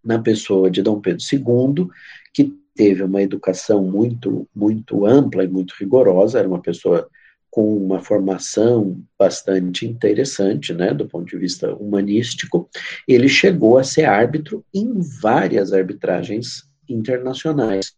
[0.07, 1.87] na pessoa de Dom Pedro II,
[2.33, 7.09] que teve uma educação muito, muito ampla e muito rigorosa, era uma pessoa
[7.51, 12.69] com uma formação bastante interessante, né, do ponto de vista humanístico,
[13.07, 17.95] ele chegou a ser árbitro em várias arbitragens internacionais.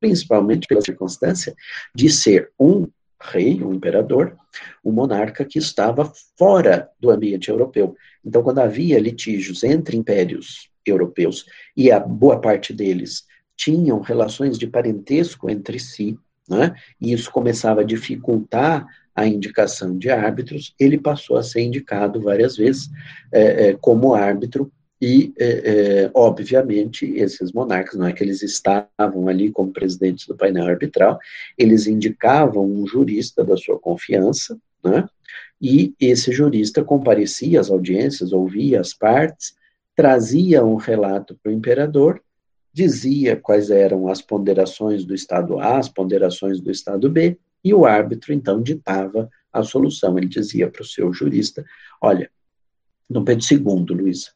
[0.00, 1.54] Principalmente pela circunstância
[1.94, 2.88] de ser um
[3.22, 4.36] rei, um imperador,
[4.84, 7.96] um monarca que estava fora do ambiente europeu.
[8.24, 11.46] Então, quando havia litígios entre impérios europeus
[11.76, 13.24] e a boa parte deles
[13.56, 16.18] tinham relações de parentesco entre si,
[16.48, 22.20] né, e isso começava a dificultar a indicação de árbitros, ele passou a ser indicado
[22.20, 22.88] várias vezes
[23.30, 25.48] é, é, como árbitro, e, é,
[26.04, 31.18] é obviamente, esses monarcas, não é que eles estavam ali como presidentes do painel arbitral,
[31.58, 35.04] eles indicavam um jurista da sua confiança, né,
[35.60, 39.56] e esse jurista comparecia às audiências, ouvia as partes,
[39.96, 42.22] trazia um relato para o imperador,
[42.72, 47.84] dizia quais eram as ponderações do Estado A, as ponderações do Estado B, e o
[47.84, 50.16] árbitro, então, ditava a solução.
[50.16, 51.64] Ele dizia para o seu jurista:
[52.00, 52.30] olha,
[53.08, 54.30] Dom Pedro II, Luísa,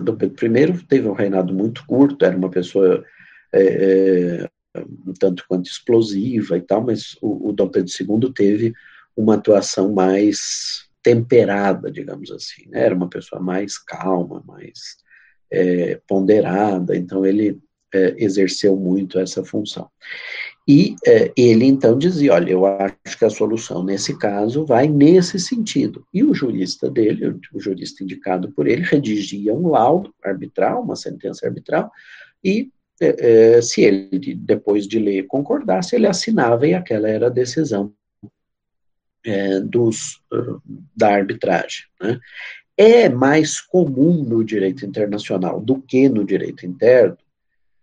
[0.00, 3.04] Dom Pedro I teve um reinado muito curto, era uma pessoa
[3.52, 8.72] é, é, um tanto quanto explosiva e tal, mas o, o Dom Pedro II teve
[9.16, 12.84] uma atuação mais temperada, digamos assim, né?
[12.84, 14.96] era uma pessoa mais calma, mais
[15.50, 17.60] é, ponderada, então ele
[17.92, 19.88] é, exerceu muito essa função.
[20.66, 25.38] E é, ele então dizia: olha, eu acho que a solução nesse caso vai nesse
[25.38, 26.06] sentido.
[26.12, 31.46] E o jurista dele, o jurista indicado por ele, redigia um laudo arbitral, uma sentença
[31.46, 31.90] arbitral,
[32.44, 32.70] e
[33.00, 37.92] é se ele, depois de ler, concordasse, ele assinava e aquela era a decisão
[39.64, 40.20] dos,
[40.96, 41.84] da arbitragem.
[42.00, 42.20] Né?
[42.76, 47.16] É mais comum no direito internacional do que no direito interno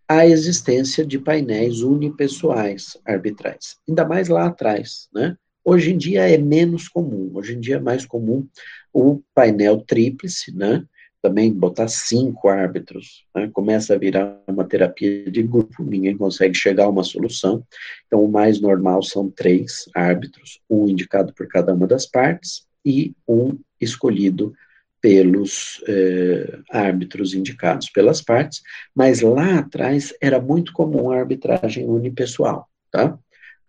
[0.09, 5.37] a existência de painéis unipessoais arbitrais, ainda mais lá atrás, né?
[5.63, 8.47] Hoje em dia é menos comum, hoje em dia é mais comum
[8.91, 10.83] o painel tríplice, né?
[11.21, 13.51] Também botar cinco árbitros, né?
[13.53, 17.63] começa a virar uma terapia de grupo, ninguém consegue chegar a uma solução.
[18.07, 23.13] Então, o mais normal são três árbitros, um indicado por cada uma das partes e
[23.27, 24.53] um escolhido
[25.01, 28.61] pelos eh, árbitros indicados pelas partes,
[28.93, 33.17] mas lá atrás era muito comum a arbitragem unipessoal, tá?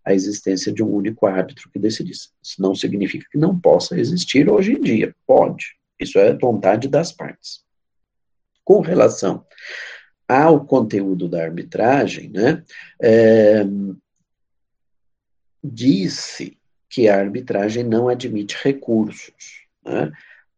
[0.05, 2.31] A existência de um único árbitro que decidisse.
[2.43, 5.77] Isso não significa que não possa existir hoje em dia, pode.
[6.01, 7.61] Isso é vontade das partes.
[8.65, 9.45] Com relação
[10.27, 12.63] ao conteúdo da arbitragem, né,
[13.01, 13.65] é,
[15.63, 16.57] disse
[16.89, 19.67] que a arbitragem não admite recursos.
[19.85, 20.11] Né?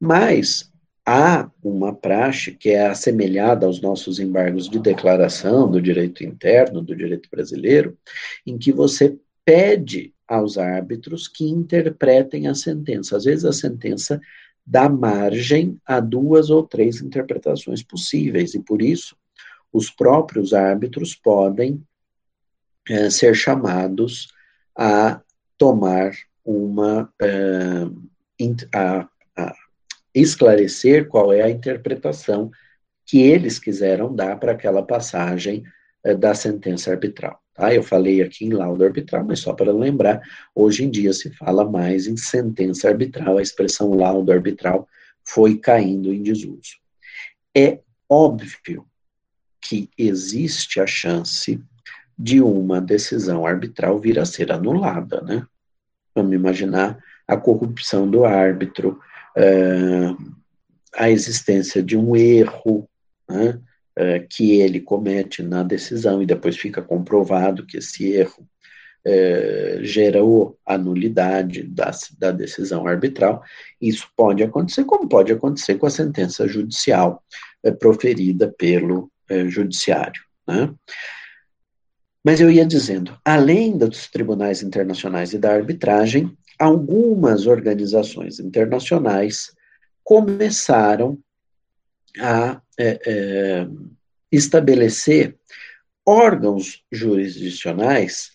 [0.04, 0.68] Mas
[1.06, 6.96] há uma praxe que é assemelhada aos nossos embargos de declaração do direito interno, do
[6.96, 7.96] direito brasileiro,
[8.44, 13.16] em que você pede aos árbitros que interpretem a sentença.
[13.16, 14.20] Às vezes a sentença
[14.66, 19.16] dá margem a duas ou três interpretações possíveis, e por isso
[19.72, 21.80] os próprios árbitros podem
[22.88, 24.32] é, ser chamados
[24.76, 25.20] a
[25.56, 26.10] tomar
[26.44, 27.08] uma.
[27.22, 27.86] É,
[28.74, 29.08] a
[30.14, 32.50] esclarecer qual é a interpretação
[33.06, 35.64] que eles quiseram dar para aquela passagem
[36.04, 37.40] eh, da sentença arbitral.
[37.54, 37.74] Tá?
[37.74, 40.20] Eu falei aqui em laudo arbitral, mas só para lembrar,
[40.54, 44.88] hoje em dia se fala mais em sentença arbitral, a expressão laudo arbitral
[45.24, 46.76] foi caindo em desuso.
[47.54, 48.86] É óbvio
[49.60, 51.60] que existe a chance
[52.18, 55.46] de uma decisão arbitral vir a ser anulada, né?
[56.14, 59.00] Vamos imaginar a corrupção do árbitro,
[60.94, 62.88] a existência de um erro
[63.28, 63.58] né,
[63.98, 68.46] uh, que ele comete na decisão e depois fica comprovado que esse erro
[69.06, 73.42] uh, gerou a nulidade da, da decisão arbitral.
[73.80, 77.22] Isso pode acontecer, como pode acontecer com a sentença judicial
[77.78, 79.10] proferida pelo
[79.48, 80.20] judiciário.
[80.46, 80.74] Né?
[82.24, 89.52] Mas eu ia dizendo, além dos tribunais internacionais e da arbitragem, algumas organizações internacionais
[90.04, 91.18] começaram
[92.20, 93.68] a é, é,
[94.30, 95.36] estabelecer
[96.06, 98.32] órgãos jurisdicionais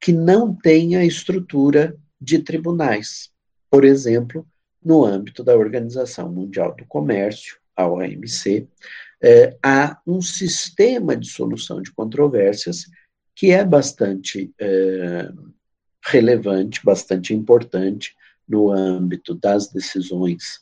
[0.00, 3.30] que não têm a estrutura de tribunais.
[3.70, 4.46] Por exemplo,
[4.84, 8.68] no âmbito da Organização Mundial do Comércio, a OMC,
[9.22, 12.86] é, há um sistema de solução de controvérsias
[13.34, 15.28] que é bastante é,
[16.06, 18.14] relevante, bastante importante
[18.48, 20.60] no âmbito das decisões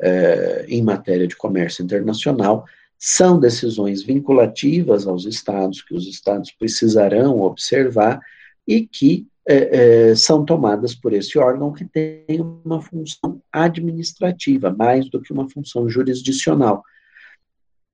[0.00, 2.64] é, em matéria de comércio internacional.
[2.98, 8.20] São decisões vinculativas aos estados, que os estados precisarão observar
[8.66, 15.08] e que é, é, são tomadas por esse órgão que tem uma função administrativa, mais
[15.10, 16.82] do que uma função jurisdicional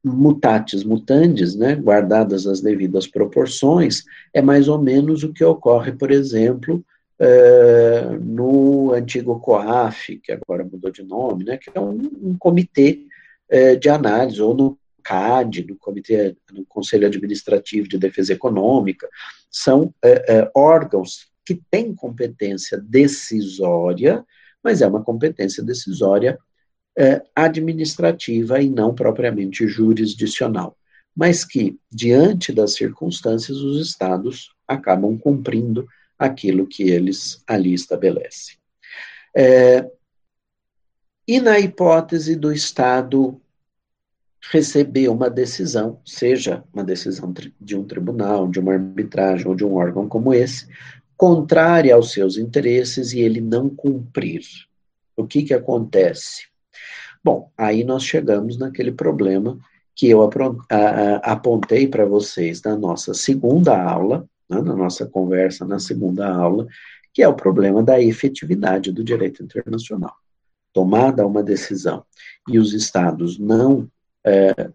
[0.07, 6.13] mutatis mutandis, né, guardadas as devidas proporções, é mais ou menos o que ocorre, por
[6.13, 6.85] exemplo,
[7.19, 13.07] é, no antigo COAF, que agora mudou de nome, né, que é um, um comitê
[13.49, 19.09] é, de análise, ou no CAD, no Comitê, no Conselho Administrativo de Defesa Econômica,
[19.51, 24.25] são é, órgãos que têm competência decisória,
[24.63, 26.37] mas é uma competência decisória
[26.97, 30.77] é, administrativa e não propriamente jurisdicional,
[31.15, 35.87] mas que, diante das circunstâncias, os estados acabam cumprindo
[36.19, 38.57] aquilo que eles ali estabelecem.
[39.37, 39.91] É,
[41.29, 43.41] e na hipótese do Estado
[44.51, 49.75] receber uma decisão, seja uma decisão de um tribunal, de uma arbitragem ou de um
[49.75, 50.69] órgão como esse,
[51.17, 54.43] contrária aos seus interesses e ele não cumprir.
[55.17, 56.47] O que que acontece?
[57.27, 59.59] Bom, aí nós chegamos naquele problema
[59.97, 60.21] que eu
[61.25, 66.69] apontei para vocês na nossa segunda aula, né, na nossa conversa na segunda aula,
[67.13, 70.15] que é o problema da efetividade do direito internacional.
[70.73, 72.05] Tomada uma decisão
[72.49, 73.91] e os estados não
[74.25, 74.71] é,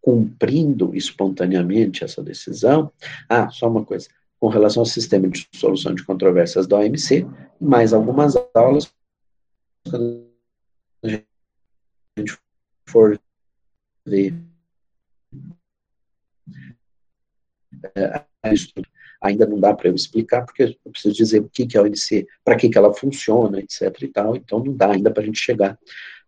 [0.00, 2.92] cumprindo espontaneamente essa decisão.
[3.28, 4.06] Ah, só uma coisa,
[4.38, 7.26] com relação ao sistema de solução de controvérsias da OMC,
[7.60, 8.88] mais algumas aulas,
[12.88, 13.20] for
[14.06, 14.34] ver
[17.94, 18.24] é,
[19.20, 21.82] ainda não dá para eu explicar, porque eu preciso dizer o que, que é a
[21.82, 24.02] ONC, para que, que ela funciona, etc.
[24.02, 25.78] e tal, então não dá ainda para a gente chegar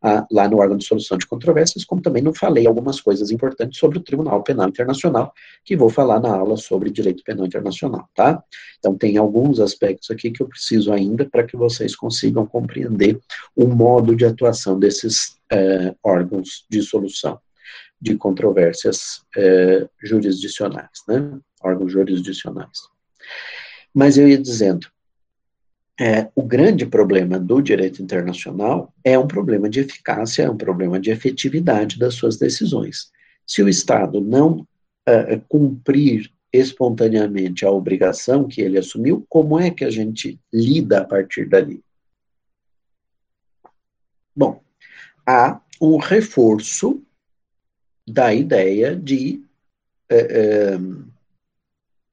[0.02, 3.78] a, lá no órgão de solução de controvérsias, como também não falei algumas coisas importantes
[3.78, 5.32] sobre o Tribunal Penal Internacional,
[5.64, 8.42] que vou falar na aula sobre direito penal internacional, tá?
[8.78, 13.20] Então tem alguns aspectos aqui que eu preciso ainda para que vocês consigam compreender
[13.54, 17.38] o modo de atuação desses é, órgãos de solução
[18.00, 21.38] de controvérsias é, jurisdicionais, né?
[21.62, 22.78] Órgãos jurisdicionais.
[23.92, 24.86] Mas eu ia dizendo,
[26.00, 30.98] é, o grande problema do direito internacional é um problema de eficácia, é um problema
[30.98, 33.12] de efetividade das suas decisões.
[33.46, 34.66] Se o Estado não
[35.06, 41.04] é, cumprir espontaneamente a obrigação que ele assumiu, como é que a gente lida a
[41.04, 41.84] partir dali?
[44.34, 44.62] Bom,
[45.26, 47.02] há um reforço
[48.08, 49.44] da ideia de
[50.08, 50.78] é, é,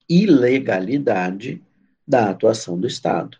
[0.06, 1.62] ilegalidade
[2.06, 3.38] da atuação do Estado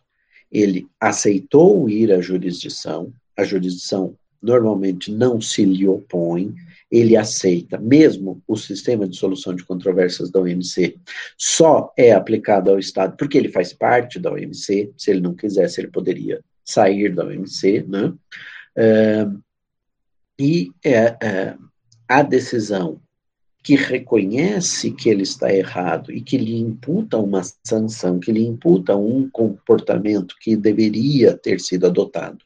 [0.50, 6.54] ele aceitou ir à jurisdição, a jurisdição normalmente não se lhe opõe,
[6.90, 10.96] ele aceita, mesmo o sistema de solução de controvérsias da OMC
[11.36, 15.80] só é aplicado ao Estado porque ele faz parte da OMC, se ele não quisesse,
[15.80, 18.14] ele poderia sair da OMC, né?
[20.38, 21.56] E é, é,
[22.06, 23.00] a decisão
[23.68, 28.96] que reconhece que ele está errado e que lhe imputa uma sanção, que lhe imputa
[28.96, 32.38] um comportamento que deveria ter sido adotado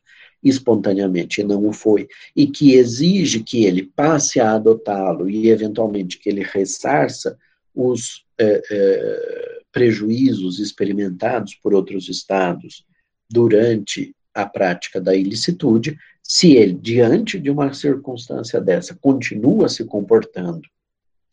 [0.43, 6.19] espontaneamente e não o foi, e que exige que ele passe a adotá-lo e, eventualmente,
[6.19, 7.39] que ele ressarça
[7.73, 12.85] os é, é, prejuízos experimentados por outros estados
[13.31, 20.72] durante a prática da ilicitude, se ele, diante de uma circunstância dessa, continua se comportando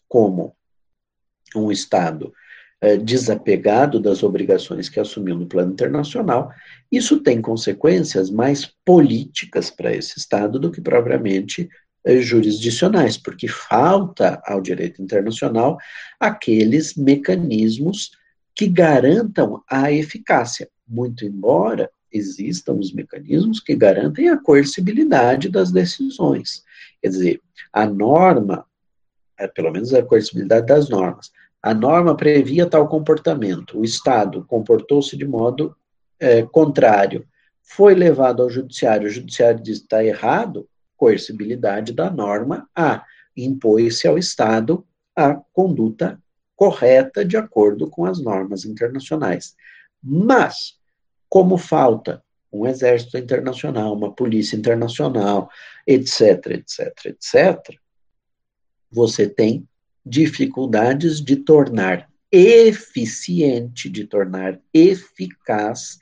[0.10, 0.54] como
[1.56, 2.34] um Estado
[2.82, 6.52] é, desapegado das obrigações que assumiu no plano internacional,
[6.92, 11.70] isso tem consequências mais políticas para esse Estado do que propriamente
[12.06, 15.78] é, jurisdicionais, porque falta ao direito internacional
[16.20, 18.12] aqueles mecanismos
[18.56, 26.64] que garantam a eficácia, muito embora existam os mecanismos que garantem a coercibilidade das decisões.
[27.02, 27.42] Quer dizer,
[27.72, 28.66] a norma,
[29.40, 35.18] é, pelo menos a coercibilidade das normas, a norma previa tal comportamento, o Estado comportou-se
[35.18, 35.76] de modo
[36.20, 37.26] é, contrário,
[37.62, 40.68] foi levado ao judiciário, o judiciário diz que está errado,
[40.98, 43.04] coercibilidade da norma A,
[43.36, 44.86] impôs-se ao Estado
[45.16, 46.20] a conduta
[46.56, 49.56] correta de acordo com as normas internacionais.
[50.04, 50.74] Mas,
[51.30, 52.22] como falta
[52.52, 55.50] um exército internacional, uma polícia internacional,
[55.86, 57.78] etc., etc., etc.,
[58.92, 59.68] você tem
[60.06, 66.00] dificuldades de tornar eficiente, de tornar eficaz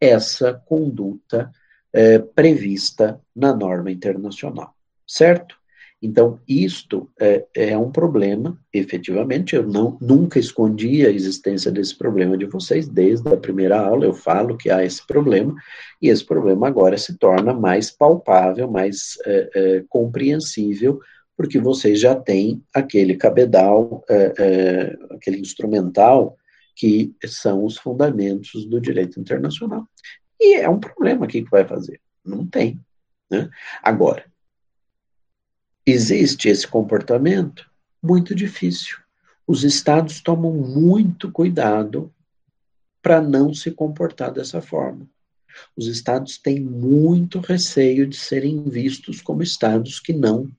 [0.00, 1.50] essa conduta
[1.92, 4.74] é, prevista na norma internacional,
[5.06, 5.56] certo?
[6.00, 12.38] Então, isto é, é, um problema, efetivamente, eu não, nunca escondi a existência desse problema
[12.38, 15.56] de vocês, desde a primeira aula eu falo que há esse problema,
[16.00, 21.00] e esse problema agora se torna mais palpável, mais é, é, compreensível
[21.38, 26.36] porque vocês já têm aquele cabedal, é, é, aquele instrumental
[26.74, 29.86] que são os fundamentos do direito internacional.
[30.40, 32.00] E é um problema aqui que vai fazer.
[32.24, 32.80] Não tem.
[33.30, 33.48] Né?
[33.80, 34.24] Agora,
[35.86, 37.70] existe esse comportamento?
[38.02, 38.98] Muito difícil.
[39.46, 42.12] Os estados tomam muito cuidado
[43.00, 45.08] para não se comportar dessa forma.
[45.76, 50.50] Os estados têm muito receio de serem vistos como estados que não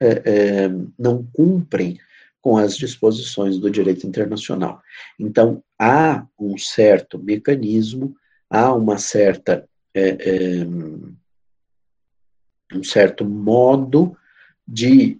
[0.00, 0.68] é, é,
[0.98, 1.98] não cumprem
[2.40, 4.80] com as disposições do direito internacional.
[5.18, 8.14] Então, há um certo mecanismo,
[8.48, 9.68] há uma certa.
[9.94, 10.66] É, é,
[12.74, 14.16] um certo modo
[14.66, 15.18] de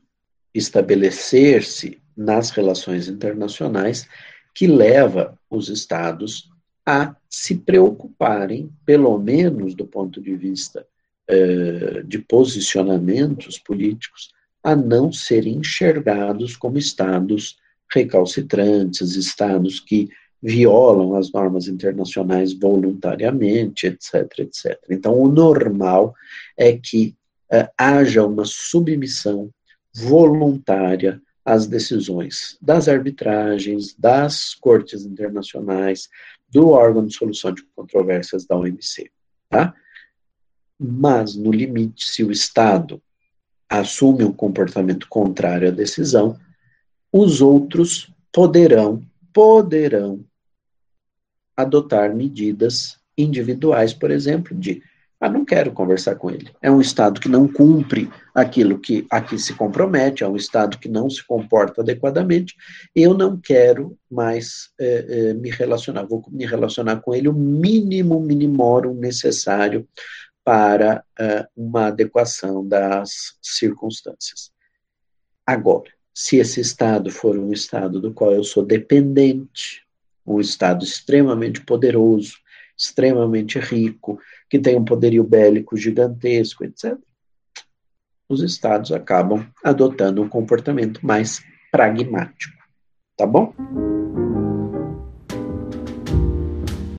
[0.52, 4.06] estabelecer-se nas relações internacionais
[4.54, 6.50] que leva os estados
[6.84, 10.86] a se preocuparem, pelo menos do ponto de vista
[11.28, 14.32] eh, de posicionamentos políticos,
[14.66, 17.56] a não serem enxergados como estados
[17.88, 20.08] recalcitrantes, estados que
[20.42, 24.76] violam as normas internacionais voluntariamente, etc, etc.
[24.90, 26.12] Então, o normal
[26.56, 27.14] é que
[27.52, 29.52] uh, haja uma submissão
[29.94, 36.08] voluntária às decisões das arbitragens, das cortes internacionais,
[36.50, 39.12] do órgão de solução de controvérsias da OMC,
[39.48, 39.72] tá?
[40.76, 43.00] Mas, no limite, se o Estado
[43.68, 46.38] assume um comportamento contrário à decisão,
[47.12, 49.02] os outros poderão,
[49.32, 50.24] poderão
[51.56, 54.82] adotar medidas individuais, por exemplo, de
[55.18, 56.50] ah, não quero conversar com ele.
[56.60, 60.90] É um Estado que não cumpre aquilo que aqui se compromete, é um Estado que
[60.90, 62.54] não se comporta adequadamente.
[62.94, 68.20] Eu não quero mais é, é, me relacionar, vou me relacionar com ele o mínimo
[68.20, 69.88] minimorum necessário
[70.46, 74.52] para uh, uma adequação das circunstâncias.
[75.44, 79.84] Agora, se esse Estado for um Estado do qual eu sou dependente,
[80.24, 82.38] um Estado extremamente poderoso,
[82.78, 86.96] extremamente rico, que tem um poderio bélico gigantesco, etc.,
[88.28, 91.42] os Estados acabam adotando um comportamento mais
[91.72, 92.56] pragmático.
[93.16, 93.52] Tá bom?